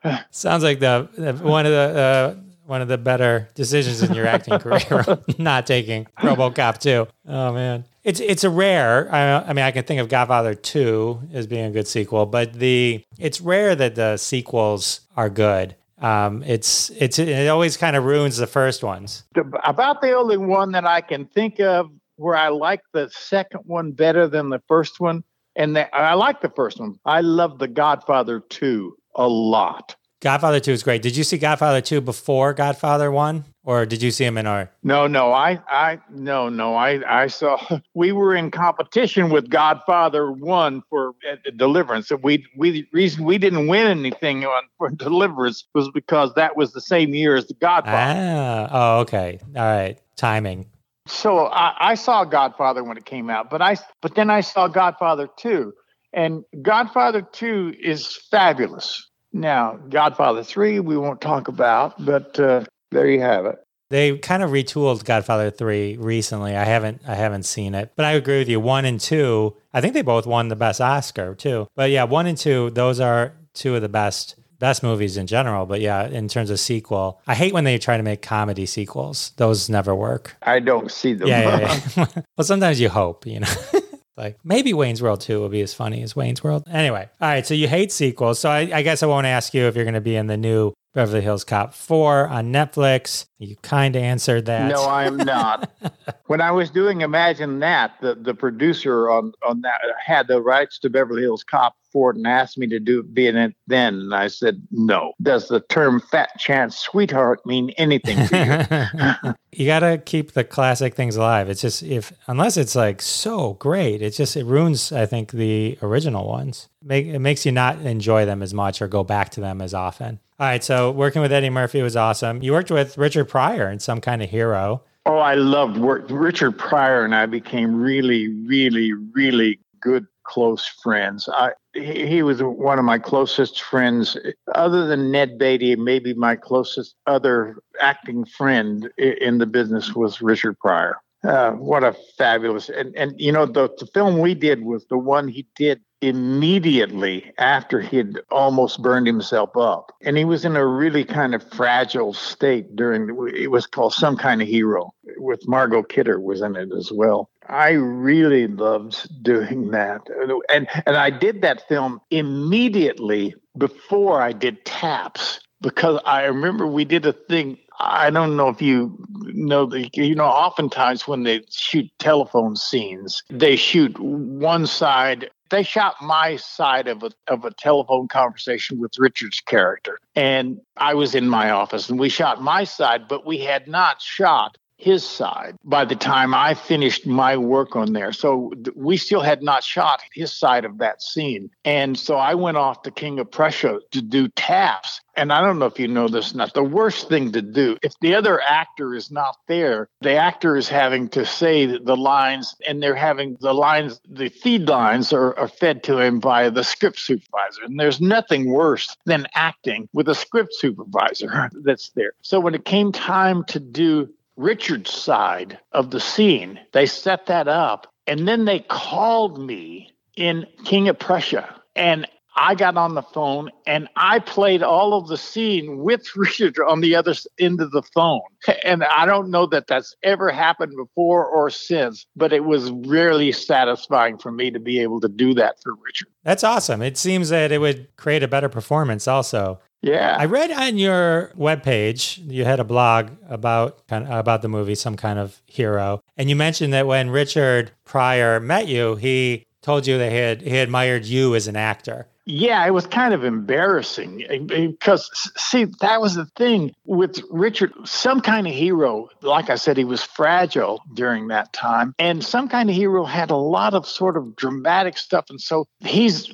Sounds 0.29 0.63
like 0.63 0.79
the, 0.79 1.09
the 1.17 1.33
one 1.33 1.65
of 1.65 1.71
the, 1.71 1.99
uh, 1.99 2.35
one 2.69 2.83
of 2.83 2.87
the 2.87 2.99
better 2.99 3.49
decisions 3.55 4.03
in 4.03 4.13
your 4.13 4.27
acting 4.27 4.59
career, 4.59 5.03
not 5.39 5.65
taking 5.65 6.05
RoboCop 6.19 6.77
2. 6.77 7.07
Oh 7.27 7.53
man, 7.53 7.83
it's 8.09 8.19
it's 8.19 8.43
a 8.43 8.49
rare. 8.49 9.13
I, 9.13 9.49
I, 9.49 9.53
mean, 9.53 9.63
I 9.63 9.69
can 9.69 9.83
think 9.83 10.01
of 10.01 10.09
Godfather 10.09 10.55
2 10.55 11.29
as 11.31 11.45
being 11.45 11.65
a 11.65 11.71
good 11.71 11.87
sequel, 11.87 12.25
but 12.25 12.53
the 12.53 13.05
it's 13.19 13.39
rare 13.39 13.75
that 13.75 13.93
the 13.93 14.17
sequels 14.17 15.01
are 15.15 15.29
good. 15.29 15.75
Um, 15.99 16.41
it's 16.43 16.89
it's 16.91 17.19
it 17.19 17.47
always 17.47 17.77
kind 17.77 17.95
of 17.95 18.05
ruins 18.05 18.37
the 18.37 18.47
first 18.47 18.83
ones. 18.83 19.25
The, 19.35 19.43
about 19.63 20.01
the 20.01 20.13
only 20.13 20.37
one 20.37 20.71
that 20.71 20.87
I 20.87 21.01
can 21.01 21.25
think 21.25 21.59
of 21.59 21.91
where 22.15 22.35
I 22.35 22.47
like 22.49 22.81
the 22.93 23.09
second 23.11 23.61
one 23.65 23.91
better 23.91 24.27
than 24.27 24.49
the 24.49 24.61
first 24.67 24.99
one, 24.99 25.23
and 25.55 25.75
the, 25.75 25.95
I 25.95 26.15
like 26.15 26.41
the 26.41 26.49
first 26.49 26.79
one. 26.79 26.99
I 27.05 27.21
love 27.21 27.59
The 27.59 27.67
Godfather 27.67 28.39
2 28.39 28.97
a 29.15 29.27
lot. 29.27 29.95
Godfather 30.21 30.59
Two 30.59 30.71
is 30.71 30.83
great. 30.83 31.01
Did 31.01 31.15
you 31.15 31.23
see 31.23 31.37
Godfather 31.37 31.79
Two 31.79 32.01
before 32.01 32.53
Godfather 32.53 33.09
One, 33.09 33.45
or 33.69 33.85
did 33.85 34.01
you 34.01 34.09
see 34.09 34.25
him 34.25 34.35
in 34.39 34.47
our? 34.47 34.71
No, 34.81 35.05
no, 35.05 35.31
I, 35.31 35.61
I, 35.69 35.99
no, 36.09 36.49
no, 36.49 36.73
I, 36.73 37.23
I 37.23 37.27
saw. 37.27 37.59
We 37.93 38.11
were 38.11 38.35
in 38.35 38.49
competition 38.49 39.29
with 39.29 39.51
Godfather 39.51 40.31
One 40.31 40.81
for 40.89 41.09
uh, 41.31 41.35
Deliverance. 41.55 42.09
And 42.09 42.23
we, 42.23 42.47
we, 42.57 42.87
reason 42.93 43.25
we 43.25 43.37
didn't 43.37 43.67
win 43.67 43.85
anything 43.85 44.43
on 44.43 44.63
for 44.79 44.89
Deliverance 44.89 45.67
was 45.75 45.91
because 45.93 46.33
that 46.33 46.57
was 46.57 46.73
the 46.73 46.81
same 46.81 47.13
year 47.13 47.35
as 47.35 47.45
the 47.45 47.53
Godfather. 47.53 48.19
Ah, 48.19 48.69
oh, 48.71 48.99
okay, 49.01 49.39
all 49.55 49.61
right, 49.61 49.99
timing. 50.15 50.65
So 51.05 51.45
I, 51.45 51.91
I 51.91 51.93
saw 51.93 52.23
Godfather 52.23 52.83
when 52.83 52.97
it 52.97 53.05
came 53.05 53.29
out, 53.29 53.51
but 53.51 53.61
I, 53.61 53.77
but 54.01 54.15
then 54.15 54.31
I 54.31 54.41
saw 54.41 54.67
Godfather 54.67 55.29
Two, 55.37 55.73
and 56.11 56.43
Godfather 56.63 57.21
Two 57.21 57.75
is 57.79 58.17
fabulous. 58.31 59.05
Now, 59.31 59.77
Godfather 59.89 60.43
3, 60.43 60.79
we 60.79 60.97
won't 60.97 61.21
talk 61.21 61.47
about, 61.47 62.03
but 62.03 62.39
uh, 62.39 62.63
there 62.91 63.09
you 63.09 63.21
have 63.21 63.45
it. 63.45 63.59
They 63.89 64.17
kind 64.19 64.43
of 64.43 64.51
retooled 64.51 65.03
Godfather 65.03 65.49
3 65.49 65.97
recently. 65.97 66.55
I 66.55 66.63
haven't 66.63 67.01
I 67.07 67.15
haven't 67.15 67.43
seen 67.43 67.73
it. 67.73 67.91
But 67.95 68.05
I 68.05 68.11
agree 68.11 68.39
with 68.39 68.49
you. 68.49 68.59
1 68.59 68.85
and 68.85 68.99
2, 68.99 69.55
I 69.73 69.81
think 69.81 69.93
they 69.93 70.03
both 70.03 70.27
won 70.27 70.49
the 70.49 70.55
best 70.55 70.79
Oscar 70.79 71.33
too. 71.33 71.67
But 71.75 71.89
yeah, 71.89 72.03
1 72.03 72.27
and 72.27 72.37
2, 72.37 72.71
those 72.71 72.99
are 72.99 73.33
two 73.53 73.75
of 73.75 73.81
the 73.81 73.89
best 73.89 74.35
best 74.59 74.83
movies 74.83 75.15
in 75.17 75.25
general, 75.25 75.65
but 75.65 75.79
yeah, 75.79 76.05
in 76.05 76.27
terms 76.27 76.49
of 76.49 76.59
sequel. 76.59 77.21
I 77.25 77.33
hate 77.33 77.53
when 77.53 77.63
they 77.63 77.77
try 77.77 77.97
to 77.97 78.03
make 78.03 78.21
comedy 78.21 78.65
sequels. 78.65 79.31
Those 79.37 79.69
never 79.69 79.95
work. 79.95 80.35
I 80.43 80.59
don't 80.59 80.91
see 80.91 81.13
them. 81.13 81.29
Yeah, 81.29 81.59
yeah, 81.59 81.81
yeah. 81.95 82.05
well, 82.37 82.45
sometimes 82.45 82.79
you 82.79 82.89
hope, 82.89 83.25
you 83.25 83.39
know. 83.39 83.47
Like 84.19 84.37
maybe 84.43 84.73
Wayne's 84.73 85.01
World 85.01 85.21
2 85.21 85.39
will 85.39 85.47
be 85.47 85.61
as 85.61 85.73
funny 85.73 86.03
as 86.03 86.13
Wayne's 86.13 86.43
World. 86.43 86.63
Anyway, 86.69 87.07
all 87.21 87.29
right. 87.29 87.47
So 87.47 87.53
you 87.53 87.69
hate 87.69 87.89
sequels. 87.89 88.37
So 88.37 88.49
I, 88.49 88.69
I 88.73 88.81
guess 88.81 89.01
I 89.01 89.05
won't 89.05 89.25
ask 89.25 89.53
you 89.53 89.63
if 89.67 89.77
you're 89.77 89.85
going 89.85 89.93
to 89.93 90.01
be 90.01 90.17
in 90.17 90.27
the 90.27 90.35
new 90.35 90.73
Beverly 90.93 91.21
Hills 91.21 91.43
Cop 91.43 91.73
4 91.73 92.27
on 92.27 92.51
Netflix. 92.51 93.27
You 93.37 93.55
kind 93.57 93.95
of 93.95 94.01
answered 94.01 94.45
that. 94.47 94.71
No, 94.71 94.83
I 94.83 95.05
am 95.05 95.17
not. 95.17 95.71
when 96.25 96.41
I 96.41 96.51
was 96.51 96.71
doing 96.71 97.01
Imagine 97.01 97.59
That, 97.59 97.93
the, 98.01 98.15
the 98.15 98.33
producer 98.33 99.09
on, 99.09 99.33
on 99.47 99.61
that 99.61 99.81
had 100.03 100.27
the 100.27 100.41
rights 100.41 100.79
to 100.79 100.89
Beverly 100.89 101.21
Hills 101.21 101.43
Cop 101.43 101.75
4 101.91 102.11
and 102.11 102.27
asked 102.27 102.57
me 102.57 102.67
to 102.67 102.79
do 102.79 103.03
be 103.03 103.27
in 103.27 103.35
it 103.35 103.55
then. 103.67 103.95
And 103.95 104.13
I 104.13 104.27
said, 104.27 104.61
no. 104.71 105.13
Does 105.21 105.47
the 105.47 105.59
term 105.61 105.99
fat 105.99 106.29
chance 106.37 106.77
sweetheart 106.77 107.45
mean 107.45 107.71
anything 107.71 108.27
to 108.27 108.93
you? 109.23 109.33
you 109.51 109.65
got 109.65 109.79
to 109.79 109.97
keep 109.97 110.33
the 110.33 110.43
classic 110.43 110.95
things 110.95 111.15
alive. 111.15 111.49
It's 111.49 111.61
just 111.61 111.83
if 111.83 112.13
unless 112.27 112.57
it's 112.57 112.75
like 112.75 113.01
so 113.01 113.53
great, 113.53 114.01
it 114.01 114.11
just 114.11 114.37
it 114.37 114.45
ruins 114.45 114.91
I 114.91 115.05
think 115.05 115.31
the 115.31 115.77
original 115.81 116.27
ones. 116.27 116.69
Make 116.83 117.07
it 117.07 117.19
makes 117.19 117.45
you 117.45 117.51
not 117.51 117.79
enjoy 117.81 118.25
them 118.25 118.41
as 118.41 118.53
much 118.53 118.81
or 118.81 118.87
go 118.87 119.03
back 119.03 119.29
to 119.31 119.41
them 119.41 119.61
as 119.61 119.73
often. 119.73 120.19
All 120.39 120.47
right, 120.47 120.63
so 120.63 120.91
working 120.91 121.21
with 121.21 121.33
Eddie 121.33 121.49
Murphy 121.49 121.81
was 121.81 121.97
awesome. 121.97 122.41
You 122.41 122.53
worked 122.53 122.71
with 122.71 122.97
Richard 122.97 123.25
Pryor 123.25 123.69
in 123.69 123.79
Some 123.79 123.99
Kind 123.99 124.23
of 124.23 124.29
Hero. 124.29 124.83
Oh, 125.05 125.17
I 125.17 125.33
loved 125.33 125.77
work. 125.77 126.05
Richard 126.09 126.57
Pryor 126.57 127.03
and 127.03 127.13
I 127.13 127.25
became 127.25 127.75
really, 127.75 128.29
really, 128.45 128.93
really 128.93 129.59
good 129.81 130.05
close 130.29 130.65
friends. 130.65 131.27
I, 131.27 131.53
he, 131.73 132.21
was 132.21 132.41
one 132.41 132.77
of 132.77 132.85
my 132.85 132.99
closest 132.99 133.63
friends, 133.63 134.15
other 134.53 134.85
than 134.85 135.11
Ned 135.11 135.39
Beatty. 135.39 135.75
Maybe 135.75 136.13
my 136.13 136.35
closest 136.35 136.95
other 137.07 137.57
acting 137.81 138.25
friend 138.25 138.89
in 138.97 139.39
the 139.39 139.47
business 139.47 139.95
was 139.95 140.21
Richard 140.21 140.59
Pryor. 140.59 140.97
Uh, 141.23 141.51
what 141.51 141.83
a 141.83 141.93
fabulous 142.17 142.69
and 142.69 142.95
and 142.95 143.13
you 143.19 143.29
know 143.29 143.45
the, 143.45 143.69
the 143.77 143.85
film 143.87 144.19
we 144.19 144.33
did 144.33 144.63
was 144.63 144.85
the 144.85 144.97
one 144.97 145.27
he 145.27 145.45
did 145.57 145.81
immediately 145.99 147.33
after 147.37 147.81
he 147.81 147.97
had 147.97 148.21
almost 148.31 148.81
burned 148.81 149.05
himself 149.05 149.49
up 149.57 149.91
and 150.01 150.17
he 150.17 150.23
was 150.23 150.45
in 150.45 150.55
a 150.55 150.65
really 150.65 151.03
kind 151.03 151.35
of 151.35 151.43
fragile 151.51 152.13
state 152.13 152.73
during 152.73 153.09
it 153.35 153.51
was 153.51 153.67
called 153.67 153.91
some 153.91 154.15
kind 154.15 154.41
of 154.41 154.47
hero 154.47 154.93
with 155.17 155.45
margot 155.45 155.83
kidder 155.83 156.21
was 156.21 156.39
in 156.39 156.55
it 156.55 156.69
as 156.71 156.89
well 156.89 157.29
i 157.49 157.71
really 157.71 158.47
loved 158.47 159.07
doing 159.23 159.71
that. 159.71 160.01
And 160.49 160.67
and 160.85 160.95
i 160.95 161.09
did 161.09 161.41
that 161.41 161.67
film 161.67 161.99
immediately 162.09 163.35
before 163.57 164.21
i 164.21 164.31
did 164.31 164.63
taps 164.65 165.39
because 165.61 165.99
i 166.05 166.23
remember 166.23 166.67
we 166.67 166.85
did 166.85 167.05
a 167.05 167.13
thing 167.13 167.57
I 167.79 168.09
don't 168.09 168.35
know 168.35 168.49
if 168.49 168.61
you 168.61 168.97
know 169.21 169.65
the 169.65 169.89
you 169.93 170.13
know 170.13 170.25
oftentimes 170.25 171.07
when 171.07 171.23
they 171.23 171.43
shoot 171.49 171.89
telephone 171.97 172.57
scenes 172.57 173.23
they 173.29 173.55
shoot 173.55 173.97
one 173.97 174.67
side 174.67 175.29
they 175.49 175.63
shot 175.63 175.95
my 176.01 176.35
side 176.35 176.87
of 176.87 177.03
a 177.03 177.11
of 177.27 177.45
a 177.45 177.51
telephone 177.51 178.07
conversation 178.07 178.79
with 178.79 178.99
Richard's 178.99 179.39
character. 179.41 179.99
And 180.15 180.59
I 180.77 180.93
was 180.93 181.15
in 181.15 181.27
my 181.27 181.49
office 181.49 181.89
and 181.89 181.99
we 181.99 182.09
shot 182.09 182.41
my 182.41 182.65
side 182.65 183.07
but 183.07 183.25
we 183.25 183.39
had 183.39 183.67
not 183.67 184.01
shot 184.01 184.57
his 184.79 185.05
side 185.05 185.57
by 185.65 185.83
the 185.83 185.95
time 185.95 186.33
I 186.33 186.53
finished 186.53 187.05
my 187.05 187.35
work 187.35 187.75
on 187.75 187.91
there. 187.91 188.13
So 188.13 188.53
we 188.75 188.95
still 188.95 189.21
had 189.21 189.43
not 189.43 189.61
shot 189.63 190.01
his 190.13 190.33
side 190.33 190.63
of 190.63 190.77
that 190.77 191.01
scene. 191.01 191.51
And 191.65 191.99
so 191.99 192.15
I 192.15 192.33
went 192.33 192.55
off 192.55 192.81
to 192.83 192.91
King 192.91 193.19
of 193.19 193.29
Prussia 193.29 193.79
to 193.91 194.01
do 194.01 194.29
taps. 194.29 195.01
And 195.17 195.33
I 195.33 195.41
don't 195.41 195.59
know 195.59 195.65
if 195.65 195.77
you 195.77 195.89
know 195.89 196.07
this 196.07 196.33
or 196.33 196.37
not. 196.37 196.53
The 196.53 196.63
worst 196.63 197.09
thing 197.09 197.33
to 197.33 197.41
do, 197.41 197.77
if 197.83 197.91
the 197.99 198.15
other 198.15 198.39
actor 198.41 198.95
is 198.95 199.11
not 199.11 199.35
there, 199.47 199.89
the 199.99 200.13
actor 200.13 200.55
is 200.55 200.69
having 200.69 201.09
to 201.09 201.25
say 201.25 201.65
the 201.65 201.97
lines, 201.97 202.55
and 202.65 202.81
they're 202.81 202.95
having 202.95 203.35
the 203.41 203.53
lines, 203.53 203.99
the 204.07 204.29
feed 204.29 204.69
lines 204.69 205.11
are, 205.11 205.37
are 205.37 205.49
fed 205.49 205.83
to 205.83 205.99
him 205.99 206.19
by 206.19 206.49
the 206.49 206.63
script 206.63 206.99
supervisor. 206.99 207.63
And 207.65 207.77
there's 207.77 207.99
nothing 207.99 208.49
worse 208.49 208.95
than 209.05 209.27
acting 209.35 209.89
with 209.91 210.07
a 210.07 210.15
script 210.15 210.53
supervisor 210.53 211.49
that's 211.65 211.89
there. 211.89 212.13
So 212.21 212.39
when 212.39 212.55
it 212.55 212.63
came 212.63 212.93
time 212.93 213.43
to 213.45 213.59
do 213.59 214.09
Richard's 214.39 214.93
side 214.93 215.59
of 215.73 215.91
the 215.91 215.99
scene. 215.99 216.59
They 216.71 216.85
set 216.85 217.25
that 217.25 217.49
up. 217.49 217.87
And 218.07 218.27
then 218.27 218.45
they 218.45 218.59
called 218.59 219.37
me 219.37 219.91
in 220.15 220.47
King 220.63 220.87
of 220.87 220.97
Prussia. 220.97 221.61
And 221.75 222.07
I 222.39 222.55
got 222.55 222.77
on 222.77 222.95
the 222.95 223.01
phone 223.01 223.51
and 223.67 223.89
I 223.97 224.19
played 224.19 224.63
all 224.63 224.93
of 224.93 225.07
the 225.07 225.17
scene 225.17 225.79
with 225.79 226.07
Richard 226.15 226.57
on 226.65 226.79
the 226.79 226.95
other 226.95 227.13
end 227.37 227.59
of 227.59 227.71
the 227.71 227.83
phone. 227.83 228.21
And 228.63 228.85
I 228.85 229.05
don't 229.05 229.29
know 229.29 229.45
that 229.47 229.67
that's 229.67 229.93
ever 230.03 230.29
happened 230.31 230.73
before 230.77 231.25
or 231.25 231.49
since, 231.49 232.05
but 232.15 232.31
it 232.31 232.45
was 232.45 232.71
really 232.71 233.33
satisfying 233.33 234.17
for 234.17 234.31
me 234.31 234.51
to 234.51 234.59
be 234.59 234.79
able 234.79 235.01
to 235.01 235.09
do 235.09 235.33
that 235.33 235.61
for 235.61 235.73
Richard. 235.83 236.07
That's 236.23 236.43
awesome. 236.43 236.81
It 236.81 236.97
seems 236.97 237.27
that 237.29 237.51
it 237.51 237.59
would 237.59 237.93
create 237.97 238.23
a 238.23 238.27
better 238.27 238.49
performance 238.49 239.07
also. 239.07 239.59
Yeah. 239.81 240.15
I 240.17 240.25
read 240.25 240.51
on 240.51 240.77
your 240.77 241.31
webpage, 241.37 242.19
you 242.29 242.45
had 242.45 242.59
a 242.59 242.65
blog 242.65 243.11
about 243.29 243.85
kind 243.87 244.05
of, 244.05 244.11
about 244.17 244.41
the 244.41 244.49
movie, 244.49 244.75
some 244.75 244.95
kind 244.95 245.19
of 245.19 245.41
hero. 245.45 246.01
And 246.17 246.29
you 246.29 246.35
mentioned 246.35 246.73
that 246.73 246.87
when 246.87 247.09
Richard 247.09 247.71
Pryor 247.85 248.39
met 248.39 248.67
you, 248.67 248.95
he 248.95 249.45
told 249.61 249.87
you 249.87 249.97
that 249.97 250.11
he 250.11 250.17
had 250.17 250.41
he 250.41 250.57
admired 250.57 251.05
you 251.05 251.35
as 251.35 251.47
an 251.47 251.55
actor. 251.55 252.07
Yeah, 252.31 252.63
it 252.67 252.75
was 252.75 252.85
kind 252.85 253.15
of 253.15 253.23
embarrassing 253.23 254.23
eh, 254.29 254.37
because, 254.67 255.09
see, 255.35 255.65
that 255.81 255.99
was 255.99 256.13
the 256.13 256.27
thing 256.35 256.75
with 256.85 257.23
Richard. 257.31 257.73
Some 257.85 258.21
kind 258.21 258.45
of 258.45 258.53
hero, 258.53 259.09
like 259.23 259.49
I 259.49 259.55
said, 259.55 259.77
he 259.77 259.83
was 259.83 260.03
fragile 260.03 260.79
during 260.93 261.29
that 261.29 261.51
time. 261.53 261.95
And 261.97 262.23
some 262.23 262.47
kind 262.47 262.69
of 262.69 262.75
hero 262.75 263.03
had 263.03 263.31
a 263.31 263.35
lot 263.35 263.73
of 263.73 263.87
sort 263.87 264.15
of 264.15 264.35
dramatic 264.35 264.99
stuff. 264.99 265.25
And 265.31 265.41
so 265.41 265.65
he's 265.79 266.31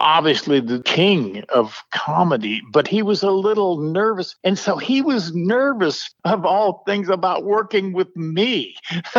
obviously 0.00 0.58
the 0.58 0.82
king 0.82 1.44
of 1.50 1.80
comedy, 1.92 2.60
but 2.72 2.88
he 2.88 3.02
was 3.02 3.22
a 3.22 3.30
little 3.30 3.78
nervous. 3.78 4.34
And 4.42 4.58
so 4.58 4.78
he 4.78 5.00
was 5.00 5.32
nervous, 5.32 6.12
of 6.24 6.44
all 6.44 6.82
things, 6.86 7.08
about 7.08 7.44
working 7.44 7.92
with 7.92 8.14
me. 8.16 8.74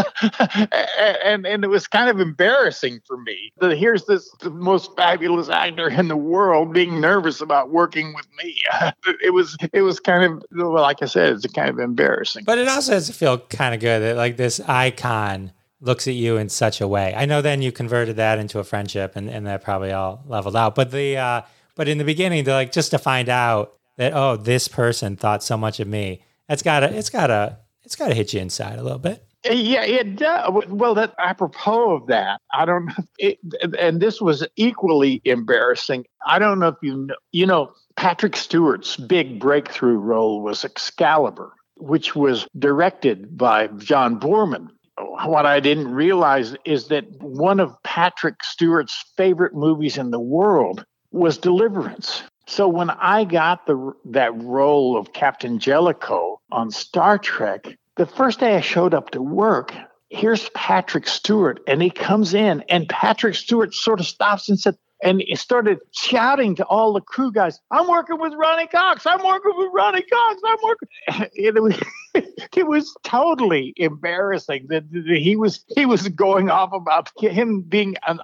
and, 1.24 1.48
and 1.48 1.64
it 1.64 1.70
was 1.70 1.88
kind 1.88 2.10
of 2.10 2.20
embarrassing 2.20 3.00
for 3.08 3.16
me. 3.16 3.54
That 3.62 3.78
here's 3.78 4.04
this 4.08 4.30
most 4.44 4.92
fabulous 4.98 5.48
actor 5.48 5.88
in 5.88 6.10
the 6.10 6.17
world 6.18 6.74
being 6.74 7.00
nervous 7.00 7.42
about 7.42 7.70
working 7.70 8.14
with 8.14 8.28
me. 8.44 8.62
it 9.24 9.34
was 9.34 9.56
it 9.74 9.82
was 9.82 10.00
kind 10.00 10.24
of 10.24 10.44
like 10.52 11.02
I 11.02 11.06
said, 11.06 11.34
it's 11.34 11.46
kind 11.48 11.70
of 11.70 11.80
embarrassing. 11.80 12.44
But 12.46 12.58
it 12.58 12.68
also 12.68 12.94
has 12.94 13.08
to 13.08 13.14
feel 13.14 13.38
kind 13.38 13.74
of 13.74 13.82
good 13.82 14.02
that 14.02 14.16
like 14.16 14.38
this 14.38 14.60
icon 14.62 15.52
looks 15.80 16.08
at 16.08 16.16
you 16.16 16.38
in 16.38 16.50
such 16.50 16.82
a 16.82 16.88
way. 16.88 17.14
I 17.16 17.26
know 17.26 17.42
then 17.42 17.62
you 17.62 17.72
converted 17.72 18.16
that 18.16 18.40
into 18.40 18.60
a 18.60 18.64
friendship 18.64 19.16
and, 19.16 19.30
and 19.30 19.46
that 19.46 19.64
probably 19.64 19.92
all 19.92 20.24
leveled 20.26 20.56
out. 20.56 20.76
But 20.76 20.92
the 20.92 21.18
uh 21.18 21.42
but 21.76 21.88
in 21.88 21.98
the 21.98 22.04
beginning 22.04 22.46
to 22.46 22.52
like 22.52 22.72
just 22.72 22.92
to 22.92 22.98
find 22.98 23.30
out 23.30 23.74
that 23.98 24.14
oh 24.14 24.38
this 24.38 24.68
person 24.68 25.16
thought 25.16 25.44
so 25.44 25.58
much 25.58 25.80
of 25.80 25.88
me, 25.88 26.24
that's 26.48 26.64
gotta 26.64 26.96
it's 26.96 27.10
gotta 27.10 27.60
it's 27.84 27.96
gotta 27.96 28.16
hit 28.16 28.34
you 28.34 28.42
inside 28.42 28.80
a 28.80 28.84
little 28.84 29.00
bit 29.00 29.27
Yeah, 29.52 29.84
it 29.84 30.16
does. 30.18 30.66
Well, 30.68 30.96
that 30.96 31.14
apropos 31.20 31.96
of 31.96 32.08
that, 32.08 32.42
I 32.54 32.66
don't 32.66 32.86
know. 32.86 33.34
And 33.80 34.02
this 34.02 34.22
was 34.22 34.46
equally 34.56 35.22
embarrassing. 35.26 36.06
I 36.26 36.40
don't 36.40 36.60
know 36.60 36.70
if 36.70 36.76
you 36.82 36.96
know. 36.98 37.16
You 37.32 37.46
know, 37.46 37.74
Patrick 37.96 38.36
Stewart's 38.36 38.98
big 38.98 39.40
breakthrough 39.40 39.98
role 39.98 40.42
was 40.42 40.64
Excalibur, 40.64 41.54
which 41.78 42.16
was 42.16 42.48
directed 42.58 43.38
by 43.38 43.68
John 43.68 44.20
Boorman. 44.20 44.70
What 44.98 45.46
I 45.46 45.60
didn't 45.60 45.92
realize 45.92 46.56
is 46.66 46.88
that 46.88 47.06
one 47.22 47.60
of 47.60 47.76
Patrick 47.84 48.44
Stewart's 48.44 49.06
favorite 49.16 49.54
movies 49.54 49.98
in 49.98 50.12
the 50.12 50.20
world 50.20 50.86
was 51.12 51.38
Deliverance. 51.38 52.24
So 52.48 52.68
when 52.68 52.90
I 52.90 53.26
got 53.26 53.68
the 53.68 53.94
that 54.06 54.34
role 54.42 54.98
of 54.98 55.14
Captain 55.14 55.60
Jellico 55.60 56.40
on 56.52 56.72
Star 56.72 57.18
Trek, 57.18 57.78
the 57.98 58.06
first 58.06 58.40
day 58.40 58.56
I 58.56 58.62
showed 58.62 58.94
up 58.94 59.12
to 59.12 59.22
work, 59.22 59.74
here's 60.10 60.50
Patrick 60.50 61.08
Stewart, 61.08 61.60
and 61.68 61.82
he 61.82 61.90
comes 61.90 62.34
in, 62.34 62.64
and 62.70 62.88
Patrick 62.88 63.36
Stewart 63.36 63.74
sort 63.74 64.00
of 64.00 64.08
stops 64.08 64.50
and 64.50 64.60
said, 64.60 64.78
and 65.04 65.22
he 65.22 65.36
started 65.36 65.78
shouting 65.92 66.56
to 66.56 66.66
all 66.66 66.94
the 66.94 67.02
crew 67.02 67.32
guys, 67.32 67.60
I'm 67.70 67.88
working 67.88 68.20
with 68.20 68.34
Ronny 68.34 68.66
Cox. 68.68 69.06
I'm 69.06 69.24
working 69.24 69.52
with 69.56 69.70
Ronny 69.72 70.02
Cox. 70.02 70.42
I'm 70.46 70.58
working. 70.64 70.90
It 71.36 71.62
was, 71.62 71.80
it 72.56 72.68
was 72.68 72.96
totally 73.04 73.74
embarrassing 73.78 74.68
that 74.70 74.84
he 74.92 75.36
was 75.36 75.64
he 75.76 75.86
was 75.86 76.08
going 76.10 76.50
off 76.50 76.72
about 76.74 77.12
him 77.20 77.62
being 77.62 77.96
an, 78.08 78.20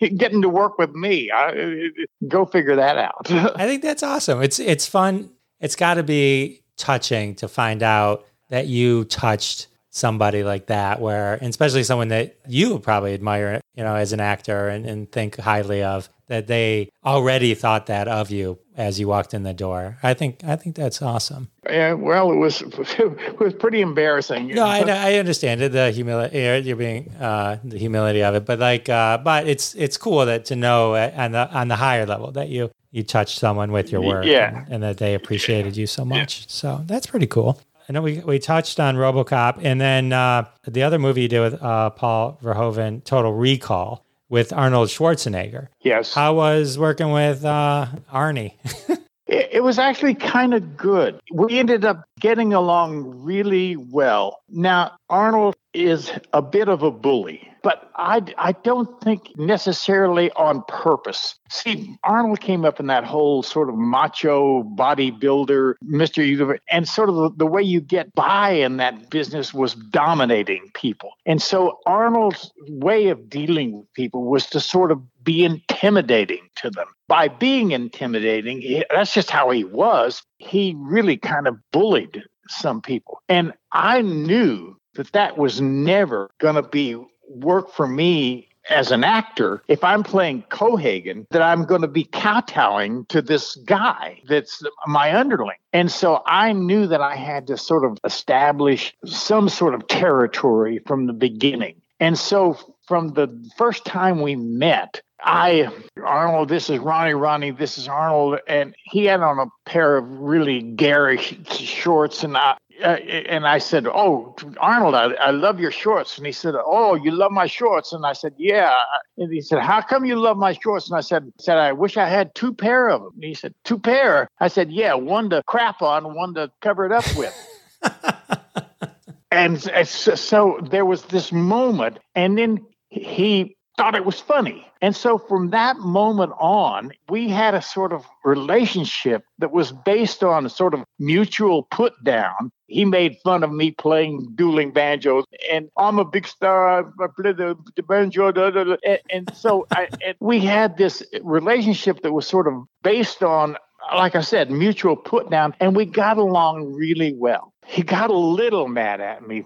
getting 0.16 0.42
to 0.42 0.48
work 0.48 0.78
with 0.78 0.92
me. 0.92 1.30
I, 1.30 1.88
go 2.28 2.46
figure 2.46 2.76
that 2.76 2.96
out. 2.96 3.30
I 3.30 3.66
think 3.66 3.82
that's 3.82 4.02
awesome. 4.02 4.42
It's 4.42 4.58
it's 4.58 4.86
fun. 4.86 5.30
It's 5.60 5.76
got 5.76 5.94
to 5.94 6.02
be 6.02 6.62
touching 6.76 7.34
to 7.36 7.48
find 7.48 7.82
out 7.82 8.24
that 8.48 8.66
you 8.66 9.04
touched 9.04 9.68
somebody 9.96 10.44
like 10.44 10.66
that 10.66 11.00
where 11.00 11.34
and 11.34 11.48
especially 11.48 11.82
someone 11.82 12.08
that 12.08 12.36
you 12.46 12.78
probably 12.78 13.14
admire 13.14 13.60
you 13.74 13.82
know 13.82 13.94
as 13.94 14.12
an 14.12 14.20
actor 14.20 14.68
and, 14.68 14.84
and 14.84 15.10
think 15.10 15.38
highly 15.38 15.82
of 15.82 16.10
that 16.28 16.46
they 16.46 16.90
already 17.02 17.54
thought 17.54 17.86
that 17.86 18.06
of 18.06 18.30
you 18.30 18.58
as 18.76 19.00
you 19.00 19.08
walked 19.08 19.32
in 19.32 19.42
the 19.42 19.54
door 19.54 19.96
i 20.02 20.12
think 20.12 20.44
i 20.44 20.54
think 20.54 20.76
that's 20.76 21.00
awesome 21.00 21.48
yeah 21.64 21.94
well 21.94 22.30
it 22.30 22.36
was 22.36 22.60
it 22.98 23.40
was 23.40 23.54
pretty 23.54 23.80
embarrassing 23.80 24.48
no 24.48 24.66
i, 24.66 24.80
I 24.80 25.14
understand 25.14 25.62
it 25.62 25.72
the 25.72 25.90
humility 25.90 26.68
you're 26.68 26.76
being 26.76 27.10
uh 27.18 27.58
the 27.64 27.78
humility 27.78 28.22
of 28.22 28.34
it 28.34 28.44
but 28.44 28.58
like 28.58 28.90
uh 28.90 29.16
but 29.16 29.46
it's 29.46 29.74
it's 29.76 29.96
cool 29.96 30.26
that 30.26 30.44
to 30.46 30.56
know 30.56 30.94
on 30.94 31.32
the 31.32 31.50
on 31.50 31.68
the 31.68 31.76
higher 31.76 32.04
level 32.04 32.32
that 32.32 32.50
you 32.50 32.70
you 32.90 33.02
touched 33.02 33.38
someone 33.38 33.72
with 33.72 33.90
your 33.90 34.02
work 34.02 34.26
yeah. 34.26 34.58
and, 34.64 34.74
and 34.74 34.82
that 34.82 34.98
they 34.98 35.14
appreciated 35.14 35.74
you 35.74 35.86
so 35.86 36.04
much 36.04 36.40
yeah. 36.40 36.46
so 36.48 36.84
that's 36.86 37.06
pretty 37.06 37.26
cool 37.26 37.58
I 37.88 37.92
know 37.92 38.02
we, 38.02 38.18
we 38.20 38.38
touched 38.38 38.80
on 38.80 38.96
RoboCop, 38.96 39.60
and 39.62 39.80
then 39.80 40.12
uh, 40.12 40.46
the 40.66 40.82
other 40.82 40.98
movie 40.98 41.22
you 41.22 41.28
did 41.28 41.40
with 41.40 41.62
uh, 41.62 41.90
Paul 41.90 42.38
Verhoeven, 42.42 43.04
Total 43.04 43.32
Recall, 43.32 44.04
with 44.28 44.52
Arnold 44.52 44.88
Schwarzenegger. 44.88 45.68
Yes. 45.82 46.12
How 46.12 46.34
was 46.34 46.78
working 46.78 47.12
with 47.12 47.44
uh, 47.44 47.86
Arnie? 48.12 48.54
it, 49.28 49.50
it 49.52 49.62
was 49.62 49.78
actually 49.78 50.14
kind 50.14 50.52
of 50.52 50.76
good. 50.76 51.20
We 51.32 51.58
ended 51.58 51.84
up 51.84 52.04
getting 52.18 52.52
along 52.52 53.22
really 53.22 53.76
well. 53.76 54.40
Now, 54.48 54.96
Arnold 55.08 55.54
is 55.72 56.10
a 56.32 56.42
bit 56.42 56.68
of 56.68 56.82
a 56.82 56.90
bully 56.90 57.48
but 57.66 57.90
I, 57.96 58.22
I 58.38 58.52
don't 58.52 59.00
think 59.00 59.36
necessarily 59.36 60.30
on 60.36 60.62
purpose. 60.68 61.34
See, 61.50 61.96
Arnold 62.04 62.38
came 62.38 62.64
up 62.64 62.78
in 62.78 62.86
that 62.86 63.02
whole 63.02 63.42
sort 63.42 63.68
of 63.68 63.74
macho 63.74 64.62
bodybuilder, 64.62 65.74
Mr. 65.84 66.24
Universe, 66.24 66.60
and 66.70 66.86
sort 66.86 67.08
of 67.08 67.16
the, 67.16 67.30
the 67.38 67.46
way 67.46 67.62
you 67.62 67.80
get 67.80 68.14
by 68.14 68.50
in 68.50 68.76
that 68.76 69.10
business 69.10 69.52
was 69.52 69.74
dominating 69.74 70.70
people. 70.74 71.10
And 71.26 71.42
so 71.42 71.80
Arnold's 71.86 72.52
way 72.68 73.08
of 73.08 73.28
dealing 73.28 73.78
with 73.78 73.92
people 73.94 74.22
was 74.22 74.46
to 74.50 74.60
sort 74.60 74.92
of 74.92 75.02
be 75.24 75.44
intimidating 75.44 76.48
to 76.58 76.70
them. 76.70 76.86
By 77.08 77.26
being 77.26 77.72
intimidating, 77.72 78.84
that's 78.90 79.12
just 79.12 79.28
how 79.28 79.50
he 79.50 79.64
was. 79.64 80.22
He 80.38 80.76
really 80.78 81.16
kind 81.16 81.48
of 81.48 81.58
bullied 81.72 82.22
some 82.48 82.80
people. 82.80 83.22
And 83.28 83.54
I 83.72 84.02
knew 84.02 84.76
that 84.94 85.12
that 85.12 85.36
was 85.36 85.60
never 85.60 86.30
going 86.38 86.54
to 86.54 86.62
be 86.62 86.96
work 87.28 87.70
for 87.70 87.86
me 87.86 88.48
as 88.68 88.90
an 88.90 89.04
actor, 89.04 89.62
if 89.68 89.84
I'm 89.84 90.02
playing 90.02 90.42
Cohaagen, 90.50 91.26
that 91.30 91.42
I'm 91.42 91.64
going 91.64 91.82
to 91.82 91.88
be 91.88 92.04
kowtowing 92.04 93.06
to 93.06 93.22
this 93.22 93.54
guy 93.56 94.20
that's 94.28 94.62
my 94.86 95.16
underling. 95.16 95.58
And 95.72 95.90
so 95.90 96.22
I 96.26 96.52
knew 96.52 96.86
that 96.86 97.00
I 97.00 97.14
had 97.14 97.46
to 97.48 97.56
sort 97.56 97.84
of 97.84 97.98
establish 98.04 98.94
some 99.04 99.48
sort 99.48 99.74
of 99.74 99.86
territory 99.88 100.80
from 100.86 101.06
the 101.06 101.12
beginning. 101.12 101.80
And 102.00 102.18
so 102.18 102.58
from 102.86 103.14
the 103.14 103.28
first 103.56 103.84
time 103.84 104.20
we 104.20 104.36
met, 104.36 105.00
I, 105.20 105.68
Arnold, 106.04 106.48
this 106.48 106.68
is 106.68 106.78
Ronny, 106.78 107.14
Ronny, 107.14 107.50
this 107.50 107.78
is 107.78 107.88
Arnold. 107.88 108.38
And 108.46 108.74
he 108.84 109.06
had 109.06 109.20
on 109.20 109.38
a 109.38 109.46
pair 109.64 109.96
of 109.96 110.08
really 110.08 110.60
garish 110.62 111.34
shorts. 111.50 112.22
And 112.22 112.36
I, 112.36 112.56
uh, 112.82 112.96
and 113.28 113.46
I 113.46 113.58
said, 113.58 113.86
"Oh, 113.86 114.34
Arnold, 114.58 114.94
I, 114.94 115.12
I 115.14 115.30
love 115.30 115.60
your 115.60 115.70
shorts." 115.70 116.16
And 116.16 116.26
he 116.26 116.32
said, 116.32 116.54
"Oh, 116.56 116.94
you 116.94 117.10
love 117.10 117.32
my 117.32 117.46
shorts?" 117.46 117.92
And 117.92 118.04
I 118.04 118.12
said, 118.12 118.34
"Yeah." 118.36 118.78
And 119.16 119.32
he 119.32 119.40
said, 119.40 119.60
"How 119.60 119.80
come 119.80 120.04
you 120.04 120.16
love 120.16 120.36
my 120.36 120.52
shorts?" 120.52 120.88
And 120.88 120.96
I 120.96 121.00
said, 121.00 121.32
"said 121.38 121.58
I 121.58 121.72
wish 121.72 121.96
I 121.96 122.08
had 122.08 122.34
two 122.34 122.52
pair 122.52 122.88
of 122.88 123.02
them." 123.02 123.12
And 123.14 123.24
he 123.24 123.34
said, 123.34 123.54
two 123.64 123.78
pair?" 123.78 124.28
I 124.40 124.48
said, 124.48 124.70
"Yeah, 124.70 124.94
one 124.94 125.30
to 125.30 125.42
crap 125.44 125.82
on, 125.82 126.14
one 126.14 126.34
to 126.34 126.50
cover 126.60 126.84
it 126.84 126.92
up 126.92 127.04
with." 127.16 127.34
and 129.30 129.60
so 129.60 130.58
there 130.70 130.84
was 130.84 131.02
this 131.04 131.32
moment, 131.32 131.98
and 132.14 132.36
then 132.36 132.58
he 132.90 133.56
thought 133.76 133.94
it 133.94 134.04
was 134.04 134.20
funny. 134.20 134.66
And 134.86 134.94
so 134.94 135.18
from 135.18 135.50
that 135.50 135.78
moment 135.78 136.32
on, 136.38 136.92
we 137.08 137.28
had 137.28 137.54
a 137.54 137.60
sort 137.60 137.92
of 137.92 138.06
relationship 138.24 139.24
that 139.40 139.50
was 139.50 139.72
based 139.72 140.22
on 140.22 140.46
a 140.46 140.48
sort 140.48 140.74
of 140.74 140.84
mutual 141.00 141.64
put 141.64 141.92
down. 142.04 142.52
He 142.68 142.84
made 142.84 143.16
fun 143.24 143.42
of 143.42 143.50
me 143.50 143.72
playing 143.72 144.34
dueling 144.36 144.70
banjos, 144.70 145.24
and 145.50 145.68
I'm 145.76 145.98
a 145.98 146.04
big 146.04 146.28
star. 146.28 146.86
I 147.00 147.06
play 147.20 147.32
the, 147.32 147.56
the 147.74 147.82
banjo. 147.82 148.30
Da, 148.30 148.50
da, 148.50 148.62
da. 148.62 148.76
And, 148.86 149.00
and, 149.10 149.34
so 149.34 149.66
I, 149.72 149.88
and 150.06 150.14
we 150.20 150.38
had 150.38 150.76
this 150.76 151.02
relationship 151.20 152.02
that 152.02 152.12
was 152.12 152.28
sort 152.28 152.46
of 152.46 152.54
based 152.84 153.24
on 153.24 153.56
like 153.92 154.14
I 154.14 154.20
said, 154.20 154.50
mutual 154.50 154.96
put 154.96 155.30
down, 155.30 155.54
and 155.60 155.76
we 155.76 155.84
got 155.84 156.16
along 156.16 156.74
really 156.74 157.12
well. 157.16 157.52
He 157.66 157.82
got 157.82 158.10
a 158.10 158.16
little 158.16 158.68
mad 158.68 159.00
at 159.00 159.26
me. 159.26 159.44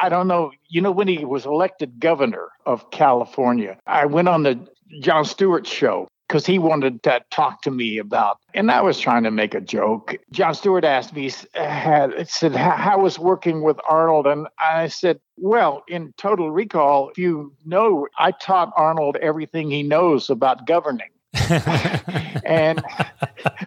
I 0.00 0.08
don't 0.08 0.28
know. 0.28 0.52
You 0.68 0.80
know, 0.80 0.92
when 0.92 1.08
he 1.08 1.24
was 1.24 1.44
elected 1.44 2.00
governor 2.00 2.48
of 2.66 2.90
California, 2.90 3.76
I 3.86 4.06
went 4.06 4.28
on 4.28 4.44
the 4.44 4.66
Jon 5.00 5.24
Stewart 5.24 5.66
show 5.66 6.08
because 6.28 6.46
he 6.46 6.58
wanted 6.58 7.02
to 7.02 7.20
talk 7.30 7.62
to 7.62 7.70
me 7.70 7.98
about, 7.98 8.38
and 8.54 8.70
I 8.70 8.82
was 8.82 9.00
trying 9.00 9.22
to 9.24 9.30
make 9.30 9.54
a 9.54 9.60
joke. 9.60 10.16
Jon 10.30 10.54
Stewart 10.54 10.84
asked 10.84 11.14
me, 11.14 11.30
had 11.54 12.28
said, 12.28 12.54
"How 12.54 13.00
was 13.00 13.18
working 13.18 13.62
with 13.62 13.78
Arnold?" 13.88 14.26
And 14.26 14.46
I 14.58 14.88
said, 14.88 15.18
"Well, 15.36 15.82
in 15.88 16.12
Total 16.16 16.50
Recall, 16.50 17.10
if 17.10 17.18
you 17.18 17.52
know, 17.64 18.06
I 18.18 18.32
taught 18.32 18.72
Arnold 18.76 19.16
everything 19.16 19.70
he 19.70 19.82
knows 19.82 20.30
about 20.30 20.66
governing." 20.66 21.10
and 22.44 22.82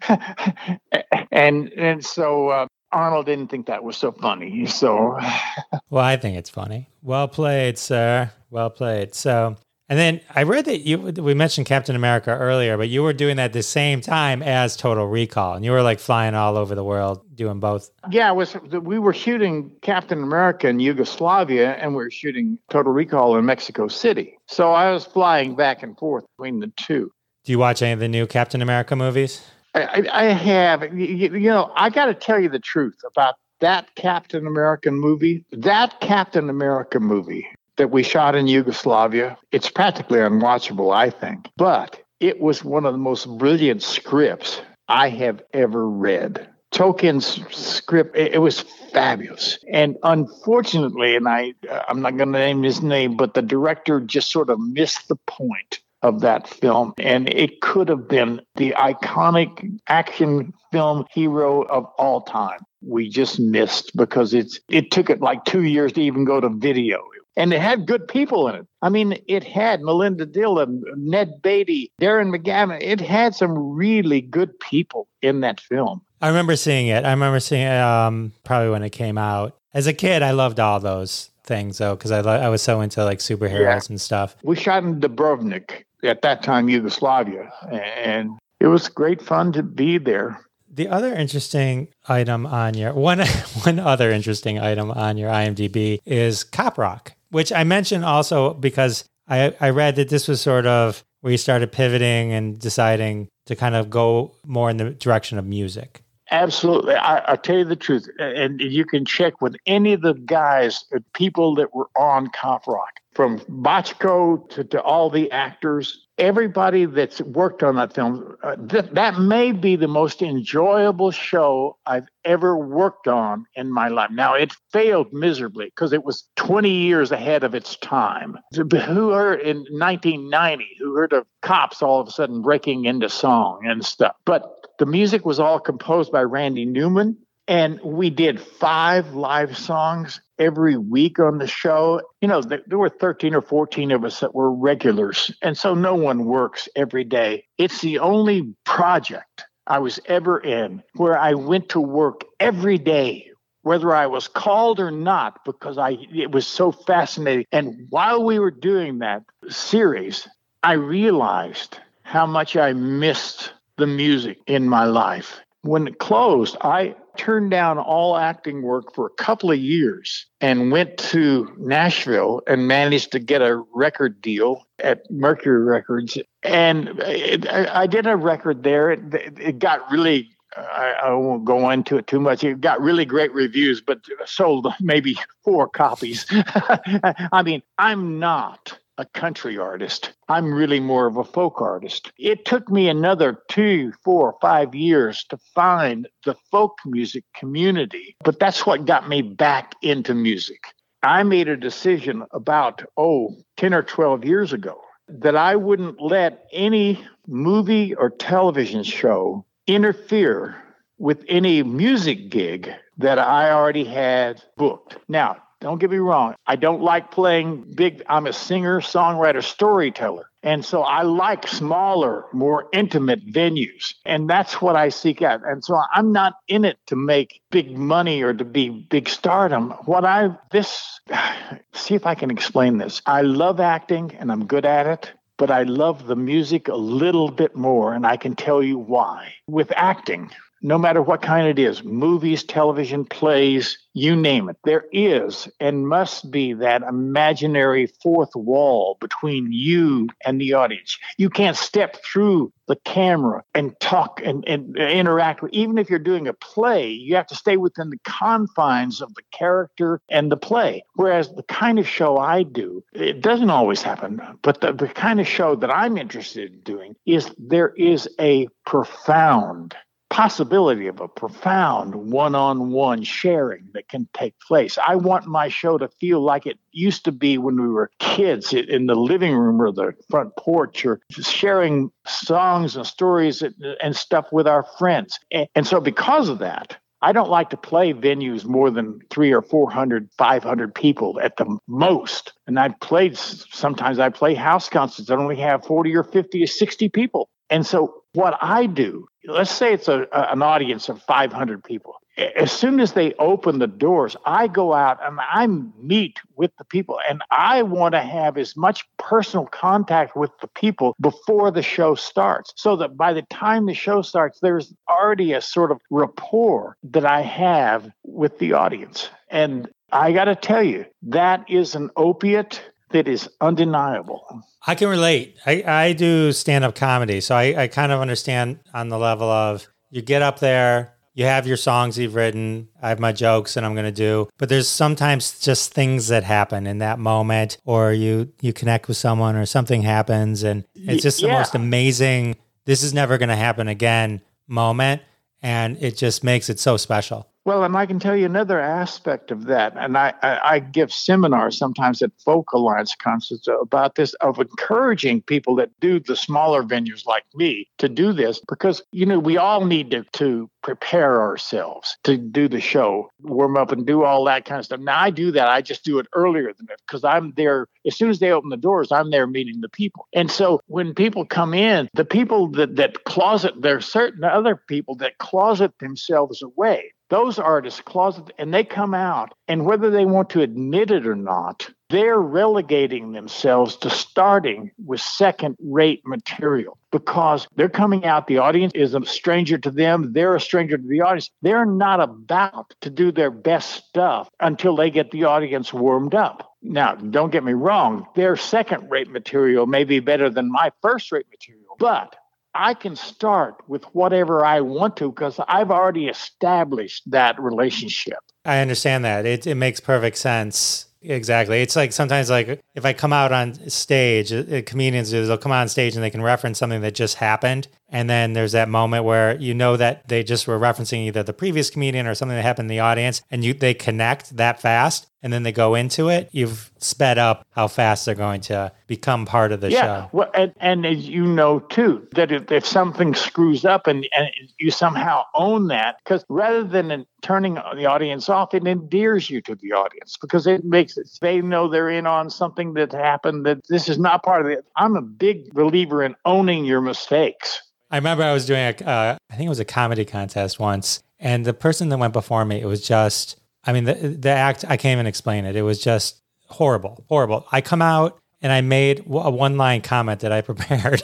and 1.32 1.70
and 1.74 2.06
so 2.06 2.50
uh, 2.50 2.68
Arnold 2.92 3.26
didn't 3.26 3.48
think 3.48 3.68
that 3.68 3.84
was 3.84 3.98
so 3.98 4.12
funny. 4.12 4.66
So, 4.66 5.18
well, 5.90 6.04
I 6.04 6.18
think 6.18 6.38
it's 6.38 6.50
funny. 6.50 6.90
Well 7.02 7.28
played, 7.28 7.78
sir. 7.78 8.32
Well 8.50 8.70
played. 8.70 9.16
So, 9.16 9.56
and 9.90 10.00
then 10.00 10.22
I 10.34 10.44
read 10.44 10.66
that 10.66 10.80
you 10.80 10.98
we 11.00 11.34
mentioned 11.34 11.68
Captain 11.68 11.96
America 11.96 12.32
earlier, 12.32 12.78
but 12.78 12.90
you 12.90 13.04
were 13.04 13.14
doing 13.14 13.38
that 13.38 13.46
at 13.46 13.54
the 13.54 13.64
same 13.64 14.02
time 14.02 14.42
as 14.42 14.78
Total 14.78 15.06
Recall, 15.06 15.56
and 15.56 15.66
you 15.66 15.72
were 15.72 15.82
like 15.82 16.00
flying 16.00 16.34
all 16.34 16.58
over 16.58 16.76
the 16.76 16.84
world 16.84 17.24
doing 17.36 17.60
both. 17.60 17.90
Yeah, 18.10 18.32
it 18.32 18.36
was 18.36 18.56
we 18.72 19.00
were 19.00 19.14
shooting 19.14 19.72
Captain 19.82 20.22
America 20.24 20.68
in 20.68 20.80
Yugoslavia, 20.80 21.74
and 21.74 21.92
we 21.92 22.04
were 22.04 22.12
shooting 22.12 22.58
Total 22.70 22.92
Recall 22.92 23.38
in 23.38 23.46
Mexico 23.46 23.88
City. 23.88 24.38
So 24.48 24.72
I 24.72 24.92
was 24.92 25.06
flying 25.06 25.56
back 25.56 25.84
and 25.84 25.98
forth 25.98 26.26
between 26.38 26.60
the 26.60 26.72
two. 26.78 27.12
Do 27.44 27.52
you 27.52 27.60
watch 27.60 27.82
any 27.82 27.92
of 27.92 28.00
the 28.00 28.08
new 28.08 28.28
Captain 28.28 28.62
America 28.62 28.96
movies? 28.96 29.44
I, 29.74 30.08
I 30.12 30.24
have. 30.26 30.98
You, 30.98 31.06
you 31.06 31.50
know, 31.50 31.72
I 31.76 31.90
got 31.90 32.06
to 32.06 32.14
tell 32.14 32.40
you 32.40 32.50
the 32.50 32.60
truth 32.60 33.00
about 33.06 33.36
that 33.60 33.96
Captain 33.96 34.46
American 34.46 35.00
movie. 35.00 35.46
That 35.52 36.00
Captain 36.02 36.50
America 36.50 37.00
movie 37.00 37.48
that 37.78 37.90
we 37.90 38.04
shot 38.04 38.36
in 38.36 38.48
Yugoslavia. 38.48 39.38
It's 39.52 39.70
practically 39.70 40.20
unwatchable, 40.20 40.94
I 40.94 41.10
think, 41.10 41.50
but 41.58 42.00
it 42.20 42.40
was 42.40 42.64
one 42.64 42.86
of 42.86 42.94
the 42.94 43.00
most 43.00 43.28
brilliant 43.38 43.82
scripts 43.82 44.62
I 44.88 45.10
have 45.10 45.42
ever 45.54 45.90
read. 45.90 46.48
Tolkin's 46.72 47.26
script, 47.54 48.16
it, 48.16 48.40
was 48.40 48.62
fabulous. 48.62 49.58
And 49.74 49.98
unfortunately, 50.04 51.16
and 51.16 51.28
I, 51.28 51.54
I'm 51.88 52.02
not 52.02 52.18
going 52.18 52.32
to 52.32 52.40
name 52.40 52.64
his 52.64 52.82
name, 52.82 53.18
but 53.18 53.34
the 53.34 53.42
director 53.42 54.00
just 54.00 54.32
sort 54.32 54.50
of 54.50 54.60
missed 54.60 55.08
the 55.08 55.18
point 55.28 55.80
of 56.02 56.22
that 56.22 56.48
film. 56.48 56.94
And 56.98 57.30
it 57.34 57.62
could 57.62 57.88
have 57.90 58.08
been 58.08 58.42
the 58.56 58.72
iconic 58.78 59.80
action 59.88 60.54
film 60.72 61.06
hero 61.14 61.62
of 61.64 61.86
all 61.98 62.22
time. 62.22 62.60
we 62.84 63.08
just 63.10 63.40
missed 63.40 63.96
because 63.96 64.34
it's 64.34 64.60
it 64.70 64.90
took 64.92 65.10
it 65.10 65.22
like 65.22 65.44
two 65.46 65.64
years 65.64 65.92
to 65.94 66.02
even 66.02 66.26
go 66.26 66.40
to 66.42 66.50
video. 66.50 67.00
And 67.38 67.54
it 67.54 67.62
had 67.62 67.86
good 67.86 68.08
people 68.08 68.48
in 68.50 68.56
it. 68.56 68.68
I 68.82 68.90
mean, 68.90 69.18
it 69.28 69.44
had 69.44 69.82
Melinda 69.82 70.26
Dillon, 70.26 70.84
Ned 70.98 71.42
Beatty, 71.42 71.92
Darren 72.02 72.36
McGavin. 72.36 72.80
It 72.82 73.00
had 73.00 73.36
some 73.36 73.56
really 73.58 74.20
good 74.20 74.60
people 74.60 75.08
in 75.22 75.40
that 75.42 75.62
film. 75.62 76.02
I 76.22 76.28
remember 76.28 76.56
seeing 76.58 76.88
it. 76.88 77.06
I 77.06 77.12
remember 77.12 77.40
seeing 77.40 77.62
it 77.62 77.78
um, 77.80 78.34
probably 78.44 78.70
when 78.72 78.84
it 78.84 78.90
came 78.90 79.18
out. 79.18 79.56
As 79.74 79.88
a 79.88 79.94
kid, 79.94 80.24
I 80.24 80.32
loved 80.32 80.60
all 80.60 80.80
those 80.82 81.30
things 81.44 81.78
though 81.78 81.96
because 81.96 82.12
I 82.12 82.20
lo- 82.22 82.40
I 82.40 82.50
was 82.50 82.62
so 82.62 82.82
into 82.82 83.04
like 83.06 83.20
superheroes 83.20 83.62
Yeah. 83.62 83.80
and 83.90 84.02
stuff. 84.02 84.36
We 84.44 84.56
shot 84.58 84.84
in 84.84 85.00
Dubrovnik 85.00 85.84
at 86.04 86.22
that 86.22 86.44
time, 86.44 86.70
Yugoslavia, 86.70 87.52
and 87.72 88.38
it 88.60 88.68
was 88.68 88.88
great 88.88 89.22
fun 89.22 89.52
to 89.54 89.64
be 89.64 89.98
there. 89.98 90.40
The 90.74 90.88
other 90.88 91.14
interesting 91.14 91.90
item 92.08 92.46
on 92.46 92.76
your 92.76 92.94
one 92.94 93.20
one 93.64 93.80
other 93.80 94.12
interesting 94.12 94.60
item 94.60 94.92
on 94.92 95.18
your 95.18 95.30
IMDb 95.30 96.00
is 96.06 96.44
Cop 96.44 96.78
Rock, 96.78 97.14
which 97.30 97.52
I 97.52 97.64
mentioned 97.64 98.06
also 98.06 98.54
because 98.54 99.06
I 99.28 99.54
I 99.60 99.70
read 99.70 99.96
that 99.98 100.10
this 100.10 100.28
was 100.28 100.42
sort 100.42 100.66
of 100.66 101.04
where 101.22 101.32
you 101.32 101.38
started 101.38 101.72
pivoting 101.72 102.32
and 102.32 102.60
deciding 102.60 103.28
to 103.46 103.56
kind 103.56 103.76
of 103.76 103.90
go 103.90 104.32
more 104.46 104.70
in 104.70 104.78
the 104.78 104.92
direction 104.92 105.38
of 105.38 105.46
music. 105.46 106.02
Absolutely. 106.32 106.96
I, 106.96 107.18
I'll 107.20 107.38
tell 107.38 107.58
you 107.58 107.66
the 107.66 107.76
truth. 107.76 108.08
And 108.18 108.60
you 108.62 108.86
can 108.86 109.06
check 109.06 109.42
with 109.42 109.56
any 109.66 109.94
of 109.94 110.02
the 110.02 110.14
guys, 110.14 110.86
uh, 110.96 111.00
people 111.14 111.56
that 111.56 111.76
were 111.76 111.90
on 111.98 112.28
Cop 112.28 112.66
Rock, 112.68 113.01
from 113.14 113.40
Bochco 113.40 114.50
to, 114.52 114.64
to 114.64 114.82
all 114.82 115.10
the 115.10 115.32
actors, 115.32 116.08
everybody 116.18 116.86
that's 116.86 117.20
worked 117.22 117.62
on 117.62 117.76
that 117.76 117.94
film. 117.94 118.36
Uh, 118.42 118.56
th- 118.56 118.92
that 118.94 119.20
may 119.20 119.52
be 119.52 119.76
the 119.76 119.88
most 119.88 120.22
enjoyable 120.22 121.12
show 121.12 121.78
I've 121.86 122.08
ever 122.24 122.58
worked 122.58 123.08
on 123.08 123.46
in 123.56 123.72
my 123.72 123.90
life. 123.90 124.12
Now, 124.12 124.36
it 124.36 124.54
failed 124.72 125.12
miserably 125.12 125.66
because 125.66 125.92
it 125.92 126.06
was 126.06 126.30
20 126.38 126.70
years 126.70 127.12
ahead 127.12 127.44
of 127.44 127.54
its 127.54 127.76
time. 127.78 128.38
Who 128.56 129.10
heard 129.10 129.42
in 129.42 129.58
1990, 129.58 130.78
who 130.80 130.96
heard 130.96 131.14
of 131.14 131.26
cops 131.42 131.82
all 131.82 132.00
of 132.00 132.08
a 132.08 132.12
sudden 132.12 132.42
breaking 132.42 132.86
into 132.86 133.10
song 133.10 133.62
and 133.66 133.84
stuff? 133.84 134.16
But 134.26 134.68
the 134.80 134.86
music 134.86 135.26
was 135.26 135.40
all 135.40 135.60
composed 135.60 136.12
by 136.12 136.22
Randy 136.22 136.66
Newman. 136.66 137.18
And 137.48 137.82
we 137.84 138.10
did 138.10 138.40
five 138.40 139.14
live 139.14 139.58
songs 139.58 140.22
every 140.42 140.76
week 140.76 141.20
on 141.20 141.38
the 141.38 141.48
show. 141.48 142.02
You 142.20 142.28
know, 142.28 142.42
there, 142.42 142.78
were 142.78 142.90
13 142.90 143.36
or 143.36 143.42
14 143.42 143.92
of 143.92 144.04
us 144.04 144.20
that 144.20 144.36
were 144.36 144.52
regulars. 144.52 145.32
And 145.42 145.58
so 145.58 145.74
no 145.74 145.96
one 145.96 146.26
works 146.26 146.68
every 146.76 147.04
day. 147.04 147.46
It's 147.58 147.82
the 147.82 148.00
only 148.00 148.54
project 148.66 149.46
I 149.68 149.80
was 149.80 150.00
ever 150.08 150.40
in 150.40 150.82
where 150.96 151.18
I 151.18 151.36
went 151.36 151.70
to 151.70 151.80
work 151.80 152.26
every 152.40 152.78
day 152.78 153.28
whether 153.64 153.94
I 153.94 154.08
was 154.08 154.28
called 154.28 154.80
or 154.80 154.90
not, 154.90 155.46
because 155.46 155.78
I 155.78 155.98
it 156.12 156.32
was 156.32 156.48
so 156.48 156.72
fascinating. 156.72 157.46
And 157.52 157.86
while 157.92 158.24
we 158.24 158.40
were 158.40 158.50
doing 158.50 158.98
that 159.00 159.22
series, 159.50 160.28
I 160.64 160.74
realized 160.74 161.78
how 162.02 162.26
much 162.26 162.58
I 162.58 162.74
missed 162.74 163.54
the 163.78 163.86
music 163.86 164.40
in 164.48 164.68
my 164.68 164.86
life. 164.86 165.42
When 165.64 165.88
it 165.88 166.00
closed, 166.00 166.58
I 166.62 166.96
turned 167.18 167.52
down 167.52 167.78
all 167.78 168.18
acting 168.18 168.62
work 168.62 168.94
for 168.96 169.06
a 169.06 169.24
couple 169.24 169.52
of 169.52 169.60
years 169.60 170.26
and 170.40 170.72
went 170.72 170.98
to 170.98 171.54
Nashville 171.60 172.42
and 172.48 172.68
managed 172.68 173.12
to 173.12 173.20
get 173.20 173.42
a 173.42 173.64
record 173.74 174.22
deal 174.22 174.66
at 174.80 175.10
Mercury 175.12 175.64
Records. 175.64 176.18
And 176.44 176.90
it, 177.00 177.48
I, 177.48 177.86
did 177.86 178.08
a 178.08 178.16
record 178.16 178.64
there. 178.64 178.92
It, 178.92 179.02
it 179.14 179.60
got 179.60 179.92
really 179.92 180.32
I, 180.56 180.96
I 181.04 181.14
won't 181.14 181.46
go 181.46 181.70
into 181.70 181.98
it 181.98 182.08
too 182.08 182.20
much. 182.20 182.44
It 182.44 182.60
got 182.60 182.82
really 182.82 183.06
great 183.06 183.34
reviews, 183.34 183.82
but 183.82 184.00
sold 184.26 184.68
maybe 184.82 185.18
four 185.44 185.70
copies. 185.70 186.26
I 186.32 187.42
mean, 187.44 187.62
I'm 187.78 188.20
not 188.20 188.78
a 188.98 189.06
country 189.06 189.58
artist. 189.58 190.14
I'm 190.28 190.54
really 190.54 190.80
more 190.80 191.08
of 191.08 191.18
a 191.18 191.24
folk 191.24 191.62
artist. 191.62 192.12
It 192.18 192.46
took 192.46 192.70
me 192.70 192.88
another 192.88 193.42
two, 193.50 193.94
four, 194.04 194.36
five 194.42 194.76
years 194.76 195.24
to 195.30 195.38
find 195.56 196.08
the 196.26 196.36
folk 196.52 196.78
music 196.86 197.24
community, 197.36 198.16
but 198.24 198.40
that's 198.40 198.66
what 198.66 198.86
got 198.86 199.10
me 199.10 199.22
back 199.22 199.74
into 199.82 200.14
music. 200.14 200.66
I 201.04 201.24
made 201.24 201.48
a 201.48 201.58
decision 201.58 202.24
about, 202.32 202.84
oh, 202.98 203.36
10 203.58 203.74
or 203.74 203.82
12 203.82 204.24
years 204.24 204.54
ago 204.54 204.80
that 205.08 205.36
I 205.36 205.56
wouldn't 205.56 206.00
let 206.00 206.46
any 206.52 207.04
movie 207.28 207.96
or 207.96 208.10
television 208.10 208.84
show 208.84 209.46
interfere 209.68 210.56
with 211.00 211.26
any 211.28 211.64
music 211.64 212.30
gig 212.30 212.72
that 212.98 213.18
I 213.18 213.52
already 213.52 213.84
had 213.84 214.44
booked. 214.58 214.98
Now, 215.08 215.38
don't 215.62 215.80
get 215.80 215.92
me 215.92 215.98
wrong, 215.98 216.36
I 216.48 216.56
don't 216.56 216.82
like 216.82 217.12
playing 217.12 217.72
big, 217.76 218.04
I'm 218.10 218.28
a 218.28 218.34
singer, 218.34 218.82
songwriter, 218.82 219.44
storyteller. 219.44 220.26
And 220.44 220.66
so 220.66 220.82
I 220.82 221.04
like 221.04 221.48
smaller, 221.48 222.26
more 222.34 222.68
intimate 222.74 223.26
venues. 223.28 223.94
And 224.06 224.28
that's 224.28 224.60
what 224.60 224.76
I 224.76 224.90
seek 224.90 225.22
out. 225.22 225.42
And 225.46 225.64
so 225.64 225.80
I'm 225.94 226.12
not 226.12 226.34
in 226.48 226.66
it 226.66 226.80
to 226.88 226.96
make 226.96 227.42
big 227.52 227.78
money 227.78 228.24
or 228.24 228.34
to 228.34 228.44
be 228.44 228.70
big 228.70 229.08
stardom. 229.08 229.70
What 229.86 230.04
I, 230.04 230.36
this, 230.52 231.00
see 231.74 231.94
if 231.94 232.08
I 232.08 232.16
can 232.16 232.32
explain 232.32 232.80
this. 232.80 233.04
I 233.06 233.22
love 233.22 233.60
acting 233.60 234.16
and 234.16 234.32
I'm 234.32 234.48
good 234.48 234.66
at 234.66 234.88
it 234.88 235.14
but 235.38 235.50
I 235.50 235.64
love 235.64 236.06
the 236.06 236.16
music 236.16 236.68
a 236.68 236.76
little 236.76 237.32
bit 237.32 237.56
more, 237.56 237.96
and 237.96 238.06
I 238.06 238.16
can 238.16 238.36
tell 238.36 238.62
you 238.62 238.78
why. 238.78 239.34
With 239.48 239.74
acting, 239.76 240.30
no 240.62 240.78
matter 240.78 241.02
what 241.02 241.22
kind 241.22 241.48
it 241.48 241.60
is 241.60 241.84
movies, 241.84 242.44
television, 242.44 243.06
plays, 243.06 243.78
you 243.94 244.16
name 244.16 244.48
it 244.48 244.58
there 244.64 244.86
is 244.94 245.50
and 245.60 245.88
must 245.88 246.32
be 246.32 246.54
that 246.54 246.82
imaginary 246.84 247.88
fourth 248.02 248.34
wall 248.36 248.98
between 249.02 249.52
you 249.52 250.08
and 250.26 250.40
the 250.40 250.54
audience. 250.54 250.98
You 251.18 251.30
can't 251.30 251.58
step 251.58 251.98
through 252.04 252.54
the 252.68 252.78
camera 252.78 253.44
and 253.54 253.78
talk 253.82 254.22
and, 254.24 254.48
and 254.48 254.78
interact 254.78 255.42
with, 255.42 255.52
even 255.52 255.78
if 255.78 255.90
you're 255.90 256.00
doing 256.00 256.28
a 256.28 256.34
play, 256.34 256.90
you 256.90 257.16
have 257.16 257.28
to 257.28 257.36
stay 257.36 257.58
within 257.58 257.90
the 257.90 258.00
confines 258.06 259.02
of 259.02 259.14
the 259.16 259.24
character 259.34 260.00
and 260.10 260.32
the 260.32 260.38
play. 260.38 260.86
Whereas 260.96 261.34
the 261.34 261.44
kind 261.44 261.80
of 261.80 261.88
show 261.88 262.18
I 262.18 262.44
do, 262.44 262.84
it 262.94 263.22
doesn't 263.22 263.50
always 263.50 263.82
happen, 263.82 264.22
but 264.42 264.62
the, 264.62 264.72
the 264.72 264.88
kind 264.88 265.20
of 265.20 265.28
show 265.28 265.56
that 265.56 265.70
I'm 265.72 265.98
interested 265.98 266.54
in 266.54 266.60
doing 266.62 266.96
is 267.06 267.30
there 267.38 267.74
is 267.76 268.08
a 268.20 268.48
profound 268.66 269.76
possibility 270.12 270.88
of 270.88 271.00
a 271.00 271.08
profound 271.08 271.96
one-on-one 271.96 273.02
sharing 273.02 273.68
that 273.74 273.88
can 273.88 274.08
take 274.14 274.38
place. 274.40 274.78
I 274.78 274.96
want 274.96 275.26
my 275.26 275.48
show 275.48 275.78
to 275.78 275.88
feel 275.88 276.22
like 276.22 276.46
it 276.46 276.60
used 276.74 277.06
to 277.06 277.12
be 277.12 277.38
when 277.38 277.60
we 277.60 277.70
were 277.70 277.90
kids 278.00 278.54
in 278.54 278.88
the 278.88 278.96
living 278.96 279.34
room 279.36 279.62
or 279.62 279.72
the 279.72 279.94
front 280.10 280.36
porch 280.38 280.86
or 280.86 281.00
sharing 281.12 281.92
songs 282.06 282.76
and 282.76 282.86
stories 282.86 283.42
and 283.82 283.96
stuff 283.96 284.28
with 284.32 284.48
our 284.48 284.64
friends. 284.78 285.18
And 285.56 285.66
so 285.66 285.80
because 285.80 286.28
of 286.28 286.40
that, 286.40 286.78
I 287.02 287.14
don't 287.14 287.32
like 287.32 287.50
to 287.50 287.58
play 287.58 287.94
venues 287.94 288.46
more 288.46 288.70
than 288.70 289.00
three 289.10 289.32
or 289.32 289.42
400, 289.42 290.10
500 290.18 290.76
people 290.76 291.20
at 291.24 291.38
the 291.38 291.58
most. 291.68 292.34
And 292.46 292.60
I've 292.60 292.80
played, 292.80 293.18
sometimes 293.18 293.98
I 293.98 294.10
play 294.10 294.36
house 294.36 294.70
concerts 294.70 295.08
that 295.08 295.18
only 295.18 295.38
have 295.38 295.66
40 295.66 295.96
or 295.96 296.04
50 296.04 296.44
or 296.44 296.48
60 296.48 296.90
people. 296.90 297.30
And 297.52 297.68
so 297.68 298.02
what 298.14 298.38
I 298.42 298.66
do, 298.66 299.08
let's 299.26 299.52
say 299.52 299.74
it's 299.74 299.90
a, 299.90 300.08
an 300.14 300.42
audience 300.42 300.90
of 300.90 301.02
500 301.04 301.64
people. 301.64 301.96
As 302.36 302.52
soon 302.52 302.80
as 302.80 302.94
they 302.94 303.14
open 303.16 303.60
the 303.60 303.68
doors, 303.68 304.16
I 304.26 304.48
go 304.48 304.74
out 304.74 305.00
and 305.06 305.20
I 305.20 305.48
meet 305.48 306.20
with 306.36 306.52
the 306.58 306.66
people, 306.66 307.00
and 307.10 307.22
I 307.32 307.64
want 307.64 307.94
to 307.94 308.02
have 308.02 308.38
as 308.38 308.56
much 308.56 308.86
personal 308.98 309.46
contact 309.46 310.16
with 310.16 310.32
the 310.42 310.48
people 310.48 310.96
before 311.00 311.52
the 311.52 311.64
show 311.64 311.96
starts, 311.96 312.52
so 312.58 312.76
that 312.76 312.98
by 312.98 313.14
the 313.14 313.22
time 313.24 313.66
the 313.66 313.74
show 313.74 314.02
starts, 314.02 314.40
there's 314.42 314.74
already 314.90 315.34
a 315.34 315.42
sort 315.42 315.72
of 315.72 315.80
rapport 315.90 316.76
that 316.84 317.06
I 317.06 317.22
have 317.22 317.90
with 318.04 318.40
the 318.40 318.54
audience. 318.54 319.10
And 319.30 319.70
I 319.92 320.12
got 320.12 320.26
to 320.26 320.36
tell 320.36 320.64
you, 320.64 320.86
that 321.04 321.50
is 321.50 321.76
an 321.76 321.90
opiate 321.96 322.62
that 322.92 323.08
is 323.08 323.30
undeniable. 323.40 324.44
I 324.66 324.76
can 324.76 324.90
relate. 324.90 325.38
I, 325.46 325.64
I 325.66 325.94
do 325.94 326.32
stand 326.32 326.64
up 326.64 326.76
comedy. 326.76 327.22
So 327.22 327.36
I, 327.36 327.64
I 327.64 327.68
kind 327.68 327.92
of 327.92 328.00
understand 328.00 328.60
on 328.74 328.90
the 328.90 328.98
level 328.98 329.30
of 329.30 329.68
you 329.90 330.02
get 330.02 330.22
up 330.22 330.40
there, 330.40 330.94
you 331.14 331.26
have 331.26 331.46
your 331.46 331.58
songs 331.58 331.98
you've 331.98 332.16
written, 332.16 332.70
I 332.82 332.90
have 332.90 333.00
my 333.00 333.12
jokes 333.12 333.58
and 333.58 333.66
I'm 333.66 333.74
going 333.74 333.86
to 333.86 333.92
do, 333.92 334.30
but 334.38 334.50
there's 334.50 334.70
sometimes 334.70 335.40
just 335.40 335.74
things 335.74 336.08
that 336.08 336.24
happen 336.24 336.68
in 336.68 336.78
that 336.78 337.00
moment 337.00 337.58
or 337.66 337.92
you 337.92 338.32
you 338.40 338.54
connect 338.54 338.88
with 338.88 338.98
someone 338.98 339.36
or 339.36 339.46
something 339.46 339.82
happens 339.82 340.44
and 340.44 340.64
it's 340.74 341.04
just 341.04 341.22
the 341.22 341.28
most 341.28 341.54
amazing 341.54 342.38
this 342.66 342.84
is 342.84 342.94
never 342.94 343.18
going 343.18 343.30
to 343.30 343.36
happen 343.36 343.68
again 343.68 344.22
moment 344.48 345.02
and 345.42 345.78
it 345.82 345.98
just 345.98 346.24
makes 346.24 346.50
it 346.50 346.60
so 346.60 346.78
special. 346.78 347.28
Well, 347.44 347.64
and 347.64 347.76
I 347.76 347.88
can 347.88 347.98
tell 347.98 348.16
you 348.16 348.26
another 348.26 348.60
aspect 348.60 349.32
of 349.32 349.46
that. 349.46 349.74
And 349.76 349.98
I, 349.98 350.14
I, 350.22 350.40
I 350.44 350.60
give 350.60 350.94
seminars 350.94 351.58
sometimes 351.58 352.04
at 352.04 352.12
Folk 352.24 352.52
Alliance 352.54 352.96
concerts 352.96 353.48
about 353.48 353.96
this 353.96 354.14
of 354.16 354.40
encouraging 354.40 355.24
people 355.24 355.56
that 355.56 355.72
do 355.80 356.00
the 356.00 356.16
smaller 356.16 356.62
venues 356.62 357.08
like 357.08 357.24
me 357.34 357.68
to 357.80 357.90
do 357.90 358.14
this 358.14 358.40
because, 358.48 358.84
you 358.92 359.08
know, 359.08 359.18
we 359.18 359.38
all 359.38 359.66
need 359.66 359.90
to, 359.90 360.04
to 360.14 360.52
prepare 360.62 361.20
ourselves 361.20 361.98
to 362.04 362.16
do 362.16 362.48
the 362.48 362.62
show, 362.62 363.10
warm 363.22 363.58
up 363.58 363.72
and 363.72 363.88
do 363.88 364.04
all 364.04 364.24
that 364.26 364.46
kind 364.46 364.60
of 364.60 364.66
stuff. 364.66 364.80
Now, 364.80 365.00
I 365.00 365.10
do 365.10 365.32
that. 365.32 365.50
I 365.50 365.64
just 365.64 365.84
do 365.84 365.98
it 365.98 366.06
earlier 366.14 366.54
than 366.54 366.68
that 366.68 366.78
because 366.86 367.04
I'm 367.04 367.34
there. 367.36 367.68
As 367.88 367.98
soon 367.98 368.12
as 368.12 368.20
they 368.20 368.32
open 368.32 368.52
the 368.52 368.58
doors, 368.58 368.92
I'm 368.92 369.10
there 369.10 369.26
meeting 369.26 369.62
the 369.62 369.70
people. 369.70 370.08
And 370.14 370.30
so 370.30 370.62
when 370.68 370.94
people 370.94 371.26
come 371.26 371.56
in, 371.56 371.90
the 371.96 372.06
people 372.06 372.50
that, 372.52 372.76
that 372.76 373.04
closet, 373.06 373.60
there 373.60 373.78
are 373.78 373.82
certain 373.82 374.24
other 374.24 374.56
people 374.56 374.94
that 374.98 375.18
closet 375.18 375.72
themselves 375.80 376.44
away 376.44 376.92
those 377.12 377.38
artists 377.38 377.82
closet 377.82 378.32
and 378.38 378.54
they 378.54 378.64
come 378.64 378.94
out 378.94 379.34
and 379.50 379.66
whether 379.66 379.92
they 379.92 380.06
want 380.06 380.30
to 380.30 380.42
admit 380.42 380.90
it 380.90 381.06
or 381.06 381.16
not 381.16 381.70
they're 381.90 382.22
relegating 382.22 383.12
themselves 383.12 383.76
to 383.76 383.90
starting 383.90 384.72
with 384.86 385.02
second 385.02 385.58
rate 385.60 386.02
material 386.06 386.78
because 386.90 387.46
they're 387.56 387.68
coming 387.68 388.06
out 388.06 388.28
the 388.28 388.38
audience 388.38 388.72
is 388.74 388.96
a 388.96 389.06
stranger 389.06 389.58
to 389.58 389.70
them 389.70 390.14
they're 390.14 390.36
a 390.36 390.42
stranger 390.42 390.78
to 390.78 390.88
the 390.88 391.02
audience. 391.02 391.30
They're 391.42 391.66
not 391.66 392.00
about 392.00 392.74
to 392.82 392.90
do 392.90 393.12
their 393.12 393.30
best 393.30 393.86
stuff 393.86 394.30
until 394.40 394.78
they 394.78 394.90
get 394.90 395.12
the 395.12 395.26
audience 395.26 395.74
warmed 395.74 396.16
up. 396.16 396.56
Now 396.64 396.96
don't 396.96 397.32
get 397.32 397.44
me 397.44 397.54
wrong 397.54 398.08
their 398.16 398.38
second 398.38 398.90
rate 398.90 399.10
material 399.10 399.68
may 399.68 399.84
be 399.84 400.00
better 400.00 400.30
than 400.30 400.50
my 400.50 400.72
first 400.82 401.12
rate 401.12 401.28
material 401.30 401.76
but 401.78 402.16
I 402.54 402.74
can 402.74 402.96
start 402.96 403.62
with 403.68 403.84
whatever 403.94 404.46
I 404.46 404.62
want 404.62 404.98
to 404.98 405.10
because 405.10 405.40
I've 405.48 405.72
already 405.72 406.08
established 406.08 407.10
that 407.12 407.40
relationship. 407.40 408.20
I 408.46 408.60
understand 408.60 409.06
that. 409.06 409.26
It, 409.26 409.48
it 409.48 409.56
makes 409.56 409.80
perfect 409.80 410.18
sense. 410.18 410.88
Exactly. 411.04 411.62
It's 411.62 411.76
like 411.76 411.94
sometimes 411.94 412.30
like 412.30 412.62
if 412.76 412.86
I 412.86 412.94
come 412.94 413.12
out 413.12 413.32
on 413.32 413.56
stage, 413.70 414.32
uh, 414.32 414.62
comedians 414.66 415.10
do, 415.10 415.26
they'll 415.26 415.38
come 415.38 415.52
on 415.52 415.68
stage 415.68 415.96
and 415.96 416.04
they 416.04 416.12
can 416.12 416.22
reference 416.22 416.60
something 416.60 416.82
that 416.82 416.94
just 416.94 417.16
happened, 417.16 417.68
and 417.92 418.10
then 418.10 418.34
there's 418.34 418.54
that 418.54 418.70
moment 418.70 419.04
where 419.04 419.36
you 419.38 419.54
know 419.54 419.76
that 419.78 420.08
they 420.08 420.24
just 420.24 420.48
were 420.48 420.58
referencing 420.58 421.06
either 421.08 421.24
the 421.24 421.34
previous 421.34 421.70
comedian 421.70 422.08
or 422.08 422.16
something 422.16 422.36
that 422.36 422.42
happened 422.44 422.72
in 422.72 422.76
the 422.76 422.80
audience, 422.80 423.22
and 423.30 423.44
you 423.44 423.54
they 423.54 423.74
connect 423.74 424.38
that 424.38 424.62
fast, 424.62 425.08
and 425.22 425.32
then 425.32 425.44
they 425.44 425.52
go 425.52 425.76
into 425.76 426.10
it. 426.10 426.30
You've 426.32 426.72
sped 426.78 427.18
up 427.18 427.46
how 427.52 427.68
fast 427.68 428.06
they're 428.06 428.16
going 428.16 428.42
to 428.42 428.72
become 428.88 429.26
part 429.26 429.52
of 429.52 429.62
the 429.62 429.72
yeah. 429.72 429.82
show. 429.82 430.10
Well, 430.14 430.32
and, 430.34 430.54
and 430.60 430.86
as 430.86 431.08
you 431.08 431.26
know 431.26 431.60
too, 431.60 432.08
that 432.16 432.32
if, 432.32 432.52
if 432.52 432.66
something 432.66 433.14
screws 433.14 433.66
up 433.66 433.88
and, 433.88 434.08
and 434.14 434.30
you 434.58 434.72
somehow 434.72 435.24
own 435.36 435.68
that, 435.68 435.98
because 436.04 436.26
rather 436.30 436.64
than 436.64 437.06
turning 437.22 437.56
the 437.76 437.86
audience 437.86 438.30
off, 438.30 438.54
it 438.54 438.66
endears 438.66 439.30
you 439.30 439.42
to 439.42 439.56
the 439.56 439.74
audience 439.74 440.18
because 440.20 440.48
it 440.48 440.64
makes 440.64 440.98
it, 440.98 441.10
they 441.22 441.42
know 441.42 441.68
they're 441.68 441.90
in 441.90 442.08
on 442.08 442.30
something 442.30 442.74
that 442.74 442.92
happened 442.92 443.46
that 443.46 443.60
this 443.68 443.90
is 443.90 444.00
not 444.00 444.24
part 444.24 444.42
of 444.42 444.48
it. 444.48 444.66
I'm 444.76 444.96
a 444.96 445.02
big 445.02 445.54
believer 445.54 446.04
in 446.04 446.16
owning 446.26 446.66
your 446.66 446.82
mistakes. 446.82 447.62
I 447.92 447.98
remember 447.98 448.24
I 448.24 448.34
was 448.34 448.46
doing 448.46 448.62
a, 448.62 448.86
uh, 448.86 449.18
I 449.30 449.36
think 449.36 449.48
it 449.48 449.50
was 449.50 449.60
a 449.60 449.66
comedy 449.66 450.06
contest 450.06 450.60
once, 450.60 451.04
and 451.20 451.46
the 451.46 451.54
person 451.54 451.90
that 451.90 451.98
went 451.98 452.14
before 452.14 452.46
me, 452.46 452.62
it 452.62 452.66
was 452.66 452.88
just, 452.88 453.40
I 453.66 453.74
mean, 453.74 453.84
the 453.84 453.94
the 453.94 454.30
act, 454.30 454.64
I 454.68 454.78
can't 454.78 454.94
even 454.94 455.08
explain 455.08 455.46
it. 455.46 455.56
It 455.56 455.62
was 455.64 455.84
just 455.84 456.22
horrible, 456.48 457.04
horrible. 457.10 457.46
I 457.52 457.62
come 457.62 457.82
out 457.82 458.18
and 458.42 458.52
I 458.52 458.62
made 458.62 459.00
a 459.00 459.30
one 459.30 459.58
line 459.58 459.82
comment 459.82 460.22
that 460.22 460.32
I 460.32 460.42
prepared 460.52 461.04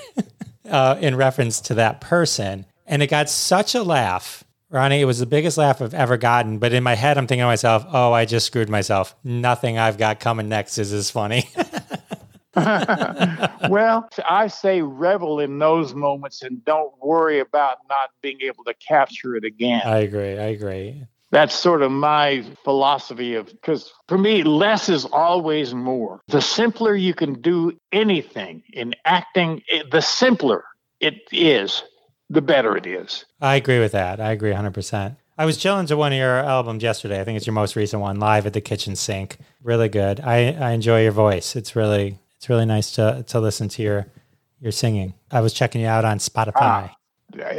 uh, 0.70 0.98
in 1.02 1.16
reference 1.16 1.60
to 1.62 1.74
that 1.76 2.00
person, 2.00 2.66
and 2.86 3.04
it 3.04 3.08
got 3.08 3.30
such 3.30 3.76
a 3.76 3.84
laugh. 3.84 4.46
Ronny, 4.70 5.00
it 5.00 5.06
was 5.06 5.20
the 5.20 5.26
biggest 5.26 5.58
laugh 5.58 5.82
I've 5.82 5.94
ever 5.94 6.18
gotten. 6.18 6.58
But 6.58 6.74
in 6.74 6.84
my 6.84 6.96
head, 6.96 7.18
I'm 7.18 7.26
thinking 7.26 7.44
to 7.44 7.48
myself, 7.48 7.86
oh, 7.90 8.12
I 8.12 8.26
just 8.26 8.48
screwed 8.48 8.70
myself. 8.70 9.16
Nothing 9.24 9.78
I've 9.78 9.98
got 9.98 10.20
coming 10.20 10.50
next 10.50 10.78
is 10.78 10.92
as 10.92 11.10
funny. 11.10 11.50
well, 13.70 14.10
I 14.28 14.48
say 14.48 14.82
revel 14.82 15.40
in 15.40 15.60
those 15.60 15.94
moments 15.94 16.42
and 16.42 16.64
don't 16.66 16.94
worry 17.02 17.40
about 17.40 17.78
not 17.88 18.10
being 18.22 18.42
able 18.42 18.64
to 18.64 18.74
capture 18.76 19.36
it 19.36 19.44
again. 19.44 19.82
I 19.86 20.00
agree. 20.00 20.38
I 20.38 20.48
agree. 20.48 21.04
That's 21.30 21.54
sort 21.54 21.82
of 21.82 21.92
my 21.92 22.44
philosophy 22.64 23.36
of 23.36 23.48
because 23.48 23.94
for 24.08 24.18
me, 24.18 24.44
less 24.44 24.88
is 24.88 25.06
always 25.06 25.74
more. 25.74 26.22
The 26.30 26.42
simpler 26.42 26.96
you 26.96 27.14
can 27.14 27.42
do 27.42 27.78
anything 27.92 28.64
in 28.74 28.96
acting, 29.06 29.62
the 29.92 30.02
simpler 30.02 30.64
it 31.00 31.16
is, 31.32 31.84
the 32.30 32.42
better 32.42 32.78
it 32.78 32.88
is. 32.88 33.26
I 33.42 33.56
agree 33.56 33.80
with 33.80 33.92
that. 33.92 34.20
I 34.20 34.32
agree 34.32 34.52
100%. 34.52 35.18
I 35.38 35.46
was 35.46 35.58
chilling 35.58 35.86
to 35.88 35.98
one 35.98 36.14
of 36.14 36.18
your 36.18 36.38
albums 36.38 36.82
yesterday. 36.82 37.22
I 37.22 37.24
think 37.24 37.38
it's 37.38 37.46
your 37.46 37.54
most 37.54 37.76
recent 37.76 38.02
one, 38.02 38.20
Live 38.20 38.48
at 38.48 38.54
the 38.54 38.62
Kitchen 38.62 38.96
Sink. 38.96 39.38
Really 39.62 39.90
good. 39.90 40.20
I, 40.22 40.54
I 40.54 40.72
enjoy 40.72 41.04
your 41.04 41.12
voice. 41.12 41.56
It's 41.56 41.76
really 41.76 42.18
it's 42.38 42.50
really 42.50 42.66
nice 42.66 42.92
to 42.92 43.24
to 43.28 43.40
listen 43.40 43.70
to 43.70 43.84
your 43.84 44.08
your 44.60 44.72
singing. 44.72 45.14
I 45.32 45.42
was 45.42 45.54
checking 45.54 45.82
you 45.82 45.88
out 45.88 46.06
on 46.06 46.20
Spotify. 46.20 46.92
Ah, 46.92 46.96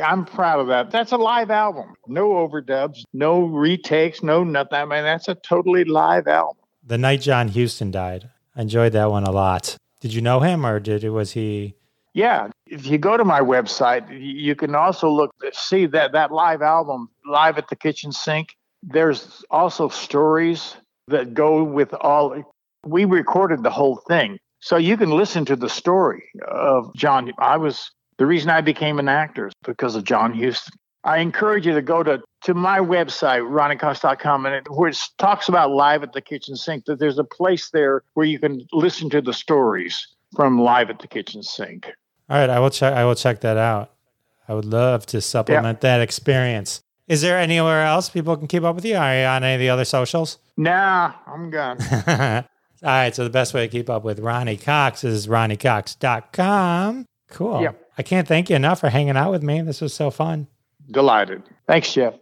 I'm 0.04 0.24
proud 0.24 0.60
of 0.60 0.66
that. 0.68 0.90
That's 0.90 1.12
a 1.12 1.16
live 1.16 1.50
album. 1.50 1.94
No 2.06 2.30
overdubs, 2.30 3.02
no 3.12 3.44
retakes, 3.44 4.22
no 4.22 4.42
nothing. 4.42 4.78
I 4.78 4.84
mean, 4.84 5.04
that's 5.04 5.28
a 5.28 5.34
totally 5.34 5.84
live 5.84 6.26
album. 6.26 6.56
The 6.84 6.98
night 6.98 7.20
John 7.20 7.48
Huston 7.48 7.90
died. 7.90 8.30
I 8.56 8.62
enjoyed 8.62 8.92
that 8.92 9.10
one 9.10 9.24
a 9.24 9.30
lot. 9.30 9.76
Did 10.00 10.14
you 10.14 10.22
know 10.22 10.40
him 10.40 10.64
or 10.64 10.80
did 10.80 11.04
was 11.04 11.32
he 11.32 11.74
yeah, 12.14 12.48
if 12.66 12.84
you 12.86 12.98
go 12.98 13.16
to 13.16 13.24
my 13.24 13.40
website, 13.40 14.08
you 14.10 14.56
can 14.56 14.74
also 14.74 15.08
look 15.08 15.32
see 15.52 15.86
that 15.86 16.10
that 16.12 16.32
live 16.32 16.62
album, 16.62 17.08
live 17.24 17.58
at 17.58 17.68
the 17.68 17.76
kitchen 17.76 18.10
sink. 18.10 18.56
There's 18.82 19.44
also 19.50 19.88
stories 19.88 20.76
that 21.06 21.32
go 21.32 21.62
with 21.62 21.94
all. 21.94 22.42
We 22.84 23.04
recorded 23.04 23.62
the 23.62 23.70
whole 23.70 24.02
thing, 24.08 24.38
so 24.61 24.76
you 24.76 24.96
can 24.96 25.11
listen 25.11 25.44
to 25.46 25.56
the 25.56 25.68
story 25.68 26.24
of 26.46 26.94
John. 26.94 27.32
I 27.38 27.56
was 27.56 27.90
the 28.18 28.26
reason 28.26 28.50
I 28.50 28.61
became 28.61 28.98
an 28.98 29.09
actor 29.09 29.48
is 29.48 29.54
because 29.64 29.94
of 29.94 30.04
John 30.04 30.34
Huston. 30.34 30.74
I 31.04 31.18
encourage 31.18 31.64
you 31.64 31.72
to 31.72 31.82
go 31.82 32.02
to, 32.02 32.20
to 32.42 32.54
my 32.54 32.80
website, 32.80 33.42
ronnycox.com, 33.48 34.46
and 34.46 34.54
it, 34.56 34.70
where 34.70 34.90
it 34.90 34.98
talks 35.16 35.48
about 35.48 35.70
live 35.70 36.02
at 36.02 36.12
the 36.12 36.20
kitchen 36.20 36.56
sink, 36.56 36.84
that 36.86 36.98
there's 36.98 37.18
a 37.18 37.24
place 37.24 37.70
there 37.70 38.02
where 38.14 38.26
you 38.26 38.38
can 38.38 38.66
listen 38.72 39.09
to 39.11 39.22
the 39.22 39.32
stories 39.32 40.06
from 40.34 40.61
live 40.61 40.90
at 40.90 40.98
the 40.98 41.06
kitchen 41.06 41.42
sink. 41.42 41.86
All 42.28 42.36
right, 42.36 42.50
I 42.50 42.59
will 42.59 42.70
check. 42.70 42.92
I 42.92 43.04
will 43.04 43.14
check 43.14 43.40
that 43.40 43.56
out. 43.56 43.92
I 44.48 44.54
would 44.54 44.64
love 44.64 45.06
to 45.06 45.20
supplement 45.20 45.78
yeah. 45.78 45.96
that 45.96 46.00
experience. 46.02 46.82
Is 47.06 47.22
there 47.22 47.38
anywhere 47.38 47.84
else 47.84 48.11
people 48.11 48.36
can 48.36 48.48
keep 48.48 48.64
up 48.64 48.74
with 48.74 48.84
you? 48.84 48.96
Are 48.96 49.14
you 49.14 49.24
on 49.24 49.44
any 49.44 49.54
of 49.54 49.61
the 49.61 49.70
other 49.70 49.84
socials? 49.84 50.38
Nah, 50.56 51.12
I'm 51.26 51.48
gone. 51.48 51.78
All 52.82 52.90
right, 52.90 53.14
so 53.14 53.24
the 53.24 53.30
best 53.30 53.54
way 53.54 53.66
to 53.66 53.68
keep 53.68 53.90
up 53.90 54.04
with 54.04 54.20
Ronny 54.20 54.56
Cox 54.56 55.02
is 55.02 55.26
ronnycox.com. 55.26 57.04
Cool. 57.28 57.62
Yep. 57.62 57.84
I 57.98 58.02
can't 58.02 58.28
thank 58.28 58.48
you 58.48 58.56
enough 58.56 58.80
for 58.80 58.88
hanging 58.88 59.16
out 59.16 59.32
with 59.32 59.42
me. 59.42 59.60
This 59.62 59.80
was 59.80 59.92
so 59.92 60.10
fun. 60.10 60.46
Delighted. 60.90 61.42
Thanks, 61.66 61.92
Jeff. 61.92 62.14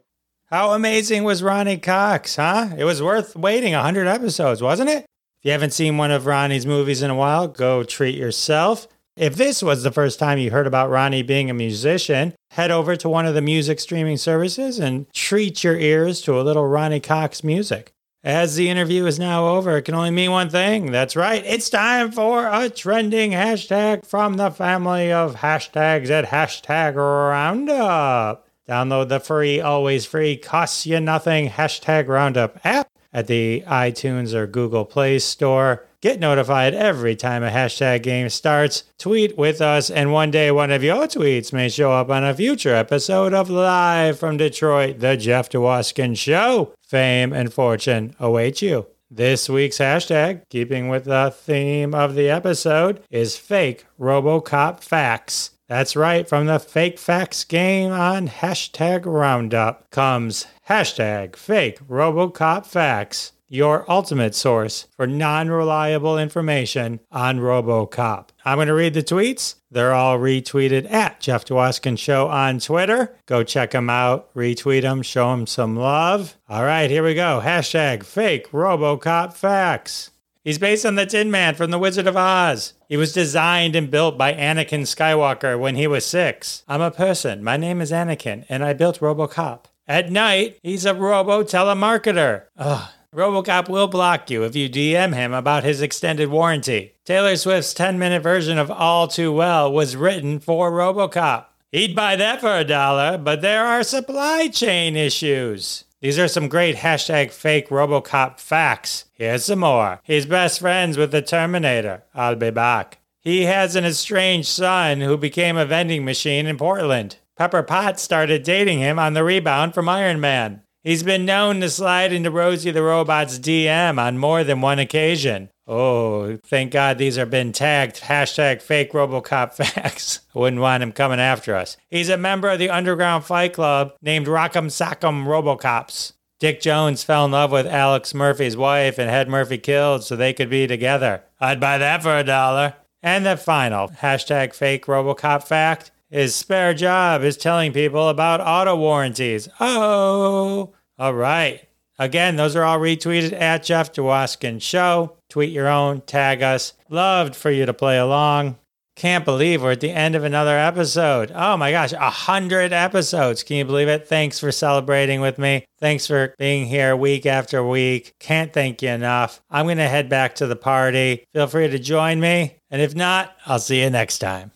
How 0.46 0.72
amazing 0.72 1.24
was 1.24 1.42
Ronny 1.42 1.76
Cox, 1.76 2.36
huh? 2.36 2.70
It 2.78 2.84
was 2.84 3.02
worth 3.02 3.36
waiting 3.36 3.74
100 3.74 4.07
episodes, 4.07 4.62
wasn't 4.62 4.90
it? 4.90 5.04
If 5.38 5.44
you 5.44 5.52
haven't 5.52 5.72
seen 5.72 5.98
one 5.98 6.11
of 6.11 6.24
Ronny's 6.24 6.64
movies 6.64 7.02
in 7.02 7.11
a 7.11 7.14
while, 7.14 7.48
go 7.48 7.82
treat 7.82 8.14
yourself. 8.14 8.88
If 9.16 9.36
this 9.36 9.62
was 9.62 9.82
the 9.82 9.90
first 9.90 10.18
time 10.18 10.38
you 10.38 10.50
heard 10.50 10.66
about 10.66 10.90
Ronny 10.90 11.22
being 11.22 11.50
a 11.50 11.54
musician, 11.54 12.34
head 12.52 12.70
over 12.70 12.96
to 12.96 13.09
one 13.09 13.26
of 13.26 13.34
the 13.34 13.42
music 13.42 13.80
streaming 13.80 14.18
services 14.18 14.78
and 14.78 15.12
treat 15.12 15.64
your 15.64 15.76
ears 15.78 16.20
to 16.22 16.40
a 16.40 16.42
little 16.42 16.66
Ronny 16.66 17.00
Cox 17.00 17.42
music. 17.42 17.92
As 18.27 18.57
the 18.57 18.68
interview 18.68 19.07
is 19.07 19.20
now 19.20 19.47
over, 19.47 19.77
it 19.77 19.83
can 19.83 19.95
only 19.95 20.11
mean 20.11 20.33
one 20.33 20.51
thing. 20.51 20.91
That's 20.91 21.14
right, 21.14 21.45
it's 21.47 21.70
time 21.70 22.11
for 22.11 22.49
a 22.49 22.68
trending 22.68 23.31
hashtag 23.31 24.05
from 24.05 24.35
the 24.35 24.51
family 24.51 25.12
of 25.12 25.37
hashtags 25.37 26.11
at 26.11 26.24
hashtag 26.24 26.97
Roundup. 26.97 28.49
Download 28.68 29.09
the 29.09 29.20
free, 29.20 29.61
always 29.61 30.07
free, 30.07 30.37
costs 30.37 30.87
you 30.87 30.99
nothing 30.99 31.51
hashtag 31.51 32.09
Roundup 32.09 32.59
app 32.66 32.89
at 33.12 33.29
the 33.29 33.62
iTunes 33.64 34.35
or 34.35 34.49
Google 34.49 34.85
Play 34.85 35.20
Store. 35.20 35.87
Get 36.01 36.18
notified 36.18 36.74
every 36.74 37.14
time 37.14 37.45
a 37.45 37.51
hashtag 37.51 38.03
game 38.03 38.29
starts. 38.29 38.83
Tweet 38.99 39.39
with 39.39 39.61
us, 39.61 39.89
and 39.89 40.12
one 40.12 40.33
day 40.33 40.51
one 40.51 40.72
of 40.72 40.83
your 40.83 41.07
tweets 41.07 41.53
may 41.53 41.68
show 41.68 41.93
up 41.93 42.11
on 42.11 42.24
a 42.24 42.35
future 42.35 42.74
episode 42.74 43.33
of 43.33 43.49
Live 43.49 44.18
from 44.18 44.37
Detroit, 44.37 44.99
The 44.99 45.16
Jeff 45.16 45.49
Dwoskin 45.49 46.18
Show. 46.18 46.74
Fame 46.87 47.32
and 47.32 47.53
fortune 47.53 48.14
await 48.20 48.62
you. 48.62 48.87
This 49.11 49.49
week's 49.49 49.78
hashtag, 49.78 50.43
keeping 50.51 50.89
with 50.89 51.05
the 51.05 51.34
theme 51.37 51.95
of 51.95 52.14
the 52.14 52.30
episode, 52.30 53.03
is 53.11 53.37
fake 53.37 53.87
Robocop 53.99 54.80
facts. 54.80 55.51
That's 55.68 55.97
right, 55.97 56.28
from 56.28 56.47
the 56.47 56.61
fake 56.61 56.99
facts 57.01 57.43
game 57.43 57.91
on 57.91 58.28
hashtag 58.28 59.05
Roundup 59.05 59.91
comes 59.91 60.47
hashtag 60.68 61.34
fake 61.34 61.80
Robocop 61.89 62.66
facts. 62.66 63.32
Your 63.49 63.90
ultimate 63.90 64.34
source 64.34 64.86
for 64.97 65.07
non 65.07 65.49
reliable 65.49 66.18
information 66.18 67.01
on 67.11 67.38
Robocop. 67.38 68.28
I'm 68.44 68.57
going 68.57 68.68
to 68.68 68.74
read 68.74 68.94
the 68.94 69.03
tweets. 69.03 69.57
They're 69.70 69.94
all 69.94 70.18
retweeted 70.18 70.90
at 70.90 71.20
Jeff 71.20 71.44
Dwoskin 71.44 71.99
Show 71.99 72.28
on 72.28 72.59
Twitter. 72.59 73.16
Go 73.26 73.42
check 73.42 73.72
them 73.72 73.90
out, 73.90 74.32
retweet 74.34 74.82
them, 74.82 75.03
show 75.03 75.30
them 75.30 75.47
some 75.47 75.76
love. 75.76 76.36
All 76.49 76.64
right, 76.64 76.90
here 76.90 77.03
we 77.03 77.14
go. 77.14 77.40
Hashtag 77.44 78.05
fake 78.05 78.51
Robocop 78.51 79.34
facts. 79.34 80.11
He's 80.44 80.59
based 80.59 80.86
on 80.86 80.94
the 80.94 81.07
Tin 81.07 81.28
Man 81.28 81.57
from 81.57 81.72
The 81.72 81.78
Wizard 81.78 82.07
of 82.07 82.16
Oz. 82.16 82.74
He 82.88 82.97
was 82.97 83.12
designed 83.12 83.74
and 83.74 83.90
built 83.90 84.16
by 84.16 84.32
Anakin 84.32 84.82
Skywalker 84.82 85.59
when 85.59 85.74
he 85.74 85.88
was 85.88 86.07
six. 86.07 86.62
I'm 86.68 86.80
a 86.80 86.92
person. 86.92 87.42
My 87.42 87.57
name 87.57 87.80
is 87.80 87.90
Anakin, 87.90 88.44
and 88.49 88.62
I 88.62 88.72
built 88.72 89.01
Robocop. 89.01 89.64
At 89.88 90.12
night, 90.12 90.59
he's 90.62 90.84
a 90.84 90.94
robo 90.94 91.42
telemarketer. 91.42 92.44
Ugh. 92.57 92.88
Robocop 93.14 93.68
will 93.68 93.86
block 93.88 94.30
you 94.30 94.42
if 94.44 94.54
you 94.54 94.68
DM 94.68 95.14
him 95.14 95.32
about 95.32 95.64
his 95.64 95.80
extended 95.80 96.28
warranty. 96.28 96.94
Taylor 97.04 97.36
Swift's 97.36 97.74
10 97.74 97.98
minute 97.98 98.22
version 98.22 98.59
of 98.59 98.70
All 98.70 99.09
Too 99.09 99.32
Well 99.32 99.72
was 99.72 99.96
written 99.96 100.40
for 100.40 100.70
Robocop. 100.70 101.46
He'd 101.72 101.96
buy 101.96 102.16
that 102.16 102.40
for 102.40 102.57
a 102.57 102.64
dollar, 102.64 103.18
but 103.18 103.42
there 103.42 103.66
are 103.66 103.82
supply 103.82 104.48
chain 104.48 104.96
issues. 104.96 105.84
These 106.00 106.18
are 106.18 106.28
some 106.28 106.48
great 106.48 106.76
hashtag 106.76 107.32
fake 107.32 107.68
Robocop 107.68 108.38
facts. 108.38 109.07
Here's 109.14 109.46
some 109.46 109.61
more. 109.61 110.00
He's 110.04 110.26
best 110.26 110.61
friends 110.61 110.96
with 110.96 111.11
the 111.11 111.22
Terminator. 111.22 112.04
I'll 112.14 112.36
be 112.36 112.50
back. 112.50 112.98
He 113.20 113.42
has 113.44 113.74
an 113.74 113.84
estranged 113.84 114.48
son 114.48 115.00
who 115.00 115.16
became 115.16 115.57
a 115.57 115.66
vending 115.66 116.04
machine 116.04 116.46
in 116.46 116.59
Portland. 116.59 117.16
Pepper 117.36 117.62
Potts 117.62 118.02
started 118.02 118.42
dating 118.44 118.78
him 118.78 118.98
on 118.98 119.14
the 119.14 119.24
rebound 119.24 119.74
from 119.74 119.88
Iron 119.88 120.20
Man. 120.20 120.62
He's 120.87 121.03
been 121.03 121.24
known 121.24 121.59
to 121.62 121.68
slide 121.68 122.12
into 122.12 122.30
Rosie 122.30 122.70
the 122.70 122.78
Robot's 122.78 123.41
DM 123.41 123.99
on 123.99 124.18
more 124.18 124.45
than 124.45 124.61
one 124.61 124.78
occasion. 124.78 125.51
Oh, 125.66 126.37
thank 126.47 126.70
God 126.70 126.97
these 126.97 127.16
have 127.16 127.28
been 127.28 127.51
tagged 127.51 128.03
hashtag 128.03 128.62
fake 128.62 128.93
Robocop 128.93 129.53
facts. 129.55 130.20
Wouldn't 130.34 130.62
want 130.62 130.84
him 130.84 130.93
coming 130.93 131.18
after 131.18 131.57
us. 131.57 131.76
He's 131.91 132.09
a 132.09 132.16
member 132.16 132.49
of 132.49 132.61
the 132.61 132.70
underground 132.70 133.24
fight 133.24 133.53
club 133.53 133.95
named 134.01 134.28
Rock'em 134.28 134.66
Sock'em 134.66 135.26
Robocops. 135.26 136.12
Dick 136.39 136.61
Jones 136.61 137.03
fell 137.03 137.24
in 137.24 137.32
love 137.32 137.51
with 137.51 137.66
Alex 137.66 138.14
Murphy's 138.14 138.57
wife 138.57 138.97
and 138.97 139.11
had 139.11 139.28
Murphy 139.28 139.59
killed 139.59 140.05
so 140.05 140.14
they 140.14 140.32
could 140.32 140.51
be 140.51 140.68
together. 140.68 141.24
I'd 141.41 141.59
buy 141.59 141.78
that 141.78 142.05
for 142.05 142.16
a 142.16 142.22
dollar. 142.22 142.74
And 143.03 143.26
the 143.26 143.37
final 143.37 143.89
hashtag 143.89 144.55
fake 144.55 144.87
Robocop 144.87 145.43
fact 145.49 145.91
his 146.09 146.37
spare 146.37 146.72
job 146.72 147.22
is 147.22 147.37
telling 147.37 147.72
people 147.72 148.09
about 148.09 148.41
auto 148.41 148.76
warranties. 148.76 149.49
Oh, 149.59 150.72
all 150.99 151.14
right. 151.14 151.62
Again, 151.99 152.36
those 152.36 152.55
are 152.57 152.64
all 152.64 152.78
retweeted 152.78 153.32
at 153.32 153.64
Jeff 153.64 153.92
Dwoskin 153.92 154.61
Show. 154.61 155.16
Tweet 155.30 155.51
your 155.51 155.68
own, 155.68 156.03
tag 156.03 156.42
us. 156.42 156.74
Loved 156.90 157.34
for 157.34 157.51
you 157.51 157.66
to 157.66 157.72
play 157.72 157.99
along. 157.99 158.57
Can't 158.97 159.26
believe 159.26 159.62
we're 159.62 159.72
at 159.72 159.80
the 159.80 159.90
end 159.90 160.14
of 160.14 160.24
another 160.24 160.57
episode. 160.57 161.30
Oh 161.34 161.59
my 161.59 161.70
gosh, 161.70 161.92
a 161.92 162.09
hundred 162.09 162.72
episodes. 162.72 163.42
Can 163.42 163.57
you 163.57 163.64
believe 163.66 163.88
it? 163.88 164.09
Thanks 164.09 164.40
for 164.40 164.51
celebrating 164.51 165.20
with 165.20 165.38
me. 165.38 165.66
Thanks 165.78 166.07
for 166.07 166.34
being 166.38 166.66
here 166.66 166.97
week 166.97 167.26
after 167.26 167.62
week. 167.62 168.14
Can't 168.20 168.55
thank 168.55 168.80
you 168.80 168.88
enough. 168.88 169.42
I'm 169.51 169.66
going 169.66 169.76
to 169.76 169.88
head 169.88 170.09
back 170.09 170.34
to 170.36 170.47
the 170.47 170.57
party. 170.57 171.26
Feel 171.34 171.47
free 171.47 171.68
to 171.68 171.78
join 171.78 172.20
me. 172.20 172.57
And 172.70 172.80
if 172.80 172.94
not, 172.94 173.36
I'll 173.44 173.59
see 173.59 173.82
you 173.82 173.90
next 173.90 174.18
time. 174.18 174.53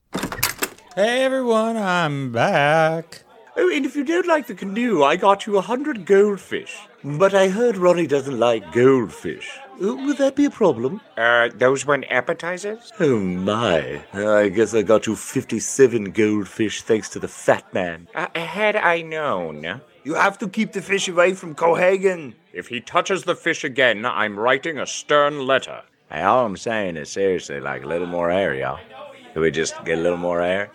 Hey 0.94 1.22
everyone, 1.22 1.76
I'm 1.76 2.32
back. 2.32 3.24
Oh, 3.56 3.70
and 3.70 3.84
if 3.84 3.96
you 3.96 4.04
don't 4.04 4.26
like 4.26 4.46
the 4.46 4.54
canoe, 4.54 5.02
I 5.02 5.16
got 5.16 5.46
you 5.46 5.58
a 5.58 5.60
hundred 5.60 6.06
goldfish. 6.06 6.76
But 7.02 7.34
I 7.34 7.48
heard 7.48 7.76
Ronny 7.76 8.06
doesn't 8.06 8.38
like 8.38 8.72
goldfish. 8.72 9.50
Uh, 9.82 9.94
would 9.96 10.18
that 10.18 10.36
be 10.36 10.44
a 10.44 10.50
problem? 10.50 11.00
Uh, 11.16 11.48
those 11.54 11.86
weren't 11.86 12.04
appetizers? 12.10 12.92
Oh 13.00 13.18
my. 13.18 14.02
I 14.12 14.48
guess 14.50 14.74
I 14.74 14.82
got 14.82 15.06
you 15.06 15.16
57 15.16 16.12
goldfish 16.12 16.82
thanks 16.82 17.08
to 17.10 17.18
the 17.18 17.28
fat 17.28 17.72
man. 17.74 18.08
Uh, 18.14 18.28
had 18.38 18.76
I 18.76 19.02
known. 19.02 19.80
You 20.04 20.14
have 20.14 20.38
to 20.38 20.48
keep 20.48 20.72
the 20.72 20.82
fish 20.82 21.08
away 21.08 21.34
from 21.34 21.54
Cohaagen. 21.54 22.34
If 22.52 22.68
he 22.68 22.80
touches 22.80 23.24
the 23.24 23.34
fish 23.34 23.64
again, 23.64 24.04
I'm 24.04 24.38
writing 24.38 24.78
a 24.78 24.86
stern 24.86 25.46
letter. 25.46 25.82
Hey, 26.10 26.22
all 26.22 26.46
I'm 26.46 26.56
saying 26.56 26.96
is 26.96 27.10
seriously, 27.10 27.60
like 27.60 27.84
a 27.84 27.86
little 27.86 28.06
more 28.06 28.30
air, 28.30 28.54
y'all. 28.54 28.80
Can 29.32 29.42
we 29.42 29.50
just 29.50 29.84
get 29.84 29.98
a 29.98 30.02
little 30.02 30.18
more 30.18 30.40
air? 30.40 30.70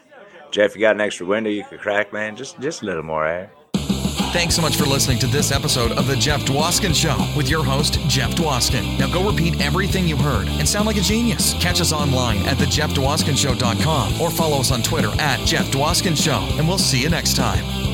Jeff, 0.56 0.74
you 0.74 0.80
got 0.80 0.96
an 0.96 1.02
extra 1.02 1.26
window 1.26 1.50
you 1.50 1.66
could 1.66 1.82
crack, 1.82 2.14
man? 2.14 2.38
Just 2.38 2.58
just 2.62 2.82
a 2.82 2.86
little 2.86 3.04
more 3.04 3.28
air. 3.28 3.52
Thanks 4.32 4.56
so 4.56 4.62
much 4.62 4.78
for 4.78 4.86
listening 4.86 5.20
to 5.20 5.28
this 5.28 5.52
episode 5.52 5.92
of 5.92 6.08
The 6.08 6.16
Jeff 6.16 6.46
Dwoskin 6.46 6.96
Show 6.96 7.18
with 7.36 7.50
your 7.50 7.62
host, 7.62 8.00
Jeff 8.08 8.32
Dwoskin. 8.36 8.98
Now 8.98 9.12
go 9.12 9.30
repeat 9.30 9.60
everything 9.60 10.08
you 10.08 10.16
heard 10.16 10.48
and 10.48 10.68
sound 10.68 10.88
like 10.88 10.96
a 10.96 11.02
genius. 11.02 11.56
Catch 11.56 11.82
us 11.82 11.92
online 11.92 12.38
at 12.46 12.56
thejeffdwoskinshow.com 12.56 14.22
or 14.22 14.32
follow 14.32 14.60
us 14.60 14.72
on 14.72 14.82
Twitter 14.82 15.12
at 15.20 15.46
Jeff 15.46 15.66
Dwoskin 15.72 16.16
Show, 16.16 16.48
and 16.58 16.66
we'll 16.66 16.78
see 16.78 17.02
you 17.02 17.10
next 17.10 17.36
time. 17.36 17.85